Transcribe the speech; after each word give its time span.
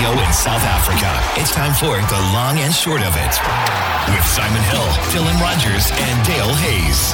radio 0.00 0.12
in 0.24 0.32
South 0.32 0.62
Africa. 0.64 1.10
It's 1.40 1.52
time 1.52 1.74
for 1.74 1.96
the 2.08 2.20
long 2.32 2.58
and 2.58 2.72
short 2.72 3.02
of 3.02 3.14
it 3.16 3.34
with 4.08 4.24
Simon 4.24 4.62
Hill, 4.72 4.88
Dylan 5.12 5.38
Rogers, 5.40 5.90
and 5.92 6.26
Dale 6.26 6.54
Hayes. 6.54 7.12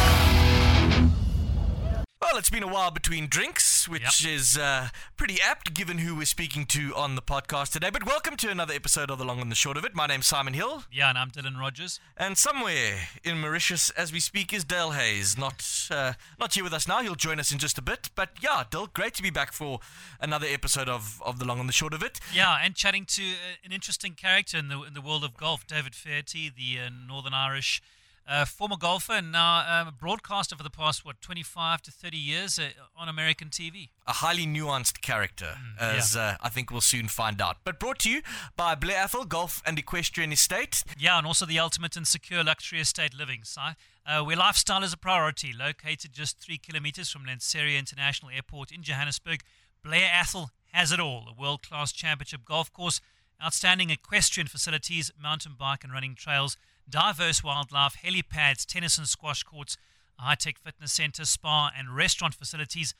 Well, 2.22 2.36
it's 2.38 2.50
been 2.50 2.62
a 2.62 2.68
while 2.68 2.90
between 2.92 3.26
drinks, 3.26 3.75
which 3.88 4.24
Yep. 4.24 4.32
is 4.34 4.58
uh, 4.58 4.88
pretty 5.16 5.40
apt 5.40 5.72
given 5.74 5.98
who 5.98 6.14
we're 6.16 6.24
speaking 6.26 6.66
to 6.66 6.94
on 6.94 7.14
the 7.14 7.22
podcast 7.22 7.72
today. 7.72 7.90
But 7.90 8.04
welcome 8.06 8.36
to 8.38 8.50
another 8.50 8.74
episode 8.74 9.10
of 9.10 9.18
The 9.18 9.24
Long 9.24 9.40
and 9.40 9.50
the 9.50 9.54
Short 9.56 9.76
of 9.76 9.84
It. 9.84 9.94
My 9.94 10.06
name's 10.06 10.26
Simon 10.26 10.54
Hill, 10.54 10.84
Yeah, 10.90 11.08
and 11.08 11.18
I'm 11.18 11.30
Dylan 11.30 11.58
Rogers. 11.58 12.00
and 12.16 12.36
somewhere 12.36 13.08
in 13.24 13.40
Mauritius 13.40 13.90
as 13.90 14.12
we 14.12 14.20
speak 14.20 14.52
is 14.52 14.64
Dale 14.64 14.92
Hayes. 14.92 15.36
Not, 15.38 15.64
uh, 15.90 16.14
not 16.38 16.54
here 16.54 16.64
with 16.64 16.72
us 16.72 16.88
now. 16.88 17.02
He'll 17.02 17.14
join 17.14 17.38
us 17.40 17.52
in 17.52 17.58
just 17.58 17.78
a 17.78 17.82
bit. 17.82 18.10
But 18.14 18.30
yeah, 18.40 18.64
Dale, 18.70 18.86
great 18.88 19.14
to 19.14 19.22
be 19.22 19.30
back 19.30 19.52
for 19.52 19.80
another 20.20 20.46
episode 20.48 20.88
of, 20.88 21.22
of 21.24 21.38
The 21.38 21.44
Long 21.44 21.60
and 21.60 21.68
the 21.68 21.72
Short 21.72 21.94
of 21.94 22.02
It. 22.02 22.20
Yeah, 22.34 22.58
and 22.62 22.74
chatting 22.74 23.04
to 23.06 23.22
uh, 23.22 23.34
an 23.64 23.72
interesting 23.72 24.14
character 24.14 24.56
in 24.58 24.68
the 24.68 24.82
in 24.82 24.94
the 24.94 25.00
world 25.00 25.24
of 25.24 25.36
golf, 25.36 25.66
David 25.66 25.94
Feherty, 25.94 26.48
the 26.50 26.80
uh, 26.86 26.90
Northern 27.08 27.34
Irish 27.34 27.82
uh, 28.28 28.44
former 28.44 28.76
golfer 28.76 29.12
and 29.12 29.30
now 29.30 29.82
um, 29.82 29.94
broadcaster 29.98 30.56
for 30.56 30.62
the 30.62 30.70
past 30.70 31.04
what 31.04 31.20
25 31.20 31.82
to 31.82 31.90
30 31.90 32.16
years 32.16 32.58
uh, 32.58 32.70
on 32.96 33.08
American 33.08 33.48
TV. 33.48 33.90
A 34.06 34.14
highly 34.14 34.46
nuanced 34.46 35.00
character, 35.00 35.56
as 35.80 36.16
uh, 36.16 36.36
I 36.40 36.48
think 36.48 36.70
we'll 36.70 36.80
soon 36.80 37.08
find 37.08 37.40
out. 37.40 37.58
But 37.64 37.78
brought 37.78 38.00
to 38.00 38.10
you 38.10 38.22
by 38.56 38.74
Blair 38.74 39.04
Athol 39.04 39.24
Golf 39.24 39.62
and 39.66 39.78
Equestrian 39.78 40.32
Estate. 40.32 40.82
Yeah, 40.98 41.18
and 41.18 41.26
also 41.26 41.46
the 41.46 41.58
ultimate 41.58 41.96
and 41.96 42.06
secure 42.06 42.42
luxury 42.42 42.80
estate 42.80 43.14
living, 43.14 43.40
Si. 43.44 43.60
Uh, 44.06 44.22
where 44.22 44.36
lifestyle 44.36 44.84
is 44.84 44.92
a 44.92 44.96
priority. 44.96 45.52
Located 45.52 46.12
just 46.12 46.38
three 46.38 46.58
kilometers 46.58 47.10
from 47.10 47.24
Lanseria 47.24 47.78
International 47.78 48.30
Airport 48.30 48.70
in 48.70 48.82
Johannesburg, 48.82 49.42
Blair 49.82 50.08
Athol 50.12 50.50
has 50.72 50.92
it 50.92 51.00
all. 51.00 51.26
A 51.28 51.40
world 51.40 51.62
class 51.62 51.90
championship 51.92 52.44
golf 52.44 52.72
course, 52.72 53.00
outstanding 53.42 53.90
equestrian 53.90 54.46
facilities, 54.46 55.10
mountain 55.20 55.54
bike 55.58 55.82
and 55.82 55.92
running 55.92 56.14
trails, 56.14 56.56
diverse 56.88 57.42
wildlife, 57.42 57.96
helipads, 58.02 58.64
tennis 58.64 58.98
and 58.98 59.08
squash 59.08 59.42
courts, 59.42 59.76
a 60.18 60.22
high 60.22 60.34
tech 60.34 60.58
fitness 60.58 60.92
center, 60.92 61.24
spa, 61.24 61.70
and 61.76 61.94
restaurant 61.94 62.34
facilities. 62.34 62.94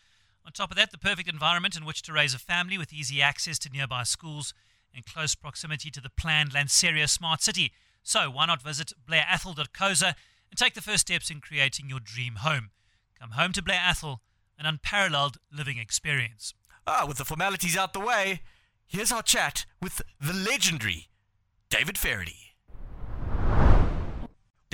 On 0.44 0.52
top 0.52 0.70
of 0.70 0.76
that, 0.76 0.90
the 0.90 0.98
perfect 0.98 1.28
environment 1.28 1.76
in 1.76 1.84
which 1.84 2.02
to 2.02 2.12
raise 2.12 2.34
a 2.34 2.38
family 2.38 2.78
with 2.78 2.92
easy 2.92 3.20
access 3.20 3.58
to 3.60 3.70
nearby 3.70 4.02
schools 4.02 4.54
and 4.94 5.04
close 5.04 5.34
proximity 5.34 5.90
to 5.90 6.00
the 6.00 6.10
planned 6.10 6.52
Lanseria 6.52 7.08
Smart 7.08 7.42
City. 7.42 7.72
So 8.02 8.30
why 8.30 8.46
not 8.46 8.62
visit 8.62 8.92
blairathol.coza 9.08 10.14
and 10.50 10.58
take 10.58 10.74
the 10.74 10.80
first 10.80 11.02
steps 11.02 11.30
in 11.30 11.40
creating 11.40 11.88
your 11.88 12.00
dream 12.00 12.36
home? 12.36 12.70
Come 13.18 13.32
home 13.32 13.52
to 13.52 13.62
Blair 13.62 13.80
Athol, 13.82 14.20
an 14.58 14.66
unparalleled 14.66 15.38
living 15.52 15.78
experience. 15.78 16.54
Ah, 16.86 17.04
with 17.06 17.18
the 17.18 17.24
formalities 17.24 17.76
out 17.76 17.92
the 17.92 18.00
way, 18.00 18.42
here's 18.86 19.10
our 19.10 19.22
chat 19.22 19.66
with 19.82 20.02
the 20.20 20.32
legendary 20.32 21.08
David 21.68 21.98
Feherty. 21.98 22.45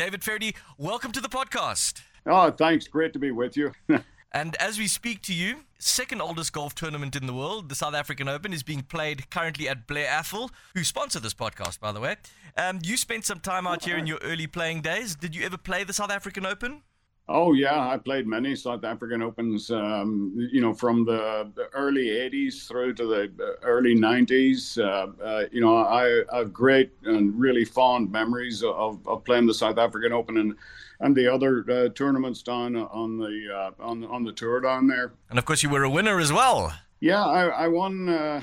David 0.03 0.25
Feherty, 0.25 0.57
welcome 0.79 1.13
to 1.13 1.21
the 1.21 1.29
podcast. 1.29 2.03
Oh, 2.27 2.51
thanks. 2.51 2.89
Great 2.89 3.13
to 3.13 3.21
be 3.21 3.31
with 3.31 3.57
you. 3.57 3.73
And 4.35 4.57
as 4.57 4.79
we 4.79 4.89
speak 4.89 5.21
to 5.25 5.35
you, 5.35 5.65
second 5.79 6.23
oldest 6.23 6.55
golf 6.55 6.75
tournament 6.75 7.15
in 7.15 7.27
the 7.27 7.35
world, 7.35 7.69
the 7.69 7.75
South 7.75 7.95
African 7.95 8.29
Open, 8.29 8.55
is 8.55 8.63
being 8.63 8.81
played 8.81 9.29
currently 9.29 9.69
at 9.69 9.87
Blair 9.87 10.09
Athol, 10.09 10.51
who 10.75 10.85
sponsor 10.85 11.21
this 11.21 11.35
podcast, 11.35 11.81
by 11.81 11.93
the 11.93 12.01
way. 12.01 12.17
Um, 12.57 12.79
you 12.83 12.97
spent 12.97 13.27
some 13.27 13.41
time 13.41 13.67
out 13.67 13.85
here 13.85 13.99
in 13.99 14.07
your 14.07 14.19
early 14.23 14.47
playing 14.47 14.81
days. 14.81 15.15
Did 15.15 15.37
you 15.37 15.45
ever 15.45 15.59
play 15.59 15.85
the 15.85 15.93
South 15.93 16.11
African 16.11 16.47
Open? 16.47 16.81
Oh, 17.29 17.53
yeah. 17.53 17.89
I 17.89 17.99
played 17.99 18.27
many 18.27 18.57
South 18.57 18.85
African 18.85 19.23
Opens, 19.23 19.71
um, 19.71 20.35
you 20.53 20.61
know, 20.61 20.75
from 20.75 21.05
the, 21.05 21.51
early 21.73 22.07
80s 22.07 22.67
through 22.67 22.95
to 22.95 23.07
the 23.07 23.33
uh, 23.43 23.53
early 23.63 23.95
90s. 23.95 24.77
Uh, 24.79 25.23
uh, 25.23 25.45
you 25.53 25.61
know, 25.61 25.77
I, 25.77 26.23
I 26.33 26.39
have 26.39 26.53
great 26.53 26.91
and 27.05 27.39
really 27.39 27.65
fond 27.65 28.11
memories 28.11 28.63
of, 28.63 29.07
of 29.07 29.25
playing 29.25 29.47
the 29.47 29.55
South 29.55 29.79
African 29.79 30.13
Open 30.13 30.37
and, 30.37 30.55
and 31.01 31.15
the 31.15 31.33
other 31.33 31.65
uh, 31.71 31.89
tournaments 31.91 32.43
down 32.43 32.77
on 32.77 33.19
the, 33.19 33.49
uh, 33.55 33.83
on, 33.83 34.05
on 34.05 34.25
the 34.25 34.33
tour 34.33 34.61
down 34.61 34.89
there. 34.89 35.13
And 35.31 35.39
of 35.39 35.45
course, 35.45 35.63
you 35.63 35.71
were 35.71 35.85
a 35.85 35.91
winner 35.91 36.19
as 36.19 36.33
well. 36.33 36.75
Yeah, 37.01 37.25
I, 37.25 37.65
I 37.65 37.69
won. 37.69 38.09
Uh, 38.09 38.43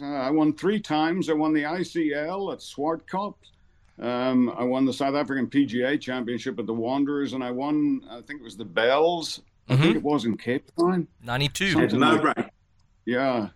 I 0.00 0.30
won 0.30 0.52
three 0.52 0.80
times. 0.80 1.28
I 1.28 1.32
won 1.32 1.52
the 1.52 1.62
ICL 1.62 2.52
at 2.52 2.60
Swartkop. 2.60 3.34
Um, 3.98 4.48
I 4.56 4.64
won 4.64 4.84
the 4.86 4.92
South 4.92 5.14
African 5.14 5.46
PGA 5.48 6.00
Championship 6.00 6.58
at 6.58 6.66
the 6.66 6.72
Wanderers, 6.72 7.32
and 7.34 7.44
I 7.44 7.50
won. 7.50 8.00
I 8.10 8.20
think 8.22 8.40
it 8.40 8.44
was 8.44 8.56
the 8.56 8.64
Bells. 8.64 9.40
I 9.68 9.76
think 9.76 9.94
it 9.96 10.02
was 10.02 10.24
in 10.24 10.36
Cape 10.36 10.68
Town. 10.78 11.06
92. 11.22 11.70
Something 11.72 12.00
like- 12.00 12.50
Yeah, 13.04 13.50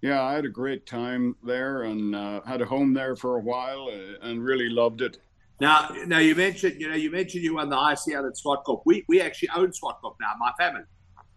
yeah. 0.00 0.22
I 0.22 0.32
had 0.34 0.44
a 0.46 0.48
great 0.48 0.86
time 0.86 1.36
there, 1.42 1.82
and 1.82 2.14
uh, 2.14 2.40
had 2.46 2.62
a 2.62 2.64
home 2.64 2.94
there 2.94 3.16
for 3.16 3.36
a 3.36 3.40
while, 3.40 3.88
uh, 3.92 4.26
and 4.26 4.42
really 4.42 4.70
loved 4.70 5.02
it. 5.02 5.18
Now, 5.60 5.88
now 6.06 6.18
you 6.18 6.34
mentioned, 6.34 6.80
you 6.80 6.88
know, 6.88 6.94
you 6.96 7.10
mentioned 7.10 7.42
you 7.42 7.54
won 7.56 7.68
the 7.68 7.76
ICL 7.76 8.26
at 8.28 8.34
Swartkop. 8.36 8.82
We 8.86 9.04
we 9.08 9.20
actually 9.20 9.48
own 9.56 9.68
Swartkop 9.72 10.14
now, 10.20 10.32
my 10.38 10.52
family. 10.58 10.82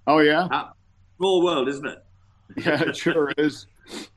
Oh 0.07 0.19
yeah, 0.19 0.44
Uh, 0.51 0.69
small 1.18 1.44
world, 1.44 1.68
isn't 1.68 1.86
it? 1.86 2.03
yeah, 2.66 2.81
it 2.84 2.96
sure 2.96 3.31
is. 3.38 3.66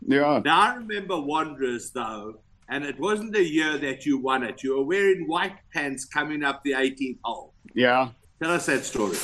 Yeah. 0.07 0.43
Now 0.45 0.61
I 0.61 0.75
remember 0.77 1.21
Wanderers 1.21 1.91
though, 1.91 2.41
and 2.73 2.87
it 2.87 2.99
wasn't 2.99 3.33
the 3.33 3.45
year 3.45 3.77
that 3.77 4.07
you 4.07 4.17
won 4.17 4.43
it. 4.43 4.63
You 4.63 4.79
were 4.79 4.85
wearing 4.85 5.29
white 5.29 5.57
pants 5.75 6.07
coming 6.07 6.43
up 6.43 6.65
the 6.65 6.73
18th 6.73 7.19
hole. 7.23 7.53
Yeah. 7.75 8.09
Tell 8.43 8.51
us 8.53 8.65
that 8.65 8.87
story. 8.87 9.19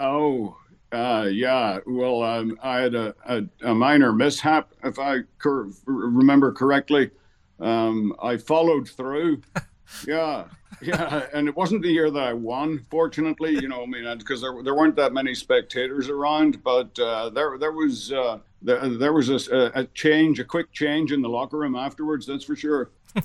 Oh, 0.00 0.56
uh, 0.90 1.28
yeah. 1.30 1.78
Well, 1.86 2.24
um, 2.24 2.58
I 2.60 2.80
had 2.80 2.96
a, 2.96 3.14
a, 3.24 3.42
a 3.62 3.72
minor 3.72 4.12
mishap, 4.12 4.72
if 4.82 4.98
I 4.98 5.18
cor- 5.38 5.70
remember 5.86 6.50
correctly. 6.50 7.12
Um, 7.60 8.12
I 8.20 8.36
followed 8.36 8.88
through. 8.88 9.42
yeah, 10.08 10.46
yeah. 10.82 11.26
And 11.32 11.46
it 11.46 11.54
wasn't 11.54 11.82
the 11.82 11.92
year 11.92 12.10
that 12.10 12.22
I 12.22 12.32
won, 12.32 12.84
fortunately. 12.90 13.52
You 13.52 13.68
know, 13.68 13.84
I 13.84 13.86
mean, 13.86 14.18
because 14.18 14.40
there, 14.40 14.60
there 14.64 14.74
weren't 14.74 14.96
that 14.96 15.12
many 15.12 15.36
spectators 15.36 16.08
around, 16.08 16.64
but 16.64 16.98
uh, 16.98 17.30
there 17.30 17.58
there 17.58 17.70
was 17.70 18.10
uh, 18.10 18.40
there, 18.64 18.88
there 18.88 19.12
was 19.12 19.28
a, 19.28 19.70
a 19.74 19.84
change, 19.94 20.40
a 20.40 20.44
quick 20.44 20.72
change 20.72 21.12
in 21.12 21.22
the 21.22 21.28
locker 21.28 21.58
room 21.58 21.76
afterwards. 21.76 22.26
That's 22.26 22.44
for 22.44 22.56
sure. 22.56 22.90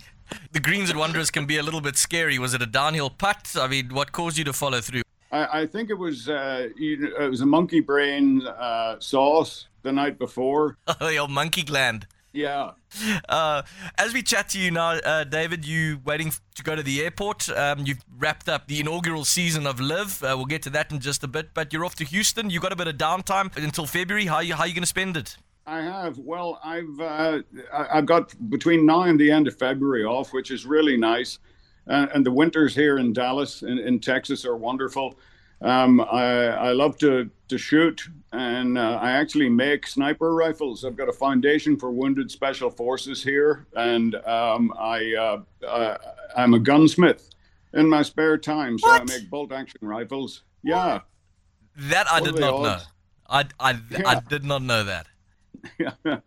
The 0.52 0.60
greens 0.60 0.92
and 0.92 1.00
Wanderers 1.00 1.32
can 1.32 1.48
be 1.48 1.58
a 1.58 1.64
little 1.64 1.82
bit 1.82 1.98
scary. 1.98 2.38
Was 2.38 2.54
it 2.54 2.62
a 2.62 2.68
downhill 2.68 3.10
putt? 3.10 3.56
I 3.60 3.68
mean, 3.68 3.90
what 3.90 4.12
caused 4.12 4.38
you 4.38 4.44
to 4.44 4.54
follow 4.54 4.80
through? 4.80 5.02
I, 5.32 5.62
I 5.62 5.66
think 5.66 5.90
it 5.90 5.98
was 5.98 6.30
uh, 6.30 6.70
it 6.78 7.30
was 7.30 7.42
a 7.42 7.48
monkey 7.48 7.80
brain 7.80 8.46
uh, 8.46 9.00
sauce 9.00 9.68
the 9.82 9.92
night 9.92 10.20
before. 10.20 10.78
the 11.00 11.18
old 11.18 11.32
monkey 11.32 11.64
gland. 11.64 12.06
Yeah. 12.32 12.72
Uh, 13.28 13.64
as 13.98 14.14
we 14.14 14.22
chat 14.22 14.50
to 14.50 14.60
you 14.60 14.72
now, 14.72 14.92
uh, 14.92 15.24
David, 15.24 15.66
you 15.66 16.00
waiting 16.06 16.32
to 16.56 16.64
go 16.64 16.76
to 16.76 16.84
the 16.84 17.02
airport. 17.02 17.50
Um, 17.50 17.86
you've 17.86 18.04
wrapped 18.18 18.48
up 18.48 18.68
the 18.68 18.80
inaugural 18.80 19.26
season 19.26 19.66
of 19.66 19.80
LIV. 19.80 20.24
Uh, 20.24 20.34
we'll 20.38 20.46
get 20.46 20.62
to 20.64 20.70
that 20.72 20.92
in 20.92 21.00
just 21.00 21.24
a 21.24 21.28
bit. 21.28 21.54
But 21.54 21.74
you're 21.74 21.86
off 21.86 21.96
to 21.96 22.04
Houston. 22.06 22.50
You 22.50 22.60
got 22.60 22.72
a 22.72 22.76
bit 22.76 22.88
of 22.88 22.96
downtime 22.96 23.56
until 23.58 23.86
February. 23.86 24.26
How 24.26 24.40
you 24.40 24.54
how 24.56 24.66
you 24.66 24.74
going 24.74 24.84
to 24.84 24.88
spend 24.88 25.18
it? 25.18 25.38
I 25.66 25.82
have. 25.82 26.18
Well, 26.18 26.60
I've 26.64 27.00
uh, 27.00 27.40
I've 27.72 28.06
got 28.06 28.34
between 28.50 28.86
now 28.86 29.04
and 29.04 29.20
the 29.20 29.32
end 29.32 29.48
of 29.48 29.58
February 29.58 30.04
off, 30.04 30.34
which 30.34 30.52
is 30.52 30.66
really 30.66 30.98
nice. 30.98 31.40
Uh, 31.88 32.08
and 32.14 32.26
the 32.26 32.32
winters 32.32 32.76
here 32.76 33.00
in 33.00 33.14
Dallas, 33.14 33.64
in, 33.64 33.80
in 33.80 34.00
Texas, 34.00 34.46
are 34.46 34.56
wonderful. 34.56 35.18
Um, 35.62 36.00
I, 36.02 36.48
I 36.48 36.72
love 36.72 36.98
to, 37.00 37.30
to 37.50 37.58
shoot, 37.58 38.08
and 38.32 38.78
uh, 38.78 38.98
I 39.02 39.12
actually 39.12 39.50
make 39.50 39.88
sniper 39.88 40.34
rifles. 40.34 40.86
I've 40.86 40.96
got 40.96 41.10
a 41.10 41.14
foundation 41.14 41.78
for 41.78 41.92
wounded 41.92 42.32
special 42.32 42.70
forces 42.70 43.22
here, 43.24 43.68
and 43.76 44.16
um, 44.26 44.74
I 44.80 45.14
uh, 45.16 45.66
uh, 45.66 45.98
I'm 46.36 46.54
a 46.54 46.60
gunsmith 46.60 47.30
in 47.74 47.90
my 47.90 48.04
spare 48.04 48.38
time, 48.38 48.80
so 48.80 48.90
What? 48.90 49.02
I 49.02 49.04
make 49.04 49.30
bolt 49.30 49.52
action 49.52 49.80
rifles. 49.82 50.44
Yeah, 50.64 51.02
That 51.76 52.08
I 52.10 52.20
What 52.20 52.34
did 52.34 52.40
not 52.40 52.60
know. 52.60 52.70
odds? 52.76 52.88
I, 53.30 53.46
I, 53.60 53.80
I 54.06 54.16
Yeah. 54.16 54.20
did 54.30 54.44
not 54.46 54.62
know 54.62 54.84
that. 54.84 55.08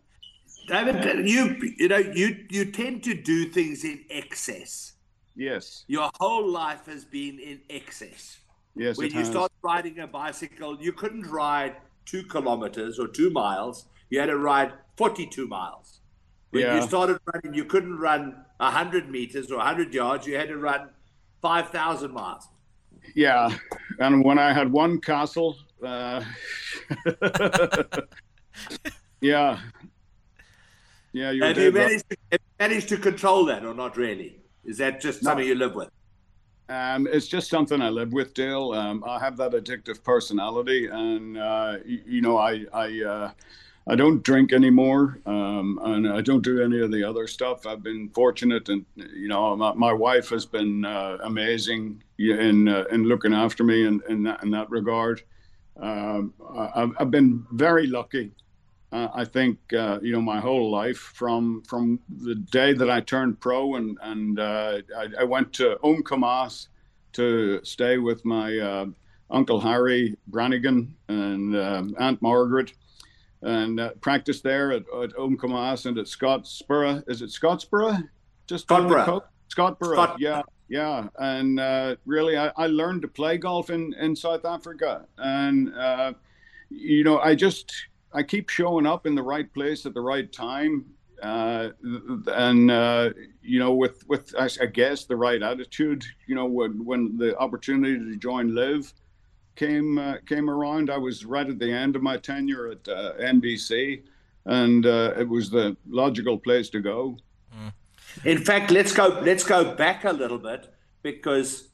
David, 0.69 1.29
you 1.29 1.57
you 1.79 1.89
know 1.89 1.99
you 1.99 2.47
you 2.51 2.65
tend 2.71 3.03
to 3.05 3.15
do 3.15 3.47
things 3.47 3.85
in 3.85 4.05
excess. 4.11 4.93
yes, 5.35 5.85
Your 5.89 6.11
whole 6.21 6.47
life 6.49 6.87
has 6.87 7.05
been 7.05 7.39
in 7.41 7.61
excess. 7.69 8.39
Yes. 8.77 8.97
when 8.99 9.13
you 9.13 9.25
start 9.25 9.53
riding 9.63 9.99
a 10.01 10.07
bicycle, 10.07 10.81
you 10.81 10.93
couldn't 10.93 11.27
ride 11.31 11.77
two 12.05 12.23
kilometers 12.25 12.99
or 12.99 13.09
two 13.09 13.31
miles. 13.31 13.87
You 14.11 14.21
had 14.21 14.27
to 14.27 14.39
ride 14.39 14.73
42 14.97 15.47
miles. 15.47 16.01
When 16.51 16.63
Yeah. 16.63 16.77
you 16.77 16.83
started 16.83 17.19
running, 17.33 17.55
you 17.55 17.65
couldn't 17.65 17.99
run 17.99 18.45
100 18.59 19.11
meters 19.11 19.51
or 19.51 19.59
100 19.59 19.95
yards. 19.95 20.27
You 20.27 20.37
had 20.37 20.49
to 20.49 20.59
run 20.59 20.91
5,000 21.41 22.13
miles. 22.13 22.49
Yeah, 23.15 23.57
and 23.99 24.25
when 24.25 24.39
I 24.39 24.53
had 24.53 24.71
one 24.71 25.01
castle, 25.01 25.57
uh, 25.85 26.23
yeah, 29.21 29.59
yeah, 31.13 31.31
you're 31.31 31.47
Have 31.47 31.59
you 31.59 31.73
managed 31.73 32.09
to, 32.11 32.17
have 32.31 32.41
you 32.41 32.55
managed 32.61 32.89
to 32.91 32.97
control 32.97 33.45
that 33.47 33.65
or 33.65 33.75
not 33.75 33.97
really? 33.97 34.39
Is 34.65 34.79
that 34.79 35.01
just 35.01 35.23
something 35.23 35.47
you 35.47 35.57
live 35.57 35.75
with? 35.75 35.91
Um, 36.73 37.07
it's 37.07 37.27
just 37.27 37.51
something 37.51 37.83
I 37.83 37.91
live 37.91 38.15
with, 38.15 38.33
Dale. 38.33 38.73
Um, 38.73 39.05
I 39.07 39.19
have 39.19 39.37
that 39.37 39.53
addictive 39.53 40.03
personality, 40.03 40.87
and 40.87 41.37
uh, 41.37 41.77
you, 41.85 42.01
you 42.07 42.21
know, 42.23 42.39
I 42.39 42.65
I 42.73 43.03
uh, 43.03 43.31
I 43.87 43.95
don't 43.95 44.23
drink 44.23 44.55
anymore, 44.55 45.19
um, 45.27 45.79
and 45.83 46.09
I 46.09 46.23
don't 46.23 46.43
do 46.43 46.63
any 46.63 46.81
of 46.81 46.91
the 46.91 47.05
other 47.05 47.27
stuff. 47.27 47.67
I've 47.67 47.83
been 47.83 48.09
fortunate, 48.11 48.71
and 48.71 48.87
you 48.97 49.29
know, 49.29 49.55
my, 49.55 49.75
my 49.75 49.93
wife 49.93 50.31
has 50.31 50.47
been 50.47 50.87
uh, 50.87 51.19
amazing 51.25 52.03
in 52.19 52.69
uh, 52.69 52.85
in 52.91 53.05
looking 53.05 53.35
after 53.35 53.65
me 53.65 53.85
in 53.87 54.01
in 54.09 54.23
that, 54.23 54.43
in 54.43 54.51
that 54.53 54.71
regard. 54.71 55.23
Um, 55.79 56.33
I've, 56.75 56.93
I've, 56.99 57.11
been 57.11 57.47
very 57.53 57.87
lucky. 57.87 58.31
Uh, 58.93 59.09
I 59.15 59.25
think 59.25 59.59
uh, 59.73 59.99
you 60.03 60.13
know 60.13 60.21
my 60.21 60.39
whole 60.39 60.71
life 60.71 60.99
from 60.99 61.63
from 61.63 61.99
the 62.09 62.35
day 62.35 62.75
that 62.75 62.91
I 62.91 63.01
turned 63.01 63.41
pro 63.41 63.77
and 63.77 63.99
and 64.03 64.39
uh, 64.39 64.79
I, 64.97 65.09
I, 65.21 65.25
went 65.25 65.53
to 65.55 65.79
Umkomaas 65.83 66.69
to 67.15 67.65
stay 67.65 67.97
with 67.97 68.23
my 68.27 68.59
uh, 68.59 68.87
uncle 69.31 69.61
Harry 69.61 70.17
Brannigan 70.27 70.95
and 71.09 71.57
um, 71.57 71.95
Aunt 71.99 72.21
Margaret 72.21 72.75
and 73.43 73.81
uh, 73.81 73.91
practiced 74.01 74.43
there 74.43 74.73
at, 74.73 74.83
at 75.03 75.11
Umkomaas 75.17 75.87
and 75.87 75.99
at 75.99 76.07
Scottburgh. 76.07 77.03
Is 77.09 77.23
it 77.23 77.31
Scottburgh? 77.31 78.09
Just 78.47 78.69
Scottburgh. 78.69 79.23
Scottburgh. 79.49 79.95
Scott- 79.95 80.21
yeah, 80.21 80.43
yeah. 80.69 81.09
And 81.19 81.59
uh, 81.59 81.97
really, 82.07 82.39
I, 82.39 82.53
I, 82.57 82.67
learned 82.69 83.03
to 83.03 83.09
play 83.09 83.39
golf 83.39 83.71
in, 83.71 83.95
in 83.95 84.15
South 84.17 84.45
Africa. 84.45 85.07
And, 85.19 85.75
uh, 85.75 86.13
you 86.71 87.05
know, 87.05 87.19
I 87.19 87.35
just, 87.35 87.73
I 88.15 88.23
keep 88.23 88.49
showing 88.49 88.87
up 88.87 89.07
in 89.07 89.15
the 89.15 89.23
right 89.23 89.53
place 89.53 89.87
at 89.87 89.95
the 89.95 90.01
right 90.01 90.31
time. 90.33 90.87
Uh, 91.23 91.71
and 92.27 92.71
uh, 92.71 93.11
you 93.43 93.59
know, 93.59 93.75
with 93.75 94.07
with 94.09 94.35
I, 94.37 94.67
guess 94.67 95.05
the 95.05 95.17
right 95.17 95.41
attitude, 95.41 96.05
you 96.27 96.35
know, 96.35 96.47
when 96.47 96.85
when 96.85 97.17
the 97.17 97.37
opportunity 97.39 97.97
to 97.97 98.17
join 98.17 98.55
LIV 98.55 98.93
came 99.55 99.99
uh, 99.99 100.17
came 100.27 100.51
around, 100.51 100.91
I 100.91 100.99
was 100.99 101.25
right 101.25 101.49
at 101.49 101.61
the 101.61 101.71
end 101.71 101.95
of 101.95 102.03
my 102.03 102.17
tenure 102.17 102.73
at 102.73 102.89
uh, 102.89 103.13
NBC, 103.21 104.03
and 104.47 104.85
uh, 104.85 105.15
it 105.17 105.29
was 105.29 105.49
the 105.49 105.77
logical 105.89 106.39
place 106.39 106.69
to 106.71 106.81
go. 106.81 107.17
Mm. 107.57 107.73
In 108.25 108.39
fact, 108.39 108.73
let's 108.73 108.93
go 108.93 109.21
let's 109.25 109.45
go 109.45 109.77
back 109.77 110.05
a 110.05 110.13
little 110.13 110.39
bit 110.39 110.75
because 111.03 111.69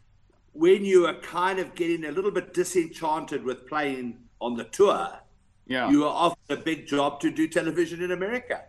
when 0.53 0.85
you 0.85 1.07
are 1.07 1.15
kind 1.15 1.59
of 1.59 1.75
getting 1.75 2.05
a 2.05 2.13
little 2.13 2.31
bit 2.31 2.53
disenchanted 2.53 3.45
with 3.45 3.67
playing 3.67 4.19
on 4.41 4.57
the 4.57 4.65
tour, 4.65 5.21
yeah, 5.69 5.91
you 5.91 6.01
were 6.01 6.07
offered 6.07 6.39
a 6.51 6.57
big 6.57 6.87
job 6.87 7.21
to 7.21 7.31
do 7.31 7.47
television 7.47 8.03
in 8.03 8.11
America. 8.11 8.65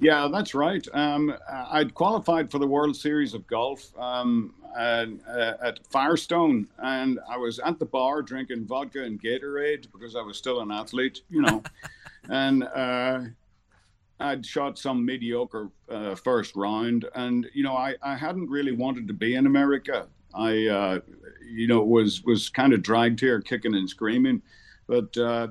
Yeah, 0.00 0.28
that's 0.32 0.54
right. 0.54 0.86
Um, 0.92 1.34
I'd 1.50 1.92
qualified 1.92 2.50
for 2.50 2.60
the 2.60 2.66
World 2.66 2.96
Series 2.96 3.34
of 3.34 3.46
Golf 3.48 3.92
um, 3.98 4.54
at, 4.76 5.08
uh, 5.28 5.54
at 5.60 5.80
Firestone, 5.88 6.68
and 6.78 7.18
I 7.28 7.36
was 7.36 7.58
at 7.58 7.80
the 7.80 7.84
bar 7.84 8.22
drinking 8.22 8.66
vodka 8.66 9.02
and 9.02 9.20
Gatorade 9.20 9.90
because 9.90 10.14
I 10.14 10.22
was 10.22 10.38
still 10.38 10.60
an 10.60 10.70
athlete, 10.70 11.22
you 11.28 11.42
know. 11.42 11.64
and 12.28 12.62
uh, 12.62 13.20
I'd 14.20 14.46
shot 14.46 14.78
some 14.78 15.04
mediocre 15.04 15.70
uh, 15.90 16.14
first 16.14 16.54
round, 16.54 17.06
and 17.16 17.48
you 17.52 17.64
know, 17.64 17.76
I, 17.76 17.96
I 18.00 18.14
hadn't 18.14 18.48
really 18.48 18.72
wanted 18.72 19.08
to 19.08 19.14
be 19.14 19.34
in 19.34 19.46
America. 19.46 20.06
I, 20.32 20.66
uh, 20.66 21.00
you 21.44 21.66
know, 21.66 21.82
was 21.82 22.22
was 22.22 22.48
kind 22.48 22.72
of 22.72 22.82
dragged 22.82 23.18
here, 23.18 23.40
kicking 23.40 23.74
and 23.74 23.90
screaming, 23.90 24.42
but 24.86 25.16
uh, 25.16 25.48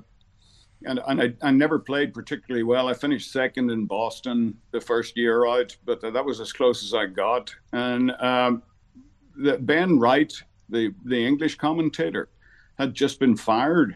and, 0.86 1.00
and 1.08 1.22
I, 1.22 1.34
I 1.42 1.52
never 1.52 1.80
played 1.80 2.14
particularly 2.14 2.64
well. 2.64 2.88
I 2.88 2.94
finished 2.94 3.32
second 3.32 3.72
in 3.72 3.86
Boston 3.86 4.58
the 4.72 4.82
first 4.82 5.18
year 5.18 5.48
out, 5.48 5.76
but 5.86 6.02
that 6.02 6.26
was 6.26 6.40
as 6.40 6.54
close 6.54 6.84
as 6.84 6.94
I 6.94 7.08
got. 7.08 7.54
And 7.74 8.12
um, 8.20 8.64
the, 9.36 9.58
Ben 9.58 10.00
Wright, 10.00 10.34
the 10.70 10.94
the 11.06 11.26
English 11.26 11.56
commentator, 11.56 12.30
had 12.78 12.94
just 12.94 13.20
been 13.20 13.36
fired 13.36 13.96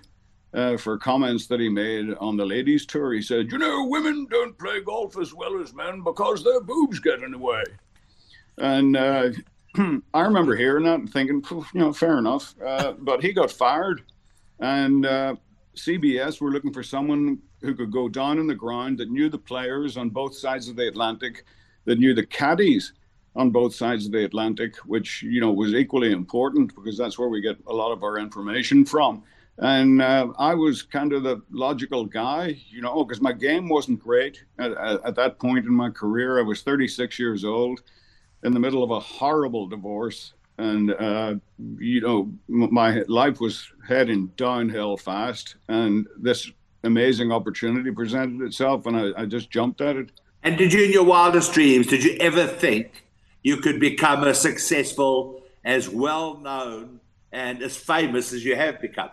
uh, 0.54 0.78
for 0.78 0.98
comments 0.98 1.48
that 1.48 1.60
he 1.60 1.70
made 1.70 2.14
on 2.16 2.36
the 2.36 2.46
ladies' 2.46 2.86
tour. 2.86 3.14
He 3.14 3.22
said, 3.22 3.52
"You 3.52 3.58
know, 3.58 3.86
women 3.86 4.28
don't 4.30 4.58
play 4.58 4.82
golf 4.82 5.18
as 5.20 5.34
well 5.34 5.62
as 5.62 5.74
men 5.74 6.02
because 6.02 6.44
their 6.44 6.62
boobs 6.62 7.00
get 7.00 7.22
in 7.22 7.32
the 7.32 7.38
way." 7.38 7.64
And 8.58 8.98
uh, 8.98 9.30
I 10.14 10.22
remember 10.22 10.56
hearing 10.56 10.86
that 10.86 11.00
and 11.00 11.12
thinking, 11.12 11.44
you 11.52 11.80
know, 11.80 11.94
fair 11.94 12.18
enough. 12.18 12.56
Uh, 12.64 12.94
but 12.98 13.22
he 13.22 13.34
got 13.34 13.52
fired, 13.52 14.04
and 14.60 15.06
uh, 15.06 15.36
CBS 15.76 16.42
were 16.42 16.52
looking 16.52 16.74
for 16.74 16.84
someone 16.84 17.40
who 17.62 17.74
could 17.74 17.92
go 17.92 18.10
down 18.10 18.40
on 18.40 18.48
the 18.48 18.56
ground 18.56 18.98
that 18.98 19.12
knew 19.12 19.30
the 19.30 19.38
players 19.38 19.98
on 19.98 20.10
both 20.10 20.36
sides 20.36 20.68
of 20.68 20.76
the 20.76 20.88
Atlantic, 20.88 21.46
that 21.86 22.00
knew 22.00 22.14
the 22.14 22.26
caddies 22.26 22.94
on 23.36 23.50
both 23.50 23.74
sides 23.74 24.06
of 24.06 24.12
the 24.12 24.26
Atlantic, 24.26 24.76
which 24.86 25.24
you 25.24 25.40
know 25.40 25.52
was 25.52 25.74
equally 25.74 26.12
important 26.12 26.76
because 26.76 26.98
that's 26.98 27.18
where 27.18 27.30
we 27.30 27.42
get 27.42 27.58
a 27.68 27.74
lot 27.74 27.92
of 27.92 28.04
our 28.04 28.18
information 28.18 28.86
from. 28.86 29.24
And 29.58 30.02
uh, 30.02 30.30
I 30.40 30.56
was 30.56 30.82
kind 30.82 31.14
of 31.14 31.24
the 31.24 31.42
logical 31.52 32.06
guy, 32.06 32.58
you 32.70 32.82
know, 32.82 33.04
because 33.04 33.22
my 33.22 33.34
game 33.34 33.70
wasn't 33.70 34.00
great 34.00 34.44
at, 34.58 34.72
at, 34.72 35.06
at, 35.06 35.16
that 35.16 35.40
point 35.40 35.66
in 35.66 35.74
my 35.74 35.90
career. 35.90 36.40
I 36.40 36.42
was 36.42 36.64
36 36.64 37.20
years 37.20 37.46
old, 37.46 37.82
in 38.44 38.54
the 38.54 38.60
middle 38.60 38.84
of 38.84 38.90
a 38.90 39.00
horrible 39.00 39.68
divorce, 39.68 40.34
and 40.58 40.94
uh, 40.94 41.36
you 41.78 42.02
know 42.02 42.32
my 42.48 43.04
life 43.08 43.40
was 43.40 43.68
heading 43.88 44.28
downhill 44.38 44.98
fast. 44.98 45.56
And 45.68 46.08
this 46.18 46.52
amazing 46.84 47.32
opportunity 47.32 47.92
presented 47.92 48.46
itself 48.46 48.86
and 48.86 48.98
I, 48.98 49.22
I, 49.22 49.26
just 49.26 49.52
jumped 49.52 49.82
at 49.82 49.96
it. 49.96 50.12
And 50.42 50.58
did 50.58 50.74
you 50.74 50.84
in 50.84 50.92
your 50.92 51.04
wildest 51.04 51.54
dreams 51.54 51.88
did 51.88 52.04
you 52.04 52.18
ever 52.20 52.48
think 52.48 53.06
you 53.44 53.58
could 53.58 53.80
become 53.80 54.24
as 54.24 54.42
successful 54.42 55.44
as 55.64 55.88
well 55.88 56.38
known 56.38 57.00
and 57.32 57.62
as 57.62 57.78
famous 57.78 58.34
as 58.34 58.44
you 58.44 58.56
have 58.56 58.82
become? 58.82 59.12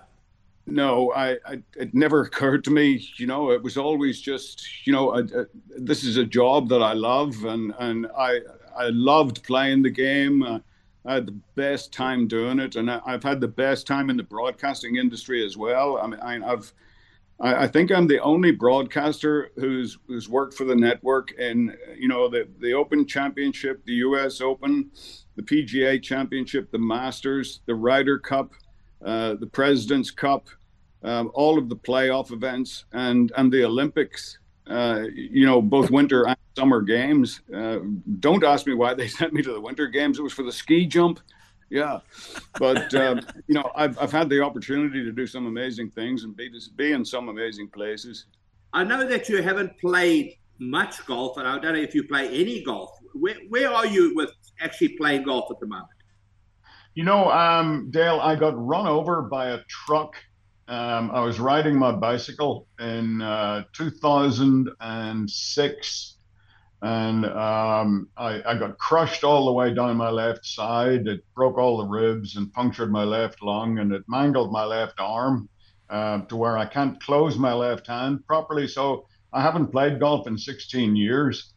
No 0.66 1.12
I, 1.12 1.32
I 1.46 1.62
it 1.76 1.94
never 1.94 2.22
occurred 2.22 2.64
to 2.64 2.70
me 2.70 3.06
you 3.16 3.26
know 3.26 3.50
it 3.50 3.62
was 3.62 3.76
always 3.76 4.20
just 4.20 4.86
you 4.86 4.92
know 4.92 5.22
this 5.76 6.04
is 6.04 6.16
a 6.16 6.24
job 6.24 6.68
that 6.70 6.82
i 6.82 6.92
love 6.92 7.44
and 7.44 7.74
and 7.78 8.06
i 8.16 8.40
i 8.76 8.88
loved 8.88 9.42
playing 9.42 9.82
the 9.82 9.90
game. 9.90 10.42
Uh, 10.42 10.58
I 11.04 11.14
had 11.14 11.26
the 11.26 11.40
best 11.54 11.92
time 11.92 12.26
doing 12.26 12.58
it, 12.58 12.76
and 12.76 12.90
I, 12.90 13.00
have 13.06 13.22
had 13.22 13.40
the 13.40 13.48
best 13.48 13.86
time 13.86 14.10
in 14.10 14.16
the 14.16 14.22
broadcasting 14.22 14.96
industry 14.96 15.44
as 15.44 15.56
well. 15.56 15.98
I 15.98 16.06
mean, 16.06 16.20
I, 16.20 16.38
have 16.46 16.72
I, 17.40 17.64
I, 17.64 17.68
think 17.68 17.90
I'm 17.90 18.06
the 18.06 18.20
only 18.20 18.50
broadcaster 18.50 19.50
who's 19.56 19.98
who's 20.06 20.28
worked 20.28 20.54
for 20.54 20.64
the 20.64 20.74
network 20.74 21.32
in 21.32 21.76
you 21.96 22.08
know 22.08 22.28
the 22.28 22.48
the 22.60 22.74
Open 22.74 23.06
Championship, 23.06 23.84
the 23.84 23.94
U.S. 23.94 24.40
Open, 24.40 24.90
the 25.36 25.42
PGA 25.42 26.02
Championship, 26.02 26.70
the 26.70 26.78
Masters, 26.78 27.60
the 27.66 27.74
Ryder 27.74 28.18
Cup, 28.18 28.52
uh, 29.04 29.34
the 29.34 29.46
President's 29.46 30.10
Cup, 30.10 30.48
um, 31.04 31.30
all 31.34 31.58
of 31.58 31.68
the 31.68 31.76
playoff 31.76 32.32
events, 32.32 32.84
and 32.92 33.32
and 33.36 33.52
the 33.52 33.64
Olympics. 33.64 34.38
Uh, 34.68 35.04
you 35.14 35.46
know, 35.46 35.62
both 35.62 35.90
winter 35.90 36.26
and 36.26 36.36
summer 36.56 36.82
games. 36.82 37.40
Uh, 37.54 37.78
don't 38.20 38.44
ask 38.44 38.66
me 38.66 38.74
why 38.74 38.94
they 38.94 39.08
sent 39.20 39.32
me 39.32 39.42
to 39.42 39.52
the 39.52 39.60
winter 39.60 39.86
games. 39.86 40.18
It 40.18 40.22
was 40.22 40.32
for 40.32 40.42
the 40.42 40.52
ski 40.52 40.86
jump. 40.86 41.20
Yeah, 41.70 41.98
but 42.58 42.94
um, 42.94 43.20
you 43.46 43.54
know, 43.54 43.70
I've 43.74 43.98
I've 43.98 44.12
had 44.12 44.30
the 44.30 44.42
opportunity 44.42 45.04
to 45.04 45.12
do 45.12 45.26
some 45.26 45.46
amazing 45.46 45.90
things 45.90 46.24
and 46.24 46.34
be 46.34 46.50
be 46.76 46.92
in 46.92 47.04
some 47.04 47.28
amazing 47.28 47.68
places. 47.68 48.26
I 48.72 48.84
know 48.84 49.06
that 49.06 49.28
you 49.28 49.42
haven't 49.42 49.78
played 49.78 50.38
much 50.58 51.04
golf, 51.06 51.36
and 51.36 51.46
I 51.46 51.58
don't 51.58 51.74
know 51.74 51.80
if 51.80 51.94
you 51.94 52.04
play 52.04 52.28
any 52.28 52.62
golf. 52.62 52.90
Where 53.12 53.36
where 53.50 53.70
are 53.70 53.86
you 53.86 54.14
with 54.14 54.30
actually 54.60 54.96
playing 54.96 55.24
golf 55.24 55.50
at 55.50 55.60
the 55.60 55.66
moment? 55.66 55.88
You 56.94 57.04
know, 57.04 57.30
um, 57.30 57.90
Dale, 57.90 58.18
I 58.20 58.34
got 58.34 58.54
run 58.56 58.86
over 58.86 59.22
by 59.22 59.50
a 59.50 59.58
truck 59.68 60.16
um, 60.68 61.10
I 61.12 61.20
was 61.20 61.40
riding 61.40 61.78
my 61.78 61.92
bicycle 61.92 62.66
in 62.78 63.22
uh, 63.22 63.64
2006 63.72 66.14
and 66.80 67.26
um, 67.26 68.08
I, 68.16 68.40
I, 68.46 68.56
got 68.56 68.78
crushed 68.78 69.24
all 69.24 69.46
the 69.46 69.52
way 69.52 69.74
down 69.74 69.96
my 69.96 70.10
left 70.10 70.46
side. 70.46 71.08
It 71.08 71.24
broke 71.34 71.58
all 71.58 71.78
the 71.78 71.86
ribs 71.86 72.36
and 72.36 72.52
punctured 72.52 72.92
my 72.92 73.02
left 73.02 73.42
lung 73.42 73.78
and 73.78 73.92
it 73.92 74.04
mangled 74.06 74.52
my 74.52 74.64
left 74.64 75.00
arm 75.00 75.48
uh, 75.90 76.20
to 76.26 76.36
where 76.36 76.56
I 76.56 76.66
can't 76.66 77.02
close 77.02 77.36
my 77.36 77.52
left 77.52 77.88
hand 77.88 78.24
properly. 78.26 78.68
So 78.68 79.06
I 79.32 79.42
haven't 79.42 79.68
played 79.68 79.98
golf 79.98 80.28
in 80.28 80.38
16 80.38 80.94
years. 80.94 81.52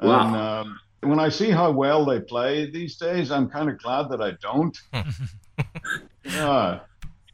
Wow. 0.00 0.26
And 0.26 0.36
um, 0.36 0.78
when 1.00 1.18
I 1.18 1.28
see 1.28 1.50
how 1.50 1.72
well 1.72 2.04
they 2.04 2.20
play 2.20 2.70
these 2.70 2.96
days, 2.96 3.32
I'm 3.32 3.48
kind 3.48 3.68
of 3.68 3.78
glad 3.78 4.10
that 4.10 4.20
I 4.20 4.32
don't. 4.42 4.78
yeah. 6.24 6.80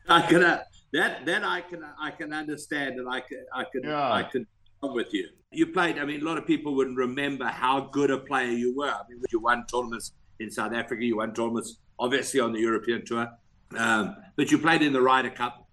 I 0.08 0.22
can, 0.22 0.42
uh, 0.42 0.62
that 0.92 1.26
that 1.26 1.44
I 1.44 1.60
can 1.60 1.84
I 2.00 2.10
can 2.10 2.32
understand 2.32 2.98
and 2.98 3.08
I 3.08 3.20
can 3.20 3.44
I 3.54 3.64
can 3.64 3.82
yeah. 3.84 4.12
I 4.12 4.22
come 4.22 4.94
with 4.94 5.12
you. 5.12 5.28
You 5.50 5.66
played. 5.68 5.98
I 5.98 6.04
mean, 6.04 6.20
a 6.20 6.24
lot 6.24 6.38
of 6.38 6.46
people 6.46 6.74
wouldn't 6.74 6.96
remember 6.96 7.46
how 7.46 7.80
good 7.80 8.10
a 8.10 8.18
player 8.18 8.50
you 8.50 8.76
were. 8.76 8.90
I 8.90 9.00
mean, 9.08 9.22
you 9.32 9.40
won 9.40 9.64
tournaments 9.66 10.12
in 10.40 10.50
South 10.50 10.72
Africa. 10.72 11.04
You 11.04 11.16
won 11.16 11.34
tournaments, 11.34 11.78
obviously, 11.98 12.40
on 12.40 12.52
the 12.52 12.60
European 12.60 13.04
tour. 13.04 13.28
Um, 13.76 14.16
but 14.36 14.50
you 14.50 14.58
played 14.58 14.82
in 14.82 14.92
the 14.92 15.00
Ryder 15.00 15.30
Cup, 15.30 15.66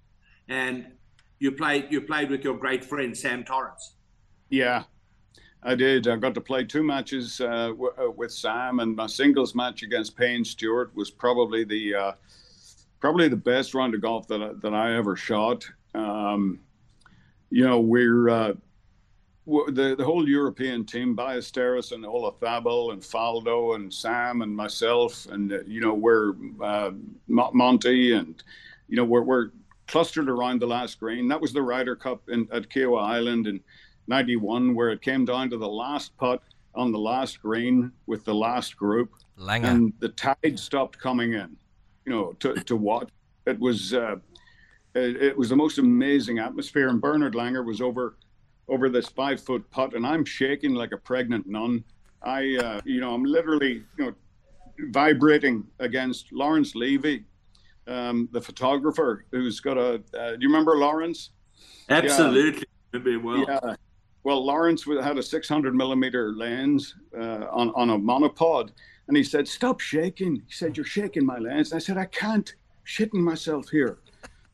and 0.48 0.88
you 1.40 1.52
played 1.52 1.88
you 1.90 2.02
played 2.02 2.30
with 2.30 2.44
your 2.44 2.58
great 2.58 2.84
friend 2.84 3.16
Sam 3.16 3.44
Torrance. 3.44 3.96
Yeah, 4.50 4.84
I 5.64 5.76
did. 5.76 6.08
I 6.08 6.16
got 6.18 6.34
to 6.36 6.42
play 6.42 6.64
two 6.64 6.84
matches 6.84 7.42
uh, 7.42 7.70
w- 7.70 7.94
uh, 7.98 8.12
with 8.12 8.32
Sam, 8.32 8.80
and 8.80 8.96
my 8.96 9.08
singles 9.08 9.56
match 9.56 9.84
against 9.84 10.18
Payne 10.18 10.46
Stewart 10.46 10.96
was 10.96 11.10
probably 11.12 11.64
the 11.64 11.96
uh, 11.96 12.12
probably 13.00 13.28
the 13.28 13.36
best 13.36 13.74
round 13.74 13.96
of 13.96 14.02
golf 14.02 14.28
that 14.28 14.42
I, 14.42 14.52
that 14.62 14.74
I 14.74 14.96
ever 14.96 15.16
shot. 15.16 15.66
Um, 15.94 16.60
you 17.50 17.64
know, 17.64 17.80
we're 17.80 18.30
uh, 18.30 18.54
the 19.46 19.96
the 19.98 20.04
whole 20.04 20.28
European 20.28 20.86
team, 20.86 21.16
Ballesteros 21.16 21.92
and 21.92 22.04
Olazabal 22.04 22.94
and 22.94 23.02
Faldo 23.02 23.76
and 23.76 23.94
Sam 23.94 24.42
and 24.42 24.56
myself 24.56 25.28
and 25.28 25.54
uh, 25.54 25.60
you 25.68 25.82
know 25.82 25.94
we're 25.94 26.34
uh, 26.62 26.92
Monty 27.28 28.14
and 28.14 28.42
you 28.88 28.96
know 28.96 29.06
we're 29.06 29.22
we're 29.22 29.52
clustered 29.88 30.30
around 30.30 30.62
the 30.62 30.68
last 30.68 31.00
green. 31.00 31.28
That 31.28 31.40
was 31.40 31.54
the 31.54 31.62
Ryder 31.62 31.96
Cup 31.96 32.28
in, 32.30 32.48
at 32.52 32.70
Kiawah 32.70 33.04
Island 33.04 33.46
in 33.48 33.62
'91, 34.08 34.74
where 34.74 34.90
it 34.90 35.02
came 35.02 35.26
down 35.26 35.50
to 35.52 35.58
the 35.58 35.70
last 35.70 36.18
putt 36.18 36.42
on 36.74 36.92
the 36.92 37.00
last 37.00 37.42
green 37.42 37.92
with 38.08 38.26
the 38.26 38.34
last 38.34 38.76
group, 38.76 39.14
Langer. 39.40 39.66
and 39.66 39.94
the 40.00 40.10
tide 40.10 40.60
stopped 40.60 40.98
coming 40.98 41.34
in. 41.34 41.56
You 42.06 42.12
know, 42.14 42.34
to 42.40 42.56
to 42.56 42.76
what 42.76 43.10
it 43.46 43.60
was. 43.60 43.94
Uh, 43.94 44.18
it, 44.94 45.22
it 45.22 45.38
was 45.38 45.50
the 45.50 45.56
most 45.56 45.78
amazing 45.78 46.40
atmosphere, 46.40 46.88
and 46.88 47.02
Bernard 47.02 47.34
Langer 47.34 47.66
was 47.66 47.82
over 47.82 48.16
over 48.68 48.90
this 48.90 49.08
five 49.10 49.42
foot 49.42 49.70
putt, 49.70 49.94
and 49.94 50.06
I'm 50.06 50.26
shaking 50.26 50.74
like 50.74 50.92
a 50.92 50.98
pregnant 50.98 51.48
nun. 51.48 51.84
I, 52.24 52.56
uh, 52.56 52.82
you 52.86 53.00
know, 53.00 53.14
I'm 53.14 53.24
literally, 53.24 53.84
you 53.98 54.06
know, 54.06 54.14
vibrating 54.90 55.66
against 55.80 56.32
Lawrence 56.32 56.74
Levy, 56.76 57.24
um, 57.88 58.28
the 58.32 58.42
photographer 58.42 59.26
who's 59.32 59.60
got 59.60 59.78
a. 59.78 60.02
Uh, 60.18 60.32
do 60.32 60.38
you 60.40 60.48
remember 60.48 60.78
Lawrence? 60.78 61.32
Absolutely, 61.90 62.66
yeah. 62.94 63.18
well. 63.18 63.46
Yeah. 63.48 63.76
Well, 64.24 64.44
Lawrence 64.44 64.86
had 65.04 65.20
a 65.20 65.24
600 65.24 65.76
millimeter 65.76 66.34
lens 66.34 66.96
uh, 67.16 67.46
on 67.52 67.72
on 67.76 67.92
a 67.92 67.98
monopod, 68.00 68.72
and 69.08 69.16
he 69.16 69.24
said, 69.24 69.48
"Stop 69.48 69.80
shaking." 69.80 70.38
He 70.48 70.54
said, 70.54 70.78
"You're 70.78 70.86
shaking 70.86 71.26
my 71.26 71.38
lens." 71.38 71.72
And 71.72 71.78
I 71.78 71.80
said, 71.80 71.98
"I 71.98 72.06
can't, 72.06 72.54
shitting 72.86 73.22
myself 73.22 73.70
here." 73.70 74.00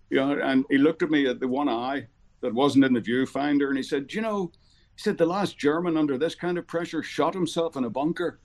You 0.10 0.18
know, 0.18 0.40
and 0.42 0.66
he 0.70 0.78
looked 0.78 1.04
at 1.04 1.12
me 1.12 1.28
at 1.28 1.40
the 1.40 1.48
one 1.48 1.70
eye 1.70 2.08
that 2.42 2.54
wasn't 2.54 2.86
in 2.86 2.94
the 2.94 3.02
viewfinder, 3.02 3.70
and 3.70 3.78
he 3.78 3.84
said, 3.84 4.14
"You 4.14 4.22
know," 4.22 4.52
he 4.96 5.02
said, 5.02 5.18
"the 5.18 5.26
last 5.26 5.58
German 5.58 5.98
under 5.98 6.18
this 6.18 6.36
kind 6.36 6.58
of 6.58 6.68
pressure 6.68 7.04
shot 7.04 7.34
himself 7.34 7.76
in 7.76 7.86
a 7.86 7.90
bunker," 7.90 8.40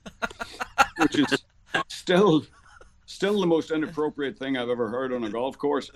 which 0.97 1.19
is 1.19 1.43
still 1.87 2.45
still 3.05 3.39
the 3.39 3.47
most 3.47 3.71
inappropriate 3.71 4.37
thing 4.37 4.57
I've 4.57 4.69
ever 4.69 4.89
heard 4.89 5.13
on 5.13 5.23
a 5.23 5.29
golf 5.29 5.57
course. 5.57 5.91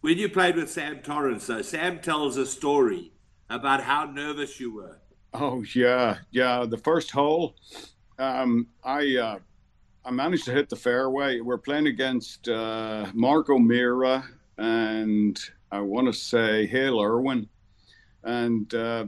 When 0.00 0.18
you 0.18 0.28
played 0.28 0.56
with 0.56 0.70
Sam 0.70 1.00
Torrance, 1.00 1.46
though, 1.46 1.62
Sam 1.62 1.98
tells 1.98 2.36
a 2.36 2.46
story 2.46 3.12
about 3.48 3.82
how 3.82 4.04
nervous 4.04 4.60
you 4.60 4.74
were. 4.74 5.00
Oh 5.32 5.64
yeah, 5.74 6.18
yeah. 6.30 6.64
The 6.64 6.78
first 6.78 7.10
hole, 7.10 7.56
um, 8.18 8.68
I 8.82 9.16
uh, 9.16 9.38
I 10.04 10.10
managed 10.10 10.44
to 10.46 10.52
hit 10.52 10.68
the 10.68 10.76
fairway. 10.76 11.40
We're 11.40 11.58
playing 11.58 11.86
against 11.86 12.48
uh, 12.48 13.06
Mark 13.14 13.48
O'Meara 13.50 14.24
and 14.58 15.38
I 15.70 15.80
want 15.80 16.06
to 16.06 16.12
say 16.12 16.66
Hale 16.66 17.00
Irwin, 17.00 17.48
and 18.22 18.72
uh, 18.74 19.06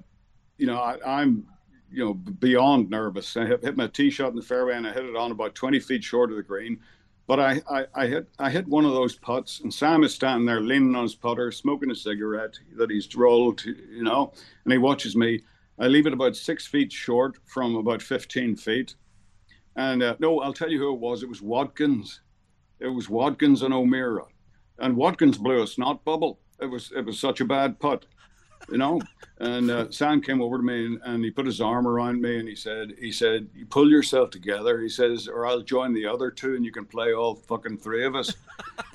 you 0.59 0.67
know 0.67 0.79
I, 0.79 1.23
am 1.23 1.47
you 1.91 2.05
know 2.05 2.15
beyond 2.15 2.91
nervous. 2.91 3.37
I 3.37 3.47
hit, 3.47 3.63
hit 3.63 3.77
my 3.77 3.87
tee 3.87 4.11
shot 4.11 4.31
in 4.31 4.37
the 4.37 4.43
fairway 4.43 4.77
and 4.77 4.87
I 4.87 4.93
hit 4.93 5.05
it 5.05 5.17
on 5.17 5.31
about 5.31 5.55
20 5.55 5.79
feet 5.81 6.03
short 6.03 6.31
of 6.31 6.37
the 6.37 6.43
green. 6.43 6.81
But 7.29 7.41
I, 7.41 7.61
I, 7.69 7.87
I 7.95 8.07
hit 8.07 8.29
I 8.39 8.51
hit 8.51 8.69
one 8.69 8.85
of 8.85 8.93
those 8.93 9.17
putts, 9.17 9.61
and 9.61 9.73
Sam 9.73 10.05
is 10.05 10.15
standing 10.15 10.47
there 10.47 10.61
leaning 10.61 10.95
on 10.95 11.03
his 11.03 11.15
putter, 11.15 11.51
smoking 11.51 11.91
a 11.91 11.95
cigarette 11.95 12.59
that 12.77 12.91
he's 12.91 13.15
rolled, 13.15 13.65
you 13.65 14.05
know, 14.05 14.33
and 14.65 14.73
he 14.73 14.79
watches 14.79 15.17
me. 15.17 15.43
I 15.79 15.89
leave 15.89 16.07
it 16.07 16.13
about 16.13 16.37
six 16.37 16.67
feet 16.67 16.93
short 16.93 17.39
from 17.45 17.77
about 17.77 18.03
15 18.03 18.57
feet. 18.57 18.95
And 19.77 20.03
uh, 20.03 20.17
no, 20.19 20.41
I'll 20.41 20.55
tell 20.55 20.71
you 20.71 20.79
who 20.79 20.95
it 20.95 21.01
was. 21.01 21.23
It 21.23 21.29
was 21.29 21.41
Wadkins. 21.41 22.21
It 22.81 22.89
was 22.89 23.09
Wadkins 23.09 23.63
and 23.63 23.75
O'Meara. 23.75 24.25
And 24.79 24.97
Wadkins 24.97 25.39
blew 25.39 25.63
a 25.63 25.67
snot 25.67 26.05
bubble 26.05 26.39
it 26.61 26.67
was 26.67 26.93
it 26.97 27.05
was 27.05 27.19
such 27.19 27.41
a 27.41 27.45
bad 27.45 27.79
putt, 27.79 28.07
you 28.71 28.79
know. 28.79 29.01
And 29.39 29.71
uh, 29.71 29.91
Sam 29.91 30.23
came 30.23 30.41
over 30.41 30.57
to 30.57 30.63
me 30.63 30.87
and, 30.87 31.01
and, 31.05 31.23
he 31.23 31.31
put 31.31 31.45
his 31.45 31.61
arm 31.61 31.87
around 31.87 32.23
me 32.23 32.39
and 32.39 32.49
he 32.49 32.57
said, 32.57 32.95
he 32.99 33.13
said, 33.13 33.49
you 33.55 33.67
pull 33.67 33.91
yourself 33.91 34.31
together. 34.31 34.81
He 34.81 34.89
says, 34.89 35.29
or 35.29 35.47
I'll 35.47 35.61
join 35.61 35.93
the 35.93 36.07
other 36.07 36.31
two 36.31 36.55
and 36.55 36.65
you 36.65 36.73
can 36.73 36.87
play 36.87 37.13
all 37.13 37.35
fucking 37.35 37.77
three 37.77 38.07
of 38.07 38.15
us. 38.17 38.33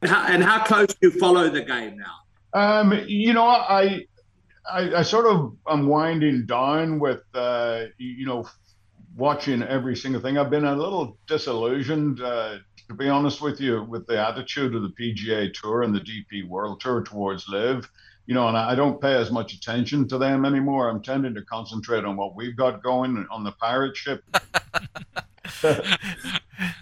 and 0.00 0.42
how 0.42 0.64
close 0.64 0.86
do 0.86 0.96
you 1.02 1.10
follow 1.10 1.50
the 1.50 1.60
game 1.60 1.98
now? 1.98 2.25
Um, 2.56 3.04
you 3.06 3.34
know, 3.34 3.46
I, 3.46 4.06
I, 4.70 4.94
I 4.96 5.02
sort 5.02 5.26
of 5.26 5.54
am 5.68 5.88
winding 5.88 6.46
down 6.46 6.98
with, 6.98 7.22
uh, 7.34 7.84
you 7.98 8.24
know, 8.24 8.48
watching 9.14 9.62
every 9.62 9.94
single 9.94 10.22
thing. 10.22 10.38
I've 10.38 10.48
been 10.48 10.64
a 10.64 10.74
little 10.74 11.18
disillusioned. 11.26 12.22
Uh, 12.22 12.56
to 12.88 12.94
be 12.94 13.10
honest 13.10 13.42
with 13.42 13.60
you, 13.60 13.82
with 13.82 14.06
the 14.06 14.18
attitude 14.18 14.74
of 14.74 14.82
the 14.82 14.88
PGA 14.88 15.52
Tour 15.52 15.82
and 15.82 15.94
the 15.94 16.00
DP 16.00 16.48
World 16.48 16.80
Tour 16.80 17.02
towards 17.02 17.46
LIV. 17.46 17.90
you 18.24 18.34
know, 18.34 18.48
and 18.48 18.56
I 18.56 18.74
don't 18.74 19.00
pay 19.02 19.14
as 19.14 19.30
much 19.30 19.52
attention 19.52 20.08
to 20.08 20.16
them 20.16 20.46
anymore. 20.46 20.88
I'm 20.88 21.02
tending 21.02 21.34
to 21.34 21.42
concentrate 21.42 22.04
on 22.06 22.16
what 22.16 22.34
we've 22.34 22.56
got 22.56 22.82
going 22.82 23.26
on 23.30 23.44
the 23.44 23.52
pirate 23.52 23.96
ship. 23.96 24.24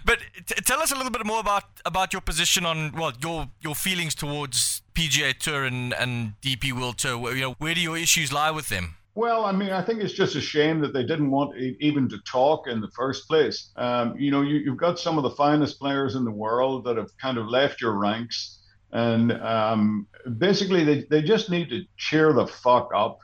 but 0.05 0.19
t- 0.45 0.55
tell 0.63 0.79
us 0.79 0.91
a 0.91 0.95
little 0.95 1.11
bit 1.11 1.25
more 1.25 1.39
about 1.39 1.63
about 1.85 2.13
your 2.13 2.21
position 2.21 2.65
on 2.65 2.91
well 2.93 3.13
your 3.21 3.47
your 3.61 3.75
feelings 3.75 4.15
towards 4.15 4.74
PGA 4.95 5.37
Tour 5.37 5.65
and 5.65 5.93
and 5.93 6.33
DP 6.41 6.71
World 6.71 6.97
Tour. 6.97 7.33
You 7.35 7.41
know, 7.41 7.55
where 7.59 7.75
do 7.75 7.81
your 7.81 7.97
issues 7.97 8.31
lie 8.33 8.51
with 8.51 8.69
them? 8.69 8.95
Well, 9.15 9.45
I 9.45 9.53
mean, 9.53 9.69
I 9.69 9.81
think 9.81 10.01
it's 10.01 10.13
just 10.13 10.35
a 10.35 10.41
shame 10.41 10.81
that 10.81 10.93
they 10.93 11.03
didn't 11.03 11.31
want 11.31 11.55
even 11.79 12.09
to 12.09 12.17
talk 12.29 12.67
in 12.67 12.81
the 12.81 12.89
first 12.89 13.29
place. 13.29 13.71
Um, 13.77 14.13
you 14.17 14.29
know, 14.29 14.41
you, 14.41 14.69
have 14.69 14.77
got 14.77 14.99
some 14.99 15.17
of 15.17 15.23
the 15.23 15.29
finest 15.31 15.79
players 15.79 16.15
in 16.15 16.25
the 16.25 16.31
world 16.31 16.83
that 16.83 16.97
have 16.97 17.15
kind 17.17 17.37
of 17.37 17.47
left 17.47 17.79
your 17.79 17.93
ranks. 17.93 18.59
And 18.91 19.31
um, 19.31 20.07
basically, 20.37 20.83
they, 20.83 21.05
they 21.09 21.21
just 21.21 21.49
need 21.49 21.69
to 21.69 21.85
cheer 21.95 22.33
the 22.33 22.45
fuck 22.45 22.89
up, 22.93 23.19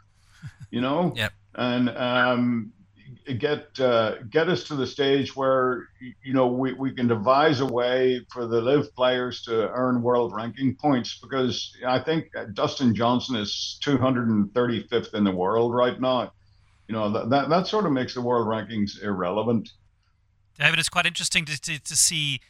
you 0.70 0.80
know? 0.80 1.12
yep. 1.18 1.34
And 1.56 1.90
um, 1.90 2.72
get 3.38 3.80
uh, 3.80 4.16
get 4.30 4.50
us 4.50 4.63
to 4.66 4.75
the 4.75 4.88
stage 4.88 5.36
where 5.36 5.88
you 6.24 6.34
know 6.34 6.48
we, 6.48 6.74
we 6.74 6.92
can 6.92 7.08
devise 7.08 7.60
a 7.60 7.66
way 7.66 8.25
for 8.32 8.46
the 8.48 8.62
LIV 8.62 8.96
players 8.96 9.42
to 9.44 9.70
earn 9.72 10.01
world 10.01 10.34
ranking 10.36 10.75
points 10.75 11.20
because 11.22 11.75
I 11.86 12.00
think 12.00 12.25
Dustin 12.54 12.96
Johnson 12.96 13.36
is 13.36 13.80
235th 13.84 15.13
in 15.13 15.24
the 15.24 15.32
world 15.32 15.74
right 15.74 16.00
now. 16.00 16.32
You 16.88 16.96
know 16.96 17.12
that 17.12 17.30
that, 17.30 17.50
that 17.50 17.68
sort 17.68 17.86
of 17.86 17.92
makes 17.92 18.13
the 18.13 18.22
world 18.22 18.48
rankings 18.48 19.01
irrelevant. 19.01 19.70
David, 20.60 20.80
it's 20.80 20.90
quite 20.90 21.06
interesting 21.06 21.46
to, 21.46 21.60
to, 21.60 21.80
to 21.80 21.96
see 21.96 22.42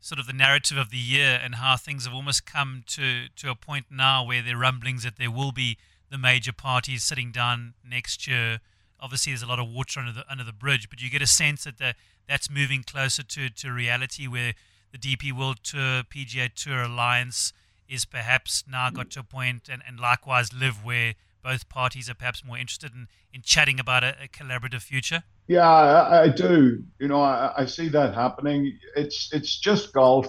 sort 0.00 0.18
of 0.18 0.26
the 0.26 0.32
narrative 0.32 0.78
of 0.78 0.90
the 0.90 0.96
year 0.96 1.40
and 1.42 1.56
how 1.56 1.76
things 1.76 2.04
have 2.04 2.14
almost 2.14 2.46
come 2.46 2.84
to 2.86 3.26
to 3.36 3.50
a 3.50 3.54
point 3.54 3.86
now 3.90 4.24
where 4.24 4.42
there 4.42 4.56
are 4.56 4.60
rumblings 4.60 5.02
that 5.02 5.16
there 5.16 5.30
will 5.30 5.52
be 5.52 5.76
the 6.10 6.18
major 6.18 6.52
parties 6.52 7.02
sitting 7.02 7.32
down 7.32 7.74
next 7.84 8.26
year 8.26 8.60
obviously 9.00 9.32
there's 9.32 9.42
a 9.42 9.46
lot 9.46 9.58
of 9.58 9.68
water 9.68 10.00
under 10.00 10.12
the 10.12 10.24
under 10.30 10.44
the 10.44 10.52
bridge, 10.52 10.88
but 10.90 11.00
you 11.00 11.10
get 11.10 11.22
a 11.22 11.26
sense 11.26 11.64
that 11.64 11.78
the, 11.78 11.94
that's 12.28 12.50
moving 12.50 12.82
closer 12.82 13.22
to, 13.22 13.48
to 13.48 13.72
reality 13.72 14.26
where 14.26 14.54
the 14.92 14.98
DP 14.98 15.32
World 15.32 15.58
Tour, 15.62 16.02
PGA 16.02 16.52
Tour 16.52 16.82
Alliance 16.82 17.52
is 17.88 18.04
perhaps 18.04 18.64
now 18.70 18.90
got 18.90 19.10
to 19.10 19.20
a 19.20 19.22
point, 19.22 19.68
and, 19.70 19.82
and 19.86 19.98
likewise 19.98 20.52
LIV 20.52 20.84
where 20.84 21.14
both 21.42 21.68
parties 21.68 22.10
are 22.10 22.14
perhaps 22.14 22.44
more 22.44 22.58
interested 22.58 22.92
in, 22.92 23.08
in 23.32 23.42
chatting 23.42 23.80
about 23.80 24.04
a, 24.04 24.14
a 24.22 24.28
collaborative 24.28 24.82
future? 24.82 25.22
Yeah, 25.46 25.68
I, 25.68 26.22
I 26.24 26.28
do. 26.28 26.82
You 26.98 27.08
know, 27.08 27.22
I, 27.22 27.54
I, 27.56 27.64
see 27.64 27.88
that 27.88 28.14
happening. 28.14 28.78
It's 28.96 29.30
it's 29.32 29.58
just 29.58 29.94
golf. 29.94 30.26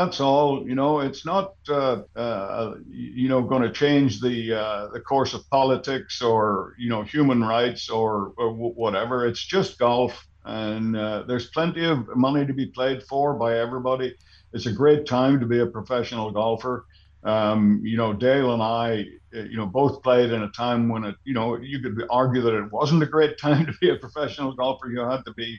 That's 0.00 0.20
all. 0.20 0.66
You 0.66 0.74
know, 0.74 1.00
it's 1.00 1.26
not 1.26 1.54
uh, 1.68 2.02
uh, 2.16 2.74
you 2.88 3.28
know 3.28 3.42
going 3.42 3.62
to 3.62 3.72
change 3.72 4.20
the 4.20 4.54
uh, 4.54 4.88
the 4.92 5.00
course 5.00 5.34
of 5.34 5.48
politics 5.50 6.22
or 6.22 6.74
you 6.78 6.88
know 6.88 7.02
human 7.02 7.42
rights 7.42 7.90
or, 7.90 8.32
or 8.38 8.52
whatever. 8.54 9.26
It's 9.26 9.44
just 9.44 9.78
golf, 9.78 10.26
and 10.44 10.96
uh, 10.96 11.24
there's 11.28 11.50
plenty 11.50 11.84
of 11.84 12.06
money 12.16 12.46
to 12.46 12.54
be 12.54 12.66
played 12.66 13.02
for 13.08 13.34
by 13.34 13.58
everybody. 13.58 14.14
It's 14.52 14.66
a 14.66 14.72
great 14.72 15.06
time 15.06 15.40
to 15.40 15.46
be 15.46 15.60
a 15.60 15.66
professional 15.66 16.30
golfer. 16.30 16.86
Um, 17.24 17.82
you 17.84 17.98
know, 17.98 18.14
Dale 18.14 18.54
and 18.54 18.62
I, 18.62 19.04
you 19.32 19.56
know, 19.56 19.66
both 19.66 20.02
played 20.02 20.32
in 20.32 20.42
a 20.42 20.50
time 20.50 20.88
when 20.88 21.04
it, 21.04 21.16
you 21.24 21.34
know, 21.34 21.58
you 21.60 21.80
could 21.80 22.02
argue 22.10 22.40
that 22.42 22.54
it 22.54 22.72
wasn't 22.72 23.02
a 23.02 23.06
great 23.06 23.38
time 23.42 23.66
to 23.66 23.72
be 23.80 23.90
a 23.90 23.96
professional 23.96 24.54
golfer. 24.54 24.88
You 24.88 25.00
had 25.00 25.24
to 25.26 25.34
be 25.34 25.58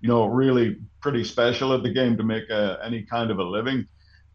you 0.00 0.08
know, 0.08 0.26
really 0.26 0.76
pretty 1.00 1.24
special 1.24 1.72
at 1.72 1.82
the 1.82 1.92
game 1.92 2.16
to 2.16 2.22
make 2.22 2.48
a, 2.50 2.78
any 2.84 3.02
kind 3.02 3.30
of 3.30 3.38
a 3.38 3.44
living. 3.44 3.86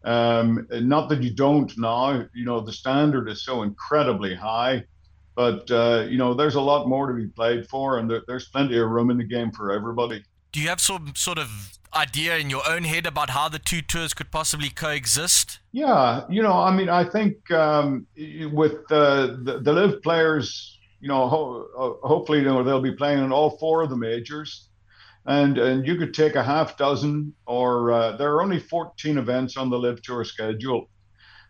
Um, 0.04 0.66
not 0.70 1.08
that 1.08 1.22
you 1.22 1.30
don't 1.32 1.72
now, 1.78 2.26
you 2.34 2.44
know, 2.44 2.60
the 2.60 2.72
standard 2.72 3.28
is 3.28 3.42
so 3.42 3.62
incredibly 3.62 4.34
high, 4.34 4.84
but, 5.34 5.70
uh, 5.70 6.06
you 6.08 6.18
know, 6.18 6.34
there's 6.34 6.56
a 6.56 6.60
lot 6.60 6.88
more 6.88 7.08
to 7.08 7.14
be 7.14 7.26
played 7.26 7.66
for, 7.66 7.98
and 7.98 8.10
there, 8.10 8.22
there's 8.26 8.48
plenty 8.48 8.78
of 8.78 8.88
room 8.88 9.10
in 9.10 9.16
the 9.16 9.24
game 9.24 9.50
for 9.50 9.72
everybody. 9.72 10.22
Do 10.52 10.60
you 10.60 10.68
have 10.68 10.80
some 10.80 11.14
sort 11.16 11.38
of 11.38 11.78
idea 11.94 12.36
in 12.36 12.50
your 12.50 12.62
own 12.68 12.84
head 12.84 13.06
about 13.06 13.30
how 13.30 13.48
the 13.48 13.58
two 13.58 13.80
tours 13.80 14.12
could 14.12 14.30
possibly 14.30 14.68
coexist? 14.68 15.58
Yeah, 15.72 16.24
you 16.28 16.42
know, 16.42 16.52
I 16.52 16.70
mean, 16.70 16.88
I 16.88 17.04
think 17.04 17.50
um, 17.50 18.06
with 18.52 18.92
uh, 18.92 19.36
the, 19.42 19.60
the 19.62 19.72
LIV 19.72 20.02
players, 20.02 20.78
you 21.00 21.08
know, 21.08 21.28
ho- 21.28 21.66
uh, 21.76 22.06
hopefully 22.06 22.38
you 22.38 22.44
know, 22.44 22.62
they'll 22.62 22.80
be 22.80 22.92
playing 22.94 23.24
in 23.24 23.32
all 23.32 23.56
four 23.58 23.82
of 23.82 23.90
the 23.90 23.96
majors 23.96 24.68
and 25.26 25.58
and 25.58 25.86
you 25.86 25.96
could 25.96 26.14
take 26.14 26.34
a 26.34 26.42
half 26.42 26.76
dozen 26.76 27.34
or 27.46 27.92
uh, 27.92 28.16
there 28.16 28.32
are 28.34 28.42
only 28.42 28.58
14 28.58 29.18
events 29.18 29.56
on 29.56 29.70
the 29.70 29.78
LIV 29.78 30.02
tour 30.02 30.24
schedule 30.24 30.88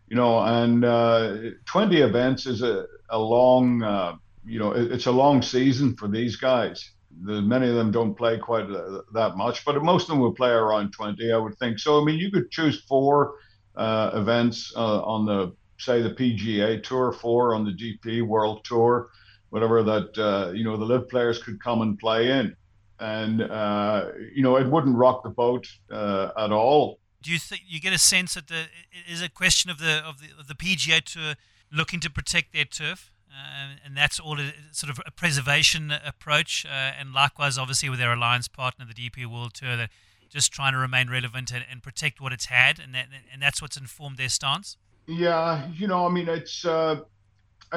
you 0.09 0.17
know, 0.17 0.41
and 0.41 0.85
uh, 0.85 1.37
20 1.67 2.01
events 2.01 2.47
is 2.47 2.63
a, 2.63 2.87
a 3.11 3.19
long, 3.19 3.83
uh, 3.83 4.17
you 4.45 4.59
know, 4.59 4.73
it, 4.73 4.93
it's 4.93 5.07
a 5.07 5.13
long 5.13 5.43
season 5.43 5.97
for 5.97 6.09
these 6.09 6.37
guys. 6.37 6.91
The, 7.23 7.41
many 7.41 7.69
of 7.69 7.75
them 7.75 7.91
don't 7.91 8.15
play 8.15 8.39
quite 8.39 8.71
uh, 8.71 9.03
that 9.15 9.37
much, 9.37 9.65
but 9.65 9.83
most 9.83 10.05
of 10.05 10.09
them 10.09 10.21
will 10.21 10.35
play 10.35 10.51
around 10.51 10.93
20, 10.93 11.33
I 11.33 11.37
would 11.37 11.59
think. 11.59 11.79
So, 11.79 12.01
I 12.01 12.05
mean, 12.05 12.19
you 12.19 12.31
could 12.31 12.51
choose 12.51 12.83
four 12.83 13.37
uh, 13.77 14.11
events 14.15 14.73
uh, 14.77 15.03
on 15.03 15.27
the, 15.27 15.55
say, 15.79 16.03
the 16.03 16.11
PGA 16.11 16.83
Tour, 16.83 17.13
four 17.13 17.55
on 17.55 17.65
the 17.65 17.73
DP 17.73 18.23
World 18.23 18.65
Tour, 18.65 19.09
whatever 19.51 19.83
that, 19.83 20.53
you 20.55 20.65
know, 20.65 20.77
the 20.77 20.85
LIV 20.85 21.09
players 21.09 21.43
could 21.43 21.63
come 21.63 21.83
and 21.83 21.99
play 21.99 22.31
in. 22.31 22.55
And, 23.01 23.41
you 24.35 24.43
know, 24.43 24.57
it 24.57 24.67
wouldn't 24.69 24.97
rock 24.97 25.23
the 25.23 25.31
boat 25.31 25.67
at 25.91 26.53
all 26.53 26.99
do 27.25 27.33
you 27.33 27.39
think 27.39 27.63
you 27.67 27.81
get 27.81 27.95
a 27.95 27.99
sense 27.99 28.35
that 28.35 28.49
the 28.49 28.67
is 29.11 29.23
a 29.23 29.31
question 29.31 29.71
of 29.71 29.79
the 29.79 30.03
of 30.07 30.21
the, 30.21 30.29
of 30.39 30.47
the 30.47 30.55
PGA 30.55 31.03
Tour 31.03 31.35
looking 31.73 31.99
to 32.01 32.11
protect 32.11 32.53
their 32.53 32.67
turf, 32.67 33.11
uh, 33.31 33.77
and 33.85 33.97
that's 33.97 34.21
all 34.21 34.39
a, 34.39 34.53
sort 34.71 34.91
of 34.91 35.01
a 35.07 35.11
preservation 35.11 35.91
approach, 35.91 36.65
uh, 36.67 36.69
and 36.69 37.13
likewise, 37.13 37.59
obviously, 37.59 37.89
with 37.89 37.99
their 37.99 38.13
alliance 38.13 38.47
partner, 38.47 38.85
the 38.87 38.95
DP 38.95 39.27
World 39.27 39.55
Tour, 39.55 39.77
they're 39.77 39.89
just 40.29 40.53
trying 40.53 40.73
to 40.73 40.79
remain 40.79 41.09
relevant 41.11 41.51
and, 41.51 41.65
and 41.69 41.83
protect 41.83 42.21
what 42.21 42.33
it's 42.33 42.47
had, 42.47 42.79
and 42.79 42.95
that, 42.95 43.07
and 43.33 43.43
that's 43.43 43.61
what's 43.61 43.77
informed 43.77 44.19
their 44.19 44.29
stance. 44.29 44.77
Yeah, 45.07 45.69
you 45.73 45.87
know, 45.87 46.07
I 46.07 46.11
mean, 46.11 46.29
it's. 46.29 46.65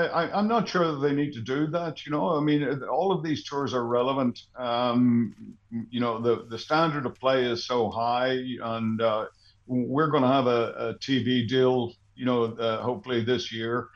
I, 0.05 0.39
am 0.39 0.47
not 0.47 0.69
sure 0.69 0.91
that 0.91 0.99
they 0.99 1.13
need 1.13 1.33
to 1.33 1.41
do 1.41 1.67
that. 1.67 2.05
You 2.05 2.11
know, 2.11 2.35
I 2.35 2.39
mean, 2.39 2.83
all 2.83 3.11
of 3.11 3.23
these 3.23 3.43
tours 3.43 3.73
are 3.73 3.85
relevant. 3.85 4.39
Um, 4.55 5.55
you 5.89 5.99
know, 5.99 6.21
the 6.21 6.45
the 6.49 6.57
standard 6.57 7.05
of 7.05 7.15
play 7.15 7.45
is 7.45 7.65
so 7.65 7.89
high, 7.89 8.37
and 8.61 9.01
uh, 9.01 9.25
we're 9.65 10.09
going 10.09 10.23
to 10.23 10.29
have 10.29 10.47
a, 10.47 10.73
a, 10.77 10.93
TV 10.95 11.47
deal, 11.47 11.93
you 12.15 12.25
know, 12.25 12.45
uh, 12.45 12.81
hopefully 12.81 13.23
this 13.23 13.51
year. 13.51 13.89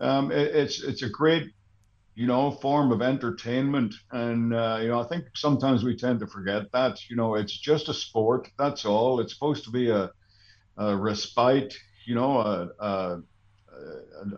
Um, 0.00 0.32
it, 0.32 0.54
it's 0.54 0.82
it's 0.82 1.02
a 1.02 1.08
great, 1.08 1.50
you 2.14 2.26
know, 2.26 2.50
form 2.50 2.90
of 2.90 3.02
entertainment, 3.02 3.94
and 4.10 4.54
uh, 4.54 4.78
you 4.80 4.88
know, 4.88 5.00
I 5.00 5.06
think 5.06 5.24
sometimes 5.34 5.84
we 5.84 5.96
tend 5.96 6.20
to 6.20 6.26
forget 6.26 6.72
that. 6.72 6.98
You 7.10 7.16
know, 7.16 7.34
it's 7.34 7.56
just 7.56 7.88
a 7.88 7.94
sport. 7.94 8.48
That's 8.58 8.84
all. 8.84 9.20
It's 9.20 9.34
supposed 9.34 9.64
to 9.64 9.70
be 9.70 9.90
a, 9.90 10.10
a 10.78 10.96
respite. 10.96 11.74
You 12.06 12.14
know, 12.16 12.38
a, 12.38 12.68
a, 12.80 13.22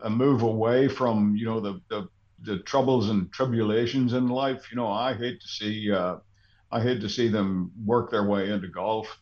a 0.03 0.11
move 0.11 0.43
away 0.43 0.89
from 0.89 1.37
you 1.37 1.47
know 1.47 1.61
the, 1.61 1.81
the 1.89 2.09
the 2.43 2.59
troubles 2.61 3.11
and 3.11 3.33
tribulations 3.33 4.13
in 4.13 4.29
life. 4.29 4.71
You 4.71 4.77
know, 4.77 4.89
I 4.89 5.15
hate 5.15 5.41
to 5.41 5.49
see. 5.49 5.93
Uh, 5.93 6.17
I 6.73 6.81
hate 6.81 7.01
to 7.03 7.09
see 7.09 7.29
them 7.29 7.71
work 7.85 8.11
their 8.11 8.25
way 8.25 8.51
into 8.51 8.67
golf 8.67 9.21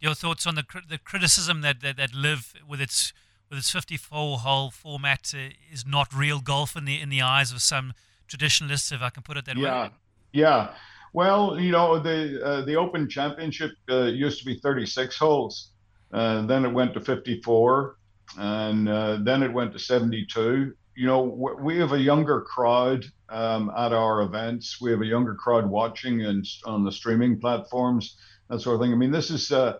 your 0.00 0.14
thoughts 0.14 0.46
on 0.46 0.54
the 0.54 0.64
the 0.88 0.98
criticism 0.98 1.60
that 1.60 1.80
that, 1.80 1.96
that 1.98 2.14
LIV 2.14 2.54
with 2.66 2.80
its 2.80 3.12
with 3.48 3.58
its 3.58 3.70
54 3.70 4.38
hole 4.38 4.70
format 4.70 5.32
uh, 5.34 5.50
is 5.72 5.86
not 5.86 6.14
real 6.14 6.40
golf 6.40 6.74
in 6.74 6.84
the 6.86 7.00
in 7.00 7.10
the 7.10 7.22
eyes 7.22 7.52
of 7.52 7.62
some 7.62 7.92
traditionalists, 8.26 8.90
if 8.90 9.02
I 9.02 9.10
can 9.10 9.22
put 9.22 9.36
it 9.36 9.44
that 9.44 9.56
yeah. 9.56 9.82
way. 9.84 9.90
Yeah, 10.32 10.46
yeah. 10.46 10.74
Well, 11.12 11.58
you 11.60 11.72
know 11.72 11.98
the 11.98 12.42
uh, 12.44 12.64
the 12.64 12.76
Open 12.76 13.08
Championship 13.08 13.72
uh, 13.90 14.04
used 14.04 14.38
to 14.40 14.44
be 14.44 14.58
36 14.58 15.16
holes, 15.18 15.72
and 16.12 16.48
then 16.48 16.64
it 16.64 16.72
went 16.72 16.94
to 16.94 17.00
54, 17.00 17.96
and 18.38 18.88
uh, 18.88 19.18
then 19.22 19.42
it 19.42 19.52
went 19.52 19.72
to 19.72 19.78
72. 19.78 20.74
You 20.96 21.06
know, 21.06 21.22
we 21.22 21.78
have 21.78 21.92
a 21.92 21.98
younger 21.98 22.40
crowd 22.42 23.04
um, 23.28 23.70
at 23.76 23.92
our 23.92 24.22
events. 24.22 24.80
We 24.80 24.90
have 24.90 25.00
a 25.00 25.06
younger 25.06 25.34
crowd 25.34 25.66
watching 25.66 26.24
and 26.24 26.46
on 26.64 26.84
the 26.84 26.92
streaming 26.92 27.40
platforms, 27.40 28.16
that 28.48 28.60
sort 28.60 28.74
of 28.74 28.82
thing. 28.82 28.92
I 28.92 28.96
mean, 28.96 29.12
this 29.12 29.30
is 29.30 29.50
uh, 29.52 29.78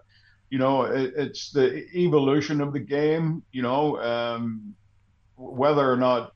you 0.51 0.59
know, 0.59 0.83
it, 0.83 1.15
it's 1.17 1.51
the 1.51 1.87
evolution 1.95 2.61
of 2.61 2.73
the 2.73 2.81
game. 2.81 3.43
You 3.53 3.63
know, 3.63 4.01
um, 4.01 4.75
whether 5.37 5.91
or 5.91 5.97
not, 5.97 6.35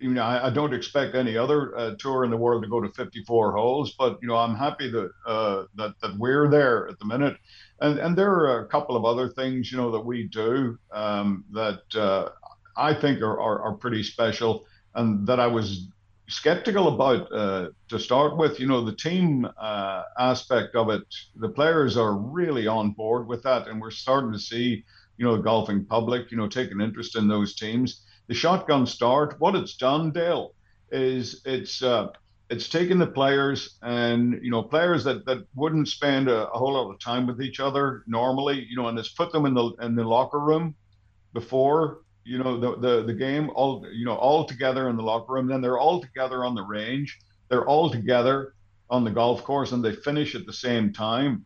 you 0.00 0.10
know, 0.10 0.22
I, 0.22 0.46
I 0.46 0.50
don't 0.50 0.72
expect 0.72 1.14
any 1.14 1.36
other 1.36 1.76
uh, 1.76 1.94
tour 1.98 2.24
in 2.24 2.30
the 2.30 2.36
world 2.36 2.62
to 2.62 2.68
go 2.68 2.80
to 2.80 2.88
54 2.90 3.52
holes, 3.52 3.94
but 3.98 4.18
you 4.22 4.28
know, 4.28 4.36
I'm 4.36 4.56
happy 4.56 4.90
that 4.90 5.10
uh, 5.26 5.64
that 5.76 5.94
that 6.00 6.16
we're 6.18 6.48
there 6.48 6.88
at 6.88 6.98
the 6.98 7.04
minute. 7.04 7.36
And 7.80 7.98
and 7.98 8.16
there 8.16 8.30
are 8.30 8.64
a 8.64 8.68
couple 8.68 8.96
of 8.96 9.04
other 9.04 9.28
things, 9.28 9.70
you 9.70 9.78
know, 9.78 9.90
that 9.92 10.00
we 10.00 10.24
do 10.28 10.78
um, 10.92 11.44
that 11.52 11.82
uh, 11.94 12.30
I 12.76 12.94
think 12.94 13.20
are, 13.20 13.38
are 13.38 13.62
are 13.62 13.74
pretty 13.74 14.02
special, 14.02 14.66
and 14.94 15.26
that 15.26 15.38
I 15.38 15.46
was 15.46 15.88
skeptical 16.28 16.94
about 16.94 17.30
uh, 17.32 17.68
to 17.88 17.98
start 17.98 18.36
with. 18.36 18.58
You 18.58 18.68
know, 18.68 18.84
the 18.84 18.96
team 18.96 19.46
uh, 19.58 20.02
aspect 20.18 20.76
of 20.76 20.88
it, 20.90 21.02
the 21.36 21.48
players 21.48 21.96
are 21.96 22.14
really 22.14 22.66
on 22.66 22.92
board 22.92 23.26
with 23.26 23.42
that, 23.42 23.68
and 23.68 23.80
we're 23.80 23.90
starting 23.90 24.32
to 24.32 24.38
see, 24.38 24.84
you 25.18 25.26
know, 25.26 25.36
the 25.36 25.42
golfing 25.42 25.84
public, 25.84 26.30
you 26.30 26.38
know, 26.38 26.48
take 26.48 26.70
an 26.70 26.80
interest 26.80 27.16
in 27.16 27.28
those 27.28 27.54
teams. 27.54 28.02
The 28.30 28.36
shotgun 28.36 28.86
start, 28.86 29.40
what 29.40 29.56
it's 29.56 29.74
done, 29.74 30.12
Dale, 30.12 30.54
is 30.92 31.42
it's 31.44 31.82
uh, 31.82 32.10
it's 32.48 32.68
taken 32.68 33.00
the 33.00 33.08
players 33.08 33.76
and 33.82 34.38
you 34.40 34.52
know 34.52 34.62
players 34.62 35.02
that 35.02 35.26
that 35.26 35.48
wouldn't 35.56 35.88
spend 35.88 36.28
a, 36.28 36.48
a 36.48 36.56
whole 36.56 36.74
lot 36.74 36.92
of 36.92 37.00
time 37.00 37.26
with 37.26 37.42
each 37.42 37.58
other 37.58 38.04
normally, 38.06 38.64
you 38.70 38.76
know, 38.76 38.86
and 38.86 38.96
it's 39.00 39.08
put 39.08 39.32
them 39.32 39.46
in 39.46 39.54
the 39.54 39.72
in 39.82 39.96
the 39.96 40.04
locker 40.04 40.38
room 40.38 40.76
before 41.32 42.02
you 42.24 42.38
know 42.38 42.56
the, 42.60 42.76
the 42.76 43.02
the 43.02 43.14
game 43.14 43.50
all 43.56 43.84
you 43.92 44.04
know 44.04 44.14
all 44.14 44.44
together 44.44 44.88
in 44.88 44.96
the 44.96 45.02
locker 45.02 45.32
room. 45.32 45.48
Then 45.48 45.60
they're 45.60 45.80
all 45.80 46.00
together 46.00 46.44
on 46.44 46.54
the 46.54 46.62
range. 46.62 47.18
They're 47.48 47.66
all 47.66 47.90
together 47.90 48.54
on 48.90 49.02
the 49.02 49.10
golf 49.10 49.42
course 49.42 49.72
and 49.72 49.84
they 49.84 49.92
finish 49.92 50.36
at 50.36 50.46
the 50.46 50.52
same 50.52 50.92
time. 50.92 51.44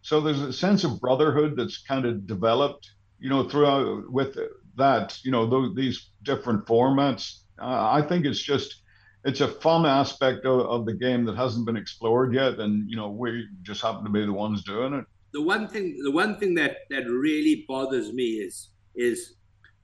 So 0.00 0.22
there's 0.22 0.40
a 0.40 0.54
sense 0.54 0.84
of 0.84 1.02
brotherhood 1.02 1.54
that's 1.54 1.82
kind 1.82 2.06
of 2.06 2.26
developed 2.26 2.92
you 3.20 3.28
know 3.28 3.46
throughout 3.46 4.10
with 4.10 4.38
that 4.76 5.18
you 5.24 5.30
know 5.30 5.46
those, 5.46 5.74
these 5.74 6.10
different 6.22 6.64
formats 6.66 7.40
uh, 7.60 7.88
i 7.90 8.02
think 8.02 8.24
it's 8.24 8.42
just 8.42 8.82
it's 9.24 9.40
a 9.40 9.48
fun 9.48 9.86
aspect 9.86 10.44
of, 10.44 10.60
of 10.60 10.84
the 10.84 10.92
game 10.92 11.24
that 11.24 11.36
hasn't 11.36 11.66
been 11.66 11.76
explored 11.76 12.34
yet 12.34 12.58
and 12.58 12.88
you 12.90 12.96
know 12.96 13.10
we 13.10 13.46
just 13.62 13.82
happen 13.82 14.04
to 14.04 14.10
be 14.10 14.24
the 14.24 14.32
ones 14.32 14.62
doing 14.64 14.94
it 14.94 15.04
the 15.32 15.42
one 15.42 15.68
thing 15.68 15.98
the 16.02 16.10
one 16.10 16.38
thing 16.38 16.54
that 16.54 16.78
that 16.90 17.04
really 17.08 17.64
bothers 17.68 18.12
me 18.12 18.24
is 18.24 18.70
is 18.94 19.34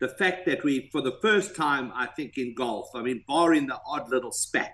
the 0.00 0.08
fact 0.08 0.46
that 0.46 0.64
we, 0.64 0.88
for 0.90 1.02
the 1.02 1.18
first 1.22 1.54
time, 1.54 1.92
I 1.94 2.06
think 2.06 2.38
in 2.38 2.54
golf, 2.54 2.88
I 2.94 3.02
mean, 3.02 3.22
barring 3.28 3.66
the 3.66 3.78
odd 3.86 4.08
little 4.08 4.32
spat 4.32 4.72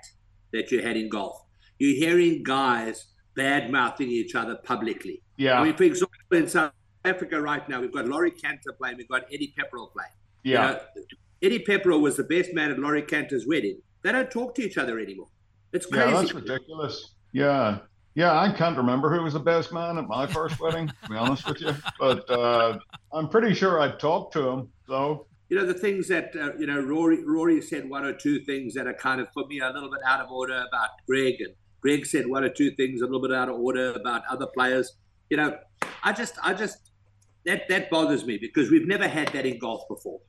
that 0.52 0.70
you 0.70 0.80
had 0.80 0.96
in 0.96 1.08
golf, 1.08 1.42
you're 1.78 1.96
hearing 1.96 2.42
guys 2.44 3.06
bad 3.34 3.70
mouthing 3.70 4.08
each 4.08 4.34
other 4.34 4.54
publicly. 4.54 5.22
Yeah. 5.36 5.60
I 5.60 5.64
mean, 5.64 5.76
for 5.76 5.82
example, 5.82 6.16
in 6.30 6.48
South 6.48 6.72
Africa 7.06 7.40
right 7.40 7.66
now, 7.68 7.80
we've 7.80 7.92
got 7.92 8.06
Laurie 8.06 8.30
Canter 8.30 8.72
playing, 8.72 8.96
we've 8.96 9.08
got 9.08 9.24
Eddie 9.32 9.54
Pepperell 9.58 9.92
playing. 9.92 10.10
Yeah. 10.42 10.78
You 10.94 11.00
know, 11.00 11.06
Eddie 11.42 11.64
Pepperell 11.64 12.00
was 12.00 12.16
the 12.16 12.24
best 12.24 12.52
man 12.54 12.70
at 12.70 12.78
Laurie 12.78 13.02
Canter's 13.02 13.46
wedding. 13.46 13.80
They 14.02 14.12
don't 14.12 14.30
talk 14.30 14.54
to 14.56 14.62
each 14.62 14.78
other 14.78 14.98
anymore. 14.98 15.28
It's 15.72 15.86
crazy. 15.86 16.10
Yeah, 16.10 16.20
that's 16.20 16.34
ridiculous. 16.34 17.14
Yeah. 17.32 17.78
Yeah, 18.14 18.38
I 18.38 18.50
can't 18.50 18.76
remember 18.78 19.14
who 19.14 19.22
was 19.22 19.34
the 19.34 19.40
best 19.40 19.72
man 19.72 19.98
at 19.98 20.08
my 20.08 20.26
first 20.26 20.58
wedding, 20.60 20.88
to 20.88 21.08
be 21.10 21.16
honest 21.16 21.46
with 21.46 21.60
you. 21.60 21.74
But 22.00 22.28
uh, 22.30 22.78
I'm 23.12 23.28
pretty 23.28 23.54
sure 23.54 23.78
I 23.78 23.94
talked 23.96 24.32
to 24.32 24.48
him, 24.48 24.68
though. 24.88 25.26
You 25.50 25.58
know, 25.58 25.66
the 25.66 25.74
things 25.74 26.08
that, 26.08 26.34
uh, 26.34 26.54
you 26.58 26.66
know, 26.66 26.80
Rory, 26.80 27.22
Rory 27.24 27.60
said 27.60 27.88
one 27.88 28.04
or 28.04 28.14
two 28.14 28.40
things 28.40 28.72
that 28.74 28.86
are 28.86 28.94
kind 28.94 29.20
of, 29.20 29.30
put 29.32 29.48
me, 29.48 29.60
a 29.60 29.70
little 29.70 29.90
bit 29.90 30.00
out 30.06 30.20
of 30.20 30.30
order 30.30 30.64
about 30.66 30.88
Greg. 31.06 31.34
And 31.40 31.54
Greg 31.80 32.06
said 32.06 32.26
one 32.26 32.42
or 32.42 32.48
two 32.48 32.70
things 32.70 33.02
a 33.02 33.04
little 33.04 33.20
bit 33.20 33.32
out 33.32 33.50
of 33.50 33.60
order 33.60 33.92
about 33.92 34.22
other 34.30 34.46
players. 34.46 34.94
You 35.28 35.36
know, 35.36 35.58
I 36.02 36.12
just, 36.12 36.36
I 36.42 36.54
just, 36.54 36.90
that, 37.46 37.68
that 37.68 37.90
bothers 37.90 38.24
me 38.24 38.38
because 38.38 38.70
we've 38.70 38.86
never 38.86 39.08
had 39.08 39.28
that 39.28 39.46
in 39.46 39.58
golf 39.58 39.88
before. 39.88 40.20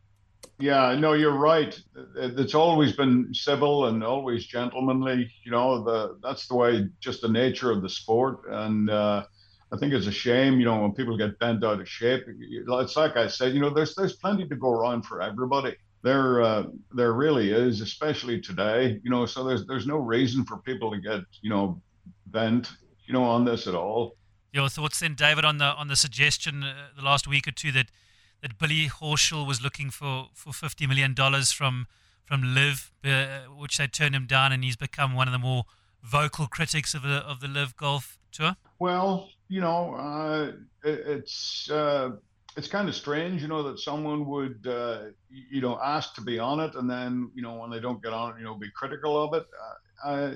Yeah, 0.59 0.95
no, 0.95 1.13
you're 1.13 1.37
right. 1.37 1.79
It's 2.15 2.55
always 2.55 2.95
been 2.95 3.31
civil 3.31 3.87
and 3.87 4.03
always 4.03 4.45
gentlemanly. 4.45 5.31
You 5.43 5.51
know, 5.51 5.83
the 5.83 6.17
that's 6.23 6.47
the 6.47 6.55
way, 6.55 6.87
just 6.99 7.21
the 7.21 7.27
nature 7.27 7.71
of 7.71 7.83
the 7.83 7.89
sport. 7.89 8.39
And 8.49 8.89
uh, 8.89 9.25
I 9.71 9.77
think 9.77 9.93
it's 9.93 10.07
a 10.07 10.11
shame, 10.11 10.59
you 10.59 10.65
know, 10.65 10.81
when 10.81 10.93
people 10.93 11.15
get 11.15 11.37
bent 11.37 11.63
out 11.63 11.79
of 11.79 11.87
shape. 11.87 12.23
It's 12.27 12.95
like 12.95 13.17
I 13.17 13.27
said, 13.27 13.53
you 13.53 13.59
know, 13.59 13.69
there's 13.69 13.93
there's 13.93 14.15
plenty 14.15 14.47
to 14.47 14.55
go 14.55 14.71
around 14.71 15.03
for 15.03 15.21
everybody. 15.21 15.75
There, 16.03 16.41
uh, 16.41 16.63
there 16.93 17.13
really 17.13 17.51
is, 17.51 17.81
especially 17.81 18.41
today. 18.41 18.99
You 19.03 19.11
know, 19.11 19.27
so 19.27 19.43
there's 19.43 19.67
there's 19.67 19.85
no 19.85 19.97
reason 19.97 20.43
for 20.45 20.57
people 20.57 20.89
to 20.91 20.99
get, 20.99 21.21
you 21.41 21.51
know, 21.51 21.79
bent, 22.27 22.71
you 23.05 23.13
know, 23.13 23.23
on 23.23 23.45
this 23.45 23.67
at 23.67 23.75
all. 23.75 24.16
Your 24.51 24.69
thoughts 24.69 24.99
then, 24.99 25.15
David, 25.15 25.45
on 25.45 25.57
the 25.57 25.65
on 25.65 25.87
the 25.87 25.95
suggestion 25.95 26.63
uh, 26.63 26.87
the 26.95 27.03
last 27.03 27.27
week 27.27 27.47
or 27.47 27.51
two 27.51 27.71
that 27.73 27.87
that 28.41 28.57
Billy 28.57 28.87
Horschel 28.87 29.47
was 29.47 29.61
looking 29.61 29.89
for, 29.89 30.27
for 30.33 30.51
$50 30.51 30.87
million 30.87 31.15
from 31.45 31.87
from 32.25 32.53
LIV, 32.53 32.91
uh, 33.05 33.39
which 33.57 33.77
they 33.77 33.87
turned 33.87 34.13
him 34.13 34.25
down, 34.25 34.51
and 34.51 34.61
he's 34.61 34.75
become 34.75 35.13
one 35.15 35.29
of 35.29 35.31
the 35.31 35.39
more 35.39 35.63
vocal 36.03 36.45
critics 36.45 36.93
of 36.93 37.01
the 37.01 37.17
of 37.25 37.39
the 37.39 37.47
LIV 37.47 37.77
Golf 37.77 38.19
Tour. 38.33 38.57
Well, 38.79 39.29
you 39.47 39.61
know, 39.61 39.93
uh, 39.95 40.51
it, 40.83 40.99
it's 41.07 41.69
uh, 41.71 42.11
it's 42.57 42.67
kind 42.67 42.89
of 42.89 42.95
strange, 42.95 43.41
you 43.41 43.47
know, 43.47 43.63
that 43.63 43.79
someone 43.79 44.25
would 44.25 44.67
uh, 44.67 45.03
you 45.29 45.61
know 45.61 45.79
ask 45.81 46.15
to 46.15 46.21
be 46.21 46.37
on 46.37 46.59
it, 46.59 46.75
and 46.75 46.89
then 46.89 47.31
you 47.33 47.41
know 47.41 47.55
when 47.55 47.69
they 47.69 47.79
don't 47.79 48.03
get 48.03 48.11
on 48.11 48.31
it, 48.31 48.39
you 48.39 48.43
know, 48.43 48.55
be 48.55 48.69
critical 48.75 49.23
of 49.23 49.33
it. 49.33 49.45
Uh, 50.05 50.09
I, 50.09 50.35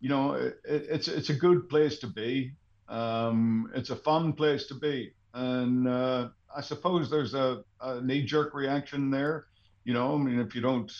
you 0.00 0.10
know, 0.10 0.32
it, 0.34 0.58
it's 0.64 1.08
it's 1.08 1.30
a 1.30 1.34
good 1.34 1.70
place 1.70 1.98
to 2.00 2.06
be. 2.06 2.52
Um, 2.88 3.70
it's 3.74 3.90
a 3.90 3.96
fun 3.96 4.32
place 4.32 4.66
to 4.68 4.74
be, 4.74 5.12
and 5.34 5.86
uh, 5.86 6.28
I 6.54 6.60
suppose 6.62 7.10
there's 7.10 7.34
a, 7.34 7.62
a 7.80 8.00
knee 8.00 8.22
jerk 8.22 8.54
reaction 8.54 9.10
there. 9.10 9.46
You 9.84 9.94
know, 9.94 10.14
I 10.14 10.18
mean, 10.18 10.40
if 10.40 10.54
you 10.54 10.60
don't, 10.60 10.90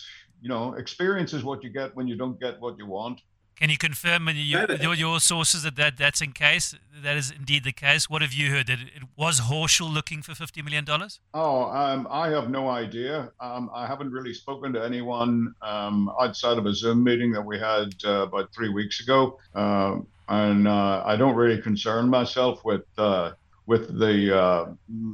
you 0.42 0.48
know, 0.48 0.74
experience 0.74 1.32
is 1.32 1.44
what 1.44 1.64
you 1.64 1.70
get 1.70 1.94
when 1.96 2.06
you 2.06 2.16
don't 2.16 2.38
get 2.38 2.60
what 2.60 2.78
you 2.78 2.86
want. 2.86 3.20
Can 3.58 3.70
you 3.70 3.76
confirm 3.76 4.26
with 4.26 4.36
your, 4.36 4.94
your 4.94 5.18
sources 5.18 5.64
that, 5.64 5.74
that 5.74 5.96
that's 5.96 6.20
in 6.20 6.30
case? 6.30 6.76
That 7.02 7.16
is 7.16 7.32
indeed 7.32 7.64
the 7.64 7.72
case. 7.72 8.08
What 8.08 8.22
have 8.22 8.32
you 8.32 8.50
heard? 8.52 8.68
That 8.68 8.78
it 8.78 9.02
was 9.16 9.40
Horschel 9.40 9.92
looking 9.92 10.22
for 10.22 10.32
fifty 10.36 10.62
million 10.62 10.84
dollars? 10.84 11.18
Oh, 11.34 11.64
um, 11.64 12.06
I 12.08 12.28
have 12.28 12.50
no 12.50 12.68
idea. 12.68 13.32
Um, 13.40 13.68
I 13.74 13.84
haven't 13.84 14.12
really 14.12 14.32
spoken 14.32 14.72
to 14.74 14.84
anyone 14.84 15.54
um, 15.60 16.08
outside 16.20 16.56
of 16.56 16.66
a 16.66 16.72
Zoom 16.72 17.02
meeting 17.02 17.32
that 17.32 17.44
we 17.44 17.58
had 17.58 17.94
uh, 18.04 18.22
about 18.28 18.54
three 18.54 18.68
weeks 18.68 19.00
ago, 19.00 19.40
uh, 19.56 19.96
and 20.28 20.68
uh, 20.68 21.02
I 21.04 21.16
don't 21.16 21.34
really 21.34 21.60
concern 21.60 22.08
myself 22.08 22.64
with 22.64 22.84
uh, 22.96 23.32
with 23.66 23.98
the 23.98 24.36
uh, 24.36 24.66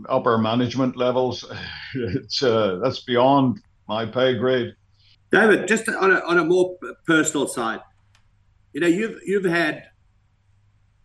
upper 0.08 0.38
management 0.38 0.96
levels. 0.96 1.44
it's 1.94 2.42
uh, 2.42 2.80
that's 2.82 3.00
beyond 3.00 3.60
my 3.88 4.06
pay 4.06 4.34
grade. 4.36 4.74
David, 5.30 5.66
just 5.66 5.88
on 5.88 6.12
a, 6.12 6.20
on 6.20 6.38
a 6.38 6.44
more 6.44 6.76
personal 7.06 7.48
side 7.48 7.80
you 8.74 8.80
know, 8.80 8.88
you've 8.88 9.20
you've 9.24 9.44
had 9.44 9.84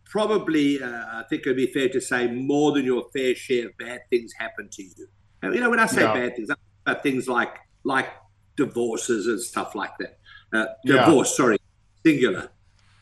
probably, 0.04 0.82
uh, 0.82 0.88
I 0.88 1.24
think 1.30 1.42
it'd 1.42 1.56
be 1.56 1.68
fair 1.68 1.88
to 1.88 2.00
say, 2.00 2.26
more 2.26 2.72
than 2.72 2.84
your 2.84 3.06
fair 3.12 3.34
share 3.34 3.68
of 3.68 3.78
bad 3.78 4.00
things 4.10 4.32
happen 4.36 4.68
to 4.72 4.82
you. 4.82 5.06
And, 5.40 5.54
you 5.54 5.60
know, 5.60 5.70
when 5.70 5.78
I 5.78 5.86
say 5.86 6.02
yeah. 6.02 6.12
bad 6.12 6.34
things, 6.34 6.50
about 6.50 7.02
things 7.02 7.28
like 7.28 7.56
like 7.84 8.08
divorces 8.56 9.26
and 9.28 9.40
stuff 9.40 9.74
like 9.74 9.92
that. 9.98 10.18
Uh, 10.52 10.66
divorce, 10.84 11.30
yeah. 11.30 11.36
sorry, 11.36 11.58
singular. 12.04 12.50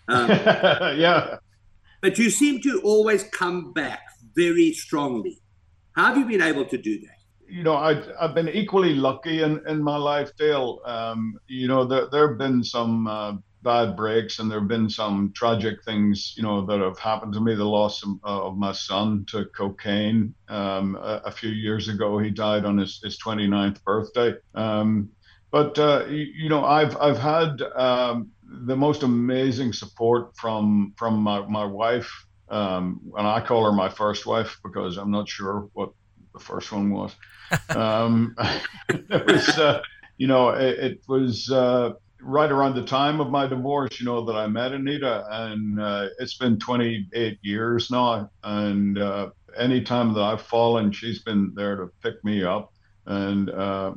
Um, 0.09 0.29
yeah. 0.99 1.37
But 2.01 2.19
you 2.19 2.31
seem 2.31 2.61
to 2.63 2.81
always 2.83 3.25
come 3.25 3.73
back 3.73 4.01
very 4.35 4.73
strongly. 4.73 5.41
How 5.93 6.07
have 6.07 6.19
you 6.19 6.25
been 6.25 6.43
able 6.43 6.65
to 6.67 6.79
do 6.79 7.01
that? 7.01 7.19
you 7.49 7.63
know, 7.63 7.75
I, 7.75 8.03
I've 8.21 8.35
been 8.35 8.49
equally 8.49 8.95
lucky 8.95 9.43
in, 9.43 9.67
in 9.67 9.83
my 9.83 9.97
life, 9.97 10.37
Dale. 10.37 10.81
Um, 10.85 11.39
you 11.47 11.67
know, 11.67 11.85
there, 11.85 12.07
there 12.11 12.29
have 12.29 12.39
been 12.39 12.63
some 12.63 13.07
uh, 13.07 13.33
bad 13.63 13.97
breaks, 13.97 14.39
and 14.39 14.51
there 14.51 14.61
have 14.61 14.69
been 14.69 14.91
some 14.91 15.33
tragic 15.35 15.83
things, 15.85 16.35
you 16.37 16.43
know, 16.43 16.65
that 16.67 16.81
have 16.81 16.99
happened 16.99 17.33
to 17.35 17.41
me. 17.41 17.55
The 17.55 17.65
loss 17.65 18.03
of, 18.03 18.11
uh, 18.25 18.47
of 18.47 18.57
my 18.57 18.73
son 18.73 19.25
to 19.31 19.47
cocaine 19.47 20.35
um, 20.49 20.97
a, 20.97 21.23
a, 21.25 21.31
few 21.31 21.51
years 21.51 21.89
ago. 21.89 22.19
He 22.19 22.31
died 22.31 22.65
on 22.65 22.79
his, 22.79 23.01
his 23.03 23.19
29th 23.19 23.83
birthday. 23.83 24.35
Um, 24.55 25.11
but 25.51 25.79
uh, 25.79 26.05
you, 26.09 26.27
you, 26.35 26.49
know, 26.51 26.65
I've 26.65 26.97
I've 26.99 27.19
had 27.19 27.63
um, 27.75 28.31
the 28.49 28.77
most 28.77 29.03
amazing 29.03 29.73
support 29.73 30.37
from 30.37 30.95
from 30.97 31.19
my, 31.19 31.47
my 31.47 31.65
wife, 31.65 32.11
um, 32.49 33.01
and 33.17 33.27
I 33.27 33.41
call 33.41 33.65
her 33.65 33.73
my 33.73 33.89
first 33.89 34.27
wife 34.27 34.59
because 34.65 34.97
I'm 34.97 35.11
not 35.11 35.29
sure 35.29 35.69
what 35.75 35.93
the 36.33 36.41
first 36.41 36.73
one 36.73 36.91
was. 36.91 37.15
Um, 37.71 38.37
it 38.91 39.27
was, 39.27 39.49
uh, 39.59 39.81
you 40.19 40.27
know, 40.27 40.51
it, 40.51 40.79
it 40.79 41.01
was 41.09 41.51
uh, 41.51 41.93
right 42.21 42.51
around 42.51 42.75
the 42.75 42.85
time 42.85 43.21
of 43.21 43.31
my 43.31 43.47
divorce, 43.47 43.99
you 43.99 44.07
know, 44.07 44.25
that 44.27 44.37
I 44.37 44.47
met 44.47 44.73
Anita, 44.73 45.25
and 45.31 45.81
uh, 45.81 46.09
it's 46.19 46.37
been 46.37 46.59
28 46.59 47.39
years 47.43 47.91
now. 47.91 48.31
And 48.45 48.99
uh, 48.99 49.31
anytime 49.57 50.13
that 50.15 50.21
I've 50.23 50.43
fallen, 50.43 50.93
she's 50.93 51.23
been 51.23 51.53
there 51.55 51.77
to 51.77 51.91
pick 52.03 52.23
me 52.25 52.45
up. 52.45 52.73
And 53.07 53.49
uh, 53.51 53.95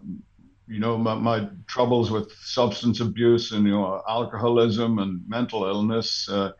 you 0.71 0.79
know, 0.79 0.97
my, 0.97 1.15
my, 1.15 1.49
troubles 1.67 2.11
with 2.11 2.31
substance 2.31 3.01
abuse 3.01 3.51
and 3.51 3.65
you 3.65 3.73
know 3.73 4.01
alcoholism 4.07 4.99
and 4.99 5.21
mental 5.27 5.65
illness. 5.65 6.29
Uh, 6.29 6.51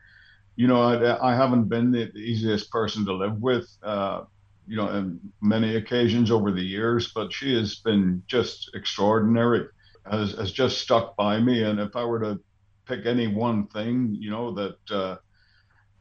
you 0.58 0.68
know, 0.68 0.82
I, 0.82 1.32
I, 1.32 1.36
haven't 1.36 1.70
been 1.70 1.92
the 1.92 2.12
easiest 2.16 2.70
person 2.72 3.06
to 3.06 3.14
live 3.14 3.42
with. 3.42 3.68
Uh, 3.82 4.24
you 4.68 4.76
know, 4.76 4.88
on 4.88 5.20
many 5.42 5.76
occasions 5.76 6.30
over 6.30 6.52
the 6.52 6.62
years, 6.62 7.12
but 7.14 7.32
she 7.34 7.56
has 7.56 7.76
been 7.76 8.22
just 8.28 8.72
extraordinary 8.74 9.66
has, 10.10 10.34
has 10.34 10.52
just 10.52 10.80
stuck 10.80 11.16
by 11.16 11.40
me. 11.40 11.64
And 11.64 11.80
if 11.80 11.96
I 11.96 12.04
were 12.04 12.20
to 12.20 12.40
pick 12.86 13.06
any 13.06 13.28
one 13.28 13.68
thing, 13.68 14.16
you 14.20 14.32
know, 14.32 14.54
that 14.54 14.78
uh, 14.92 15.18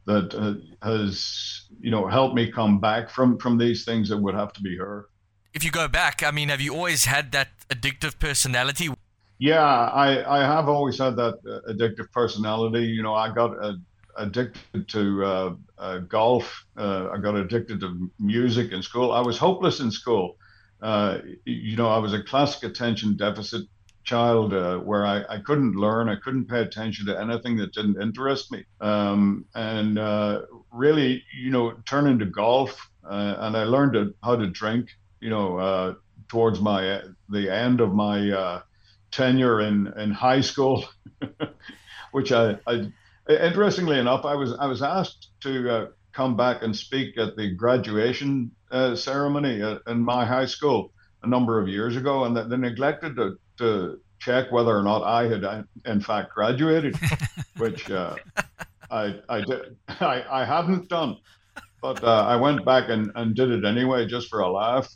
that 0.05 0.33
uh, 0.33 0.85
has 0.85 1.65
you 1.79 1.91
know 1.91 2.07
helped 2.07 2.35
me 2.35 2.51
come 2.51 2.79
back 2.79 3.09
from 3.09 3.37
from 3.37 3.57
these 3.57 3.85
things, 3.85 4.11
it 4.11 4.19
would 4.19 4.35
have 4.35 4.53
to 4.53 4.61
be 4.61 4.77
her. 4.77 5.07
If 5.53 5.63
you 5.63 5.71
go 5.71 5.87
back, 5.87 6.23
I 6.23 6.31
mean, 6.31 6.49
have 6.49 6.61
you 6.61 6.73
always 6.73 7.05
had 7.05 7.31
that 7.33 7.49
addictive 7.69 8.19
personality? 8.19 8.89
Yeah, 9.37 9.63
I 9.63 10.39
I 10.39 10.39
have 10.41 10.69
always 10.69 10.99
had 10.99 11.15
that 11.17 11.35
uh, 11.45 11.71
addictive 11.71 12.11
personality. 12.11 12.85
You 12.85 13.03
know, 13.03 13.15
I 13.15 13.33
got 13.33 13.51
uh, 13.61 13.73
addicted 14.17 14.87
to 14.89 15.25
uh, 15.25 15.55
uh, 15.77 15.97
golf. 15.99 16.65
I 16.77 17.17
got 17.21 17.35
addicted 17.35 17.79
to 17.81 18.09
music 18.19 18.71
in 18.71 18.81
school. 18.81 19.11
I 19.11 19.21
was 19.21 19.37
hopeless 19.37 19.79
in 19.79 19.91
school. 19.91 20.37
you 21.45 21.75
know, 21.75 21.89
I 21.89 21.97
was 21.97 22.13
a 22.13 22.23
classic 22.23 22.63
attention 22.63 23.17
deficit 23.17 23.63
child 24.03 24.53
uh, 24.53 24.77
where 24.79 25.05
I, 25.05 25.23
I 25.29 25.39
couldn't 25.39 25.75
learn, 25.75 26.09
I 26.09 26.15
couldn't 26.15 26.45
pay 26.45 26.61
attention 26.61 27.05
to 27.07 27.19
anything 27.19 27.57
that 27.57 27.73
didn't 27.73 28.01
interest 28.01 28.51
me. 28.51 28.63
Um, 28.79 29.45
and 29.55 29.99
uh, 29.99 30.41
really, 30.71 31.23
you 31.37 31.51
know, 31.51 31.73
turning 31.85 32.19
to 32.19 32.25
golf, 32.25 32.89
uh, 33.09 33.35
and 33.39 33.55
I 33.55 33.63
learned 33.63 34.13
how 34.23 34.35
to 34.35 34.47
drink, 34.47 34.89
you 35.21 35.29
know, 35.29 35.57
uh, 35.57 35.93
towards 36.27 36.59
my 36.59 37.01
the 37.29 37.49
end 37.49 37.81
of 37.81 37.93
my 37.93 38.29
uh, 38.31 38.61
tenure 39.11 39.61
in, 39.61 39.87
in 39.97 40.11
high 40.11 40.41
school, 40.41 40.85
which 42.11 42.31
I, 42.31 42.57
I, 42.67 42.89
interestingly 43.29 43.99
enough, 43.99 44.25
I 44.25 44.35
was 44.35 44.53
I 44.59 44.65
was 44.65 44.81
asked 44.81 45.29
to 45.41 45.69
uh, 45.69 45.87
come 46.11 46.35
back 46.35 46.63
and 46.63 46.75
speak 46.75 47.17
at 47.17 47.35
the 47.35 47.51
graduation 47.55 48.51
ceremony 48.95 49.61
in 49.87 49.99
my 49.99 50.25
high 50.25 50.45
school 50.45 50.91
a 51.23 51.27
number 51.27 51.59
of 51.59 51.67
years 51.67 51.95
ago, 51.95 52.25
and 52.25 52.35
they 52.35 52.57
neglected 52.57 53.15
to 53.15 53.37
to 53.57 53.99
check 54.19 54.51
whether 54.51 54.75
or 54.77 54.83
not 54.83 55.03
I 55.03 55.27
had 55.27 55.43
uh, 55.43 55.63
in 55.85 56.01
fact 56.01 56.33
graduated, 56.33 56.95
which 57.57 57.89
uh, 57.89 58.15
I 58.89 59.19
I 59.29 59.41
did 59.41 59.77
I, 59.87 60.23
I 60.29 60.45
hadn't 60.45 60.89
done, 60.89 61.17
but 61.81 62.03
uh, 62.03 62.25
I 62.27 62.35
went 62.35 62.65
back 62.65 62.89
and, 62.89 63.11
and 63.15 63.35
did 63.35 63.51
it 63.51 63.65
anyway 63.65 64.05
just 64.05 64.29
for 64.29 64.39
a 64.39 64.51
laugh. 64.51 64.93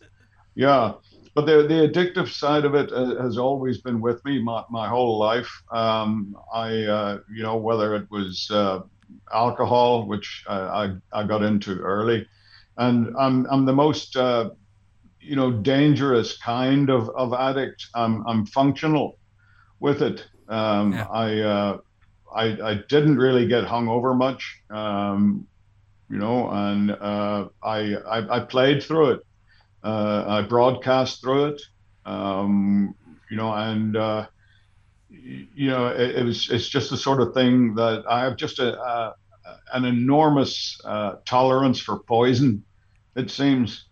Yeah, 0.55 0.93
but 1.33 1.45
the 1.45 1.63
the 1.63 1.87
addictive 1.87 2.29
side 2.29 2.65
of 2.65 2.75
it 2.75 2.91
uh, 2.91 3.21
has 3.21 3.37
always 3.37 3.79
been 3.79 4.01
with 4.01 4.23
me 4.25 4.41
my, 4.41 4.63
my 4.69 4.87
whole 4.87 5.19
life. 5.19 5.49
Um, 5.71 6.35
I 6.53 6.83
uh, 6.83 7.19
you 7.33 7.43
know 7.43 7.57
whether 7.57 7.95
it 7.95 8.09
was 8.09 8.49
uh, 8.51 8.79
alcohol, 9.33 10.07
which 10.07 10.43
I, 10.47 10.55
I, 10.55 10.95
I 11.11 11.23
got 11.27 11.43
into 11.43 11.77
early, 11.79 12.27
and 12.77 13.13
I'm 13.19 13.45
I'm 13.51 13.65
the 13.65 13.73
most 13.73 14.15
you 14.15 15.35
know 15.35 15.51
dangerous 15.51 16.37
kind 16.37 16.89
of, 16.89 17.09
of 17.09 17.33
addict. 17.33 17.87
I'm 17.93 18.25
I'm 18.27 18.45
functional 18.45 19.17
with 19.79 20.01
it. 20.01 20.25
Um, 20.47 20.93
yeah. 20.93 21.07
I, 21.07 21.39
uh, 21.39 21.77
I 22.35 22.43
I 22.61 22.73
didn't 22.87 23.17
really 23.17 23.47
get 23.47 23.65
hung 23.65 23.87
over 23.87 24.13
much, 24.13 24.61
um, 24.69 25.47
you 26.09 26.17
know, 26.17 26.49
and 26.49 26.91
uh, 26.91 27.49
I, 27.63 27.95
I, 27.95 28.37
I 28.37 28.39
played 28.41 28.83
through 28.83 29.11
it. 29.11 29.25
Uh, 29.85 30.25
I 30.27 30.41
broadcast 30.41 31.21
through 31.21 31.45
it, 31.45 31.61
um, 32.05 32.95
you 33.29 33.37
know, 33.37 33.53
and 33.53 33.95
uh, 33.95 34.25
you 35.09 35.69
know 35.69 35.87
it, 35.87 36.15
it, 36.15 36.23
was 36.23 36.49
it's 36.49 36.67
just 36.67 36.89
the 36.89 36.97
sort 36.97 37.21
of 37.21 37.35
thing 37.35 37.75
that 37.75 38.03
I 38.09 38.23
have 38.23 38.35
just 38.35 38.57
a, 38.57 38.81
a 38.81 39.15
an 39.73 39.85
enormous 39.85 40.79
uh, 40.83 41.17
tolerance 41.25 41.79
for 41.79 41.99
poison. 41.99 42.63
It 43.15 43.29
seems 43.29 43.85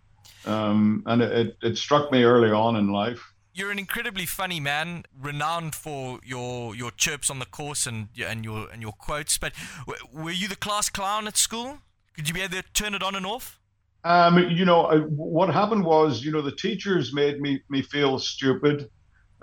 um, 0.45 1.03
and 1.05 1.21
it, 1.21 1.57
it 1.61 1.77
struck 1.77 2.11
me 2.11 2.23
early 2.23 2.51
on 2.51 2.75
in 2.75 2.89
life. 2.89 3.33
You're 3.53 3.71
an 3.71 3.79
incredibly 3.79 4.25
funny 4.25 4.59
man, 4.59 5.03
renowned 5.19 5.75
for 5.75 6.19
your 6.23 6.75
your 6.75 6.89
chirps 6.89 7.29
on 7.29 7.37
the 7.37 7.45
course 7.45 7.85
and 7.85 8.07
and 8.25 8.43
your 8.43 8.67
and 8.69 8.81
your 8.81 8.93
quotes. 8.93 9.37
But 9.37 9.53
were 10.11 10.31
you 10.31 10.47
the 10.47 10.55
class 10.55 10.89
clown 10.89 11.27
at 11.27 11.37
school? 11.37 11.79
Could 12.15 12.27
you 12.27 12.33
be 12.33 12.41
able 12.41 12.61
to 12.61 12.63
turn 12.73 12.95
it 12.95 13.03
on 13.03 13.15
and 13.15 13.25
off? 13.25 13.59
Um, 14.05 14.49
you 14.49 14.65
know, 14.65 15.07
what 15.09 15.53
happened 15.53 15.85
was, 15.85 16.23
you 16.23 16.31
know, 16.31 16.41
the 16.41 16.55
teachers 16.55 17.13
made 17.13 17.39
me 17.39 17.61
me 17.69 17.81
feel 17.81 18.19
stupid 18.19 18.89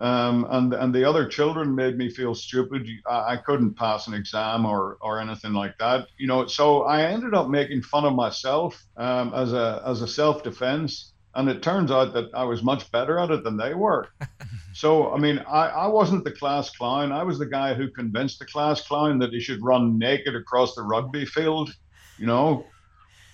um, 0.00 0.46
and 0.50 0.72
and 0.72 0.94
the 0.94 1.04
other 1.04 1.26
children 1.26 1.74
made 1.74 1.98
me 1.98 2.08
feel 2.08 2.34
stupid. 2.34 2.88
I, 3.06 3.34
I, 3.34 3.36
couldn't 3.36 3.74
pass 3.74 4.06
an 4.06 4.14
exam 4.14 4.64
or 4.64 4.96
or 5.02 5.20
anything 5.20 5.52
like 5.52 5.76
that, 5.78 6.08
you 6.16 6.26
know. 6.26 6.46
So 6.46 6.84
I 6.84 7.02
ended 7.02 7.34
up 7.34 7.50
making 7.50 7.82
fun 7.82 8.06
of 8.06 8.14
myself 8.14 8.82
um, 8.96 9.34
as 9.34 9.52
a 9.52 9.82
as 9.86 10.00
a 10.00 10.08
self 10.08 10.42
defense, 10.42 11.12
and 11.34 11.50
it 11.50 11.62
turns 11.62 11.90
out 11.90 12.14
that 12.14 12.30
I 12.32 12.44
was 12.44 12.62
much 12.62 12.90
better 12.90 13.18
at 13.18 13.30
it 13.30 13.44
than 13.44 13.58
they 13.58 13.74
were. 13.74 14.08
so 14.72 15.12
I 15.12 15.18
mean, 15.18 15.38
I, 15.46 15.66
I 15.66 15.86
wasn't 15.88 16.24
the 16.24 16.32
class 16.32 16.70
clown. 16.70 17.12
I 17.12 17.22
was 17.22 17.38
the 17.38 17.46
guy 17.46 17.74
who 17.74 17.90
convinced 17.90 18.38
the 18.38 18.46
class 18.46 18.80
clown 18.80 19.18
that 19.18 19.34
he 19.34 19.40
should 19.40 19.62
run 19.62 19.98
naked 19.98 20.34
across 20.34 20.74
the 20.74 20.82
rugby 20.82 21.26
field, 21.26 21.74
you 22.18 22.26
know, 22.26 22.64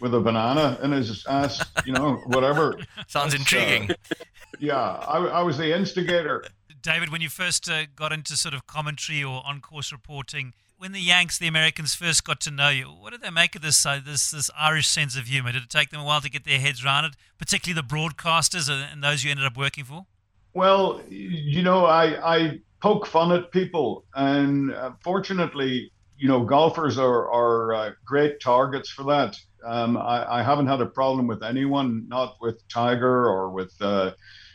with 0.00 0.14
a 0.14 0.20
banana 0.20 0.78
in 0.82 0.92
his 0.92 1.26
ass, 1.26 1.64
you 1.84 1.92
know, 1.92 2.16
whatever. 2.26 2.78
Sounds 3.06 3.34
intriguing. 3.34 3.90
Uh, 3.90 4.14
yeah, 4.58 4.76
I, 4.76 5.18
I, 5.18 5.42
was 5.42 5.58
the 5.58 5.74
instigator. 5.74 6.44
David, 6.82 7.10
when 7.10 7.20
you 7.20 7.28
first 7.28 7.68
uh, 7.68 7.84
got 7.94 8.12
into 8.12 8.36
sort 8.36 8.54
of 8.54 8.66
commentary 8.66 9.22
or 9.22 9.42
on 9.44 9.60
course 9.60 9.92
reporting, 9.92 10.52
when 10.78 10.92
the 10.92 11.00
Yanks, 11.00 11.38
the 11.38 11.46
Americans, 11.46 11.94
first 11.94 12.24
got 12.24 12.40
to 12.42 12.50
know 12.50 12.68
you, 12.68 12.84
what 12.84 13.12
did 13.12 13.22
they 13.22 13.30
make 13.30 13.56
of 13.56 13.62
this 13.62 13.84
uh, 13.86 14.00
this 14.04 14.30
this 14.30 14.50
Irish 14.56 14.86
sense 14.86 15.16
of 15.16 15.26
humour? 15.26 15.52
Did 15.52 15.64
it 15.64 15.70
take 15.70 15.90
them 15.90 16.00
a 16.00 16.04
while 16.04 16.20
to 16.20 16.30
get 16.30 16.44
their 16.44 16.58
heads 16.58 16.84
around 16.84 17.06
it, 17.06 17.16
particularly 17.38 17.80
the 17.80 17.86
broadcasters 17.86 18.70
and 18.70 19.02
those 19.02 19.24
you 19.24 19.30
ended 19.30 19.46
up 19.46 19.56
working 19.56 19.84
for? 19.84 20.06
Well, 20.52 21.00
you 21.08 21.62
know, 21.62 21.86
I 21.86 22.36
I 22.36 22.60
poke 22.80 23.06
fun 23.06 23.32
at 23.32 23.50
people, 23.52 24.04
and 24.14 24.72
uh, 24.72 24.92
fortunately, 25.02 25.90
you 26.18 26.28
know, 26.28 26.44
golfers 26.44 26.98
are 26.98 27.30
are 27.30 27.74
uh, 27.74 27.90
great 28.04 28.40
targets 28.40 28.90
for 28.90 29.04
that. 29.04 29.36
Um, 29.64 29.96
I, 29.96 30.38
I, 30.38 30.42
haven't 30.42 30.68
had 30.68 30.80
a 30.80 30.86
problem 30.86 31.26
with 31.26 31.42
anyone, 31.42 32.06
not 32.08 32.36
with 32.40 32.62
Tiger 32.68 33.26
or 33.28 33.50
with, 33.50 33.72
uh, 33.80 34.12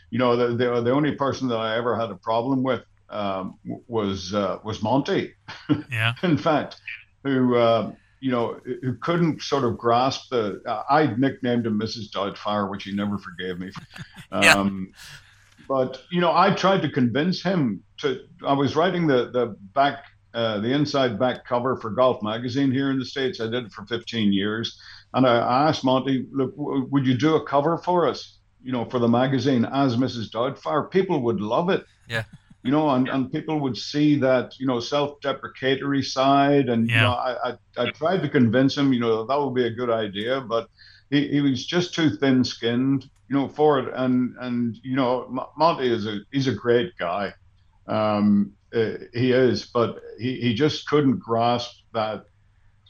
you 0.08 0.18
know, 0.18 0.36
the, 0.36 0.56
the, 0.56 0.80
the 0.80 0.90
only 0.90 1.12
person 1.12 1.48
that 1.48 1.58
I 1.58 1.76
ever 1.76 1.98
had 1.98 2.10
a 2.10 2.14
problem 2.14 2.62
with 2.62 2.82
um, 3.10 3.58
was 3.86 4.32
uh, 4.32 4.58
was 4.64 4.82
Monty. 4.82 5.34
Yeah. 5.90 6.14
in 6.22 6.38
fact, 6.38 6.80
who 7.24 7.56
uh, 7.56 7.92
you 8.20 8.30
know 8.30 8.58
who 8.64 8.94
couldn't 8.94 9.42
sort 9.42 9.64
of 9.64 9.76
grasp 9.76 10.30
the. 10.30 10.62
I 10.88 11.14
nicknamed 11.18 11.66
him 11.66 11.78
Mrs. 11.78 12.10
Doubtfire, 12.10 12.70
which 12.70 12.84
he 12.84 12.92
never 12.94 13.18
forgave 13.18 13.58
me. 13.58 13.70
yeah. 14.32 14.54
Um, 14.54 14.92
but 15.68 16.02
you 16.10 16.20
know, 16.20 16.34
I 16.34 16.54
tried 16.54 16.82
to 16.82 16.90
convince 16.90 17.42
him 17.42 17.82
to. 17.98 18.20
I 18.46 18.52
was 18.54 18.76
writing 18.76 19.06
the 19.06 19.30
the 19.30 19.56
back. 19.74 20.04
Uh, 20.34 20.60
the 20.60 20.72
inside 20.72 21.18
back 21.18 21.44
cover 21.44 21.76
for 21.76 21.90
Golf 21.90 22.22
Magazine 22.22 22.72
here 22.72 22.90
in 22.90 22.98
the 22.98 23.04
States. 23.04 23.40
I 23.40 23.44
did 23.44 23.66
it 23.66 23.72
for 23.72 23.84
15 23.86 24.32
years. 24.32 24.80
And 25.14 25.26
I 25.26 25.68
asked 25.68 25.84
Monty, 25.84 26.26
look, 26.32 26.56
w- 26.56 26.88
would 26.90 27.06
you 27.06 27.14
do 27.14 27.36
a 27.36 27.44
cover 27.44 27.76
for 27.76 28.08
us, 28.08 28.38
you 28.62 28.72
know, 28.72 28.86
for 28.86 28.98
the 28.98 29.08
magazine 29.08 29.66
as 29.66 29.96
Mrs. 29.96 30.30
Doubtfire? 30.30 30.90
People 30.90 31.22
would 31.22 31.40
love 31.40 31.68
it. 31.68 31.84
Yeah 32.08 32.24
you 32.62 32.70
know, 32.70 32.90
and, 32.90 33.08
and 33.08 33.32
people 33.32 33.60
would 33.60 33.76
see 33.76 34.16
that, 34.20 34.58
you 34.58 34.66
know, 34.66 34.78
self-deprecatory 34.78 36.02
side. 36.02 36.68
And, 36.68 36.88
yeah. 36.88 36.94
you 36.94 37.02
know, 37.02 37.12
I, 37.12 37.48
I, 37.48 37.56
I, 37.76 37.90
tried 37.90 38.22
to 38.22 38.28
convince 38.28 38.76
him, 38.76 38.92
you 38.92 39.00
know, 39.00 39.26
that 39.26 39.40
would 39.40 39.54
be 39.54 39.66
a 39.66 39.70
good 39.70 39.90
idea, 39.90 40.40
but 40.40 40.68
he, 41.10 41.28
he 41.28 41.40
was 41.40 41.66
just 41.66 41.92
too 41.92 42.10
thin 42.10 42.44
skinned, 42.44 43.10
you 43.28 43.36
know, 43.36 43.48
for 43.48 43.80
it. 43.80 43.92
And, 43.94 44.36
and, 44.40 44.76
you 44.84 44.94
know, 44.94 45.50
Monty 45.56 45.92
is 45.92 46.06
a, 46.06 46.20
he's 46.30 46.46
a 46.46 46.54
great 46.54 46.96
guy. 46.98 47.34
Um, 47.86 48.52
uh, 48.74 48.92
he 49.12 49.32
is, 49.32 49.66
but 49.66 50.00
he, 50.18 50.40
he 50.40 50.54
just 50.54 50.88
couldn't 50.88 51.18
grasp 51.18 51.72
that, 51.92 52.24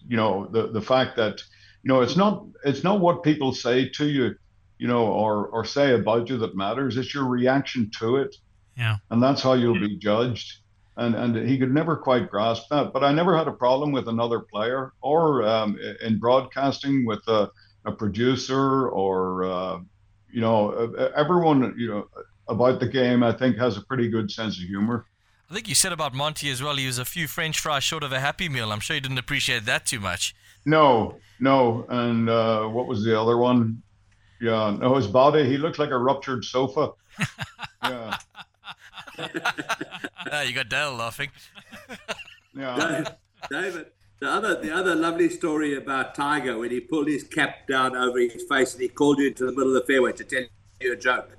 you 0.06 0.16
know, 0.16 0.46
the, 0.46 0.68
the 0.68 0.82
fact 0.82 1.16
that, 1.16 1.42
you 1.82 1.88
know, 1.88 2.02
it's 2.02 2.16
not, 2.16 2.44
it's 2.64 2.84
not 2.84 3.00
what 3.00 3.22
people 3.22 3.52
say 3.52 3.88
to 3.88 4.06
you, 4.06 4.36
you 4.78 4.86
know, 4.86 5.06
or, 5.06 5.46
or 5.48 5.64
say 5.64 5.94
about 5.94 6.28
you 6.28 6.38
that 6.38 6.56
matters. 6.56 6.96
It's 6.96 7.14
your 7.14 7.26
reaction 7.26 7.90
to 7.98 8.16
it 8.16 8.36
yeah. 8.76 8.96
And 9.10 9.22
that's 9.22 9.42
how 9.42 9.54
you'll 9.54 9.80
be 9.80 9.96
judged. 9.96 10.58
And 10.96 11.14
and 11.14 11.36
he 11.48 11.58
could 11.58 11.72
never 11.72 11.96
quite 11.96 12.30
grasp 12.30 12.68
that. 12.70 12.92
But 12.92 13.02
I 13.02 13.12
never 13.12 13.36
had 13.36 13.48
a 13.48 13.52
problem 13.52 13.92
with 13.92 14.08
another 14.08 14.40
player 14.40 14.92
or 15.00 15.42
um, 15.42 15.78
in 16.02 16.18
broadcasting 16.18 17.06
with 17.06 17.26
a, 17.28 17.50
a 17.84 17.92
producer 17.92 18.88
or 18.88 19.44
uh, 19.44 19.78
you 20.30 20.40
know 20.40 20.92
everyone 21.16 21.74
you 21.78 21.88
know 21.88 22.08
about 22.52 22.78
the 22.78 22.86
game. 22.86 23.22
I 23.22 23.32
think 23.32 23.56
has 23.56 23.76
a 23.76 23.82
pretty 23.82 24.08
good 24.08 24.30
sense 24.30 24.56
of 24.58 24.64
humor. 24.64 25.06
I 25.50 25.54
think 25.54 25.68
you 25.68 25.74
said 25.74 25.92
about 25.92 26.14
Monty 26.14 26.50
as 26.50 26.62
well. 26.62 26.76
He 26.76 26.86
was 26.86 26.98
a 26.98 27.04
few 27.04 27.28
French 27.28 27.58
fries 27.58 27.84
short 27.84 28.02
of 28.02 28.12
a 28.12 28.20
Happy 28.20 28.48
Meal. 28.48 28.72
I'm 28.72 28.80
sure 28.80 28.94
you 28.94 29.02
didn't 29.02 29.18
appreciate 29.18 29.66
that 29.66 29.84
too 29.84 30.00
much. 30.00 30.34
No, 30.64 31.16
no. 31.40 31.84
And 31.90 32.30
uh, 32.30 32.68
what 32.68 32.86
was 32.86 33.04
the 33.04 33.20
other 33.20 33.36
one? 33.36 33.82
Yeah, 34.40 34.76
no, 34.80 34.94
his 34.96 35.06
body. 35.06 35.44
He 35.44 35.58
looked 35.58 35.78
like 35.78 35.90
a 35.90 35.98
ruptured 35.98 36.44
sofa. 36.44 36.92
yeah. 37.84 38.16
ah, 40.32 40.40
you 40.42 40.54
got 40.54 40.68
Dale 40.70 40.94
laughing. 40.94 41.30
yeah. 42.56 43.04
David, 43.50 43.86
the 44.20 44.30
other 44.30 44.60
the 44.60 44.74
other 44.74 44.94
lovely 44.94 45.28
story 45.28 45.76
about 45.76 46.14
Tiger 46.14 46.58
when 46.58 46.70
he 46.70 46.80
pulled 46.80 47.08
his 47.08 47.24
cap 47.24 47.68
down 47.68 47.94
over 47.94 48.18
his 48.18 48.44
face 48.48 48.72
and 48.72 48.82
he 48.82 48.88
called 48.88 49.18
you 49.18 49.28
into 49.28 49.44
the 49.44 49.52
middle 49.52 49.76
of 49.76 49.86
the 49.86 49.92
fairway 49.92 50.12
to 50.12 50.24
tell 50.24 50.44
you 50.80 50.92
a 50.92 50.96
joke 50.96 51.36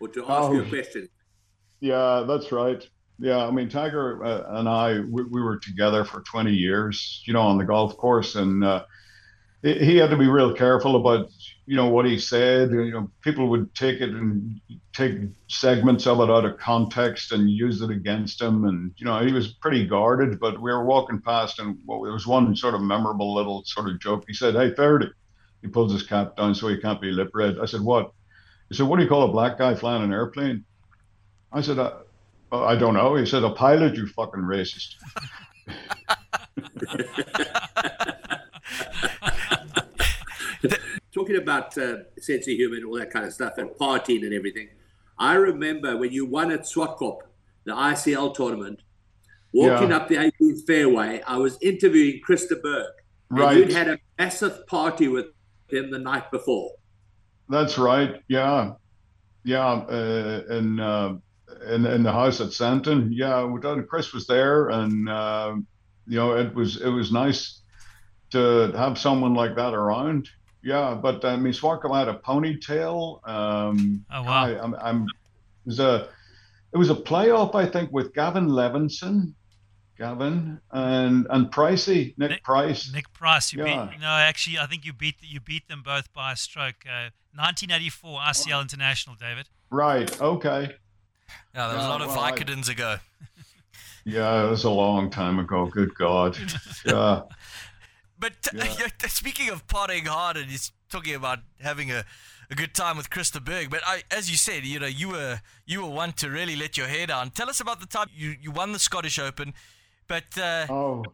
or 0.00 0.08
to 0.08 0.22
ask 0.22 0.30
oh, 0.30 0.52
you 0.52 0.62
a 0.62 0.68
question. 0.68 1.08
Yeah, 1.80 2.24
that's 2.26 2.50
right. 2.52 2.86
Yeah, 3.18 3.46
I 3.46 3.50
mean 3.50 3.68
Tiger 3.68 4.24
uh, 4.24 4.58
and 4.58 4.68
I 4.68 5.00
we, 5.00 5.24
we, 5.24 5.42
were 5.42 5.58
together 5.58 6.04
for 6.04 6.22
20 6.22 6.52
years, 6.52 7.22
you 7.26 7.34
know, 7.34 7.42
on 7.42 7.58
the 7.58 7.64
golf 7.64 7.96
course, 7.98 8.34
and 8.34 8.64
uh, 8.64 8.84
he 9.62 9.98
had 9.98 10.08
to 10.08 10.16
be 10.16 10.26
real 10.26 10.54
careful 10.54 10.96
about 10.96 11.30
you 11.66 11.76
know 11.76 11.88
what 11.88 12.06
he 12.06 12.18
said. 12.18 12.70
You 12.70 12.90
know, 12.90 13.10
people 13.20 13.48
would 13.50 13.74
take 13.74 14.00
it 14.00 14.10
and 14.10 14.58
take 14.94 15.18
segments 15.48 16.06
of 16.06 16.20
it 16.20 16.30
out 16.30 16.46
of 16.46 16.58
context 16.58 17.32
and 17.32 17.50
use 17.50 17.82
it 17.82 17.90
against 17.90 18.40
him. 18.40 18.64
And 18.64 18.92
you 18.96 19.04
know, 19.04 19.24
he 19.24 19.32
was 19.32 19.52
pretty 19.54 19.86
guarded. 19.86 20.40
But 20.40 20.60
we 20.60 20.72
were 20.72 20.84
walking 20.84 21.20
past, 21.20 21.58
and 21.58 21.78
well, 21.86 22.02
there 22.02 22.12
was 22.12 22.26
one 22.26 22.56
sort 22.56 22.74
of 22.74 22.80
memorable 22.80 23.34
little 23.34 23.62
sort 23.64 23.90
of 23.90 24.00
joke. 24.00 24.24
He 24.26 24.34
said, 24.34 24.54
"Hey, 24.54 24.74
Feherty," 24.74 25.10
he 25.60 25.68
pulls 25.68 25.92
his 25.92 26.04
cap 26.04 26.36
down 26.36 26.54
so 26.54 26.68
he 26.68 26.78
can't 26.78 27.00
be 27.00 27.12
lip 27.12 27.30
read. 27.34 27.58
I 27.60 27.66
said, 27.66 27.82
"What?" 27.82 28.12
He 28.70 28.76
said, 28.76 28.86
"What 28.86 28.96
do 28.96 29.02
you 29.02 29.08
call 29.08 29.28
a 29.28 29.32
black 29.32 29.58
guy 29.58 29.74
flying 29.74 30.02
an 30.02 30.12
airplane?" 30.12 30.64
I 31.52 31.60
said, 31.60 31.78
uh, 31.78 31.98
"I 32.52 32.76
don't 32.76 32.94
know." 32.94 33.16
He 33.16 33.26
said, 33.26 33.42
"A 33.42 33.50
pilot, 33.50 33.96
you 33.96 34.06
fucking 34.06 34.42
racist." 34.42 34.94
Talking 41.12 41.36
about 41.36 41.76
uh, 41.76 41.96
sense 42.18 42.46
of 42.46 42.54
humor 42.54 42.76
and 42.76 42.86
all 42.86 42.98
that 42.98 43.10
kind 43.10 43.26
of 43.26 43.32
stuff 43.32 43.58
and 43.58 43.70
partying 43.70 44.24
and 44.24 44.32
everything, 44.32 44.68
I 45.18 45.34
remember 45.34 45.96
when 45.96 46.12
you 46.12 46.24
won 46.24 46.52
at 46.52 46.60
Swartkop, 46.60 47.18
the 47.64 47.72
ICL 47.72 48.34
tournament, 48.34 48.80
walking 49.52 49.90
yeah. 49.90 49.96
up 49.96 50.08
the 50.08 50.14
18th 50.14 50.66
fairway, 50.66 51.20
I 51.26 51.38
was 51.38 51.58
interviewing 51.60 52.20
Chris 52.22 52.46
de 52.46 52.56
Burgh. 52.56 52.86
Right. 53.32 53.56
you'd 53.56 53.72
had 53.72 53.88
a 53.88 53.98
massive 54.18 54.66
party 54.66 55.08
with 55.08 55.26
him 55.68 55.90
the 55.90 55.98
night 55.98 56.30
before. 56.30 56.72
That's 57.50 57.76
right. 57.76 58.22
Yeah. 58.28 58.72
Yeah. 59.44 59.68
Uh, 59.68 60.42
in, 60.50 60.80
uh, 60.80 61.18
in, 61.66 61.84
in 61.84 62.02
the 62.02 62.12
house 62.12 62.40
at 62.40 62.48
Sandton. 62.48 63.08
Yeah. 63.10 63.44
we 63.44 63.60
done. 63.60 63.86
Chris 63.86 64.12
was 64.12 64.26
there 64.26 64.68
and, 64.70 65.08
uh, 65.08 65.56
you 66.06 66.16
know, 66.16 66.36
it 66.36 66.54
was, 66.54 66.80
it 66.80 66.88
was 66.88 67.12
nice 67.12 67.60
to 68.30 68.72
have 68.76 68.98
someone 68.98 69.34
like 69.34 69.56
that 69.56 69.74
around. 69.74 70.28
Yeah, 70.62 70.94
but 70.94 71.24
I 71.24 71.36
mean, 71.36 71.52
Swartkop 71.52 71.96
had 71.96 72.08
a 72.08 72.18
ponytail. 72.18 73.26
Um, 73.26 74.04
oh 74.12 74.22
wow! 74.22 74.44
I, 74.44 74.62
I'm, 74.62 74.74
I'm, 74.74 75.02
it 75.04 75.66
was 75.66 75.80
a 75.80 76.08
it 76.72 76.76
was 76.76 76.90
a 76.90 76.94
playoff, 76.94 77.54
I 77.54 77.66
think, 77.66 77.90
with 77.92 78.12
Gavin 78.14 78.48
Levenson, 78.48 79.32
Gavin 80.00 80.58
and 80.70 81.26
and 81.28 81.52
Pricey, 81.52 82.16
Nick, 82.16 82.30
Nick 82.30 82.42
Price. 82.42 82.90
Nick 82.90 83.12
Price, 83.12 83.52
you 83.52 83.64
yeah. 83.64 83.88
beat. 83.90 84.00
No, 84.00 84.06
actually, 84.06 84.58
I 84.58 84.64
think 84.64 84.86
you 84.86 84.94
beat 84.94 85.16
you 85.20 85.40
beat 85.40 85.68
them 85.68 85.82
both 85.84 86.10
by 86.14 86.32
a 86.32 86.36
stroke. 86.36 86.86
Uh, 86.86 87.12
1984 87.34 88.18
ICL 88.18 88.62
International, 88.62 89.14
David. 89.14 89.50
Right. 89.70 90.20
Okay. 90.20 90.74
Yeah, 91.54 91.68
there 91.68 91.76
was 91.76 91.84
yeah, 91.84 91.88
a 91.88 91.90
lot 91.90 92.00
of 92.00 92.08
Vicodins 92.08 92.70
I, 92.70 92.72
ago. 92.72 92.96
yeah, 94.06 94.46
it 94.46 94.50
was 94.50 94.64
a 94.64 94.70
long 94.70 95.10
time 95.10 95.38
ago. 95.38 95.66
Good 95.66 95.94
God. 95.94 96.36
Yeah. 96.86 97.22
But 98.18 98.32
yeah. 98.54 98.86
speaking 99.06 99.50
of 99.50 99.66
partying 99.66 100.06
hard 100.06 100.36
and 100.36 100.50
he's 100.50 100.72
talking 100.90 101.14
about 101.14 101.40
having 101.60 101.90
a, 101.90 102.04
a 102.50 102.54
good 102.54 102.74
time 102.74 102.96
with 102.96 103.10
Chris 103.10 103.30
de 103.30 103.40
Burgh, 103.40 103.70
but 103.70 103.80
I, 103.84 104.02
as 104.10 104.30
you 104.30 104.36
said, 104.36 104.64
you 104.64 104.78
know, 104.78 104.86
you 104.86 105.10
were 105.10 105.40
you 105.66 105.82
were 105.82 105.90
one 105.90 106.12
to 106.14 106.30
really 106.30 106.56
let 106.56 106.76
your 106.76 106.86
hair 106.86 107.06
down. 107.06 107.30
Tell 107.30 107.48
us 107.48 107.60
about 107.60 107.80
the 107.80 107.86
time 107.86 108.08
you, 108.14 108.34
you 108.40 108.50
won 108.50 108.72
the 108.72 108.78
Scottish 108.78 109.18
Open, 109.18 109.54
but 110.10 110.36
uh, 110.36 110.66
oh, 110.68 111.04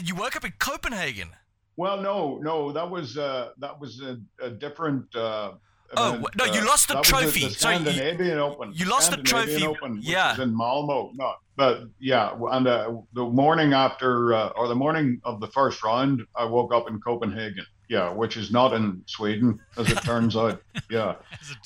you 0.00 0.14
woke 0.14 0.36
up 0.36 0.44
in 0.44 0.52
Copenhagen. 0.60 1.30
Well, 1.76 2.00
no, 2.00 2.38
no, 2.40 2.70
that 2.70 2.88
was 2.88 3.18
uh, 3.18 3.50
that 3.58 3.78
was 3.78 4.00
a, 4.00 4.18
a 4.40 4.50
different. 4.50 5.14
Uh, 5.14 5.52
Oh 5.96 6.16
event. 6.16 6.26
no! 6.36 6.44
You 6.44 6.60
uh, 6.60 6.66
lost 6.66 6.88
the 6.88 7.00
trophy. 7.00 7.40
The, 7.40 7.46
the 7.46 7.54
Scandinavian 7.54 8.36
you, 8.36 8.42
Open. 8.42 8.72
You 8.74 8.84
lost 8.90 9.10
the 9.10 9.16
trophy. 9.16 9.64
Open, 9.64 9.98
yeah. 10.02 10.38
in 10.38 10.54
Malmo. 10.54 11.12
No, 11.14 11.32
but 11.56 11.84
yeah, 11.98 12.36
and 12.52 12.68
uh, 12.68 12.92
the 13.14 13.24
morning 13.24 13.72
after, 13.72 14.34
uh, 14.34 14.48
or 14.48 14.68
the 14.68 14.74
morning 14.74 15.18
of 15.24 15.40
the 15.40 15.46
first 15.46 15.82
round, 15.82 16.20
I 16.36 16.44
woke 16.44 16.74
up 16.74 16.90
in 16.90 17.00
Copenhagen. 17.00 17.64
Yeah, 17.88 18.12
which 18.12 18.36
is 18.36 18.50
not 18.52 18.74
in 18.74 19.02
Sweden, 19.06 19.58
as 19.78 19.90
it 19.90 20.02
turns 20.02 20.36
out. 20.36 20.60
Yeah, 20.90 21.14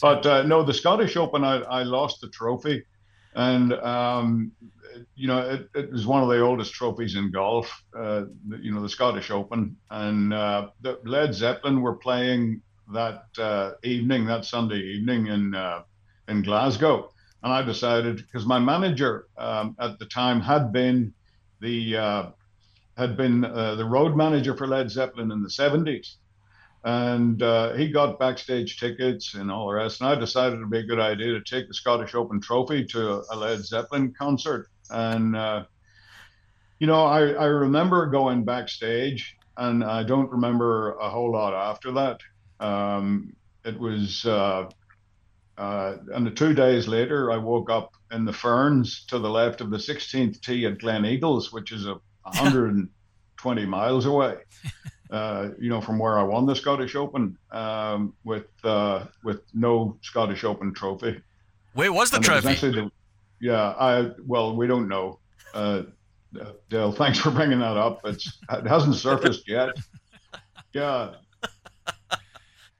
but 0.00 0.24
uh, 0.24 0.42
no, 0.44 0.62
the 0.62 0.72
Scottish 0.72 1.16
Open, 1.16 1.42
I, 1.42 1.56
I 1.62 1.82
lost 1.82 2.20
the 2.20 2.28
trophy, 2.28 2.84
and 3.34 3.72
um, 3.72 4.52
you 5.14 5.28
know, 5.28 5.38
it, 5.38 5.68
it, 5.74 5.92
was 5.92 6.06
one 6.06 6.22
of 6.22 6.28
the 6.28 6.40
oldest 6.40 6.72
trophies 6.72 7.16
in 7.16 7.30
golf. 7.30 7.82
Uh, 7.96 8.24
you 8.60 8.72
know, 8.72 8.82
the 8.82 8.88
Scottish 8.88 9.30
Open, 9.30 9.76
and 9.90 10.32
uh, 10.32 10.68
Led 11.04 11.34
Zeppelin 11.34 11.80
were 11.80 11.96
playing 11.96 12.62
that 12.92 13.26
uh, 13.38 13.72
evening, 13.82 14.26
that 14.26 14.44
Sunday 14.44 14.80
evening 14.80 15.26
in 15.26 15.54
uh, 15.54 15.82
in 16.28 16.42
Glasgow, 16.42 17.12
and 17.42 17.52
I 17.52 17.62
decided 17.62 18.16
because 18.16 18.46
my 18.46 18.58
manager 18.58 19.26
um, 19.36 19.76
at 19.78 19.98
the 19.98 20.06
time 20.06 20.40
had 20.40 20.72
been 20.72 21.12
the 21.60 21.96
uh, 21.96 22.26
had 22.96 23.16
been 23.16 23.44
uh, 23.44 23.74
the 23.74 23.84
road 23.84 24.16
manager 24.16 24.56
for 24.56 24.66
Led 24.66 24.90
Zeppelin 24.90 25.30
in 25.30 25.42
the 25.42 25.50
seventies, 25.50 26.16
and 26.84 27.40
he 27.76 27.90
got 27.90 28.18
backstage 28.18 28.78
tickets 28.78 29.34
and 29.34 29.50
all 29.50 29.68
the 29.68 29.74
rest. 29.74 30.00
And 30.00 30.10
I 30.10 30.14
decided 30.14 30.58
it'd 30.58 30.70
be 30.70 30.78
a 30.78 30.86
good 30.86 31.00
idea 31.00 31.32
to 31.32 31.42
take 31.42 31.68
the 31.68 31.74
Scottish 31.74 32.14
Open 32.14 32.40
trophy 32.40 32.84
to 32.86 33.22
a 33.30 33.36
Led 33.36 33.64
Zeppelin 33.64 34.12
concert, 34.12 34.68
and 34.92 35.34
uh, 35.34 35.64
you 36.78 36.86
know, 36.86 37.04
I, 37.04 37.28
I 37.28 37.44
remember 37.46 38.06
going 38.06 38.44
backstage, 38.44 39.36
and 39.56 39.84
I 39.84 40.02
don't 40.02 40.30
remember 40.30 40.94
a 40.94 41.08
whole 41.08 41.30
lot 41.30 41.54
after 41.54 41.92
that. 41.92 42.20
Um, 42.58 43.36
it 43.64 43.78
was, 43.78 44.26
uh, 44.26 44.68
uh, 45.56 45.96
and 46.12 46.26
the 46.26 46.32
two 46.32 46.54
days 46.54 46.88
later, 46.88 47.30
I 47.30 47.36
woke 47.36 47.70
up 47.70 47.92
in 48.10 48.24
the 48.24 48.32
ferns 48.32 49.04
to 49.06 49.20
the 49.20 49.30
left 49.30 49.60
of 49.60 49.70
the 49.70 49.76
16th 49.76 50.40
tee 50.40 50.66
at 50.66 50.78
Gleneagles, 50.78 51.52
which 51.52 51.70
is 51.70 51.86
a 51.86 51.94
120 52.22 53.66
miles 53.66 54.06
away. 54.06 54.38
Uh, 55.08 55.50
you 55.60 55.68
know, 55.68 55.80
from 55.80 56.00
where 56.00 56.18
I 56.18 56.24
won 56.24 56.46
the 56.46 56.56
Scottish 56.56 56.96
Open 56.96 57.36
um, 57.52 58.14
with 58.24 58.46
uh, 58.64 59.04
with 59.22 59.42
no 59.52 59.98
Scottish 60.00 60.42
Open 60.42 60.72
trophy. 60.72 61.20
Where 61.74 61.92
was 61.92 62.10
the 62.10 62.16
and 62.16 62.24
trophy? 62.24 62.90
Yeah, 63.42 63.74
I 63.76 64.12
well, 64.24 64.54
we 64.54 64.68
don't 64.68 64.88
know. 64.88 65.18
Uh, 65.52 65.82
uh, 66.40 66.52
Dale, 66.70 66.92
thanks 66.92 67.18
for 67.18 67.32
bringing 67.32 67.58
that 67.58 67.76
up. 67.76 68.00
It's 68.04 68.38
it 68.50 68.66
hasn't 68.68 68.94
surfaced 68.94 69.48
yet. 69.48 69.70
Yeah. 70.72 71.14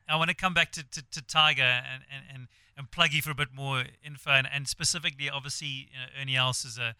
I 0.09 0.17
want 0.17 0.31
to 0.31 0.37
come 0.37 0.55
back 0.55 0.71
to, 0.73 0.89
to, 0.89 1.03
to 1.11 1.23
Tiger 1.23 1.63
and, 1.63 2.05
and, 2.15 2.25
and, 2.33 2.49
and 2.79 2.91
plug 2.91 3.13
you 3.13 3.23
for 3.23 3.31
a 3.31 3.35
bit 3.35 3.49
more 3.53 3.85
info 4.05 4.31
and, 4.31 4.47
and 4.51 4.69
specifically, 4.69 5.29
obviously, 5.29 5.67
you 5.67 5.99
know, 5.99 6.21
Ernie 6.21 6.37
Els 6.37 6.65
is 6.65 6.79
a 6.79 6.95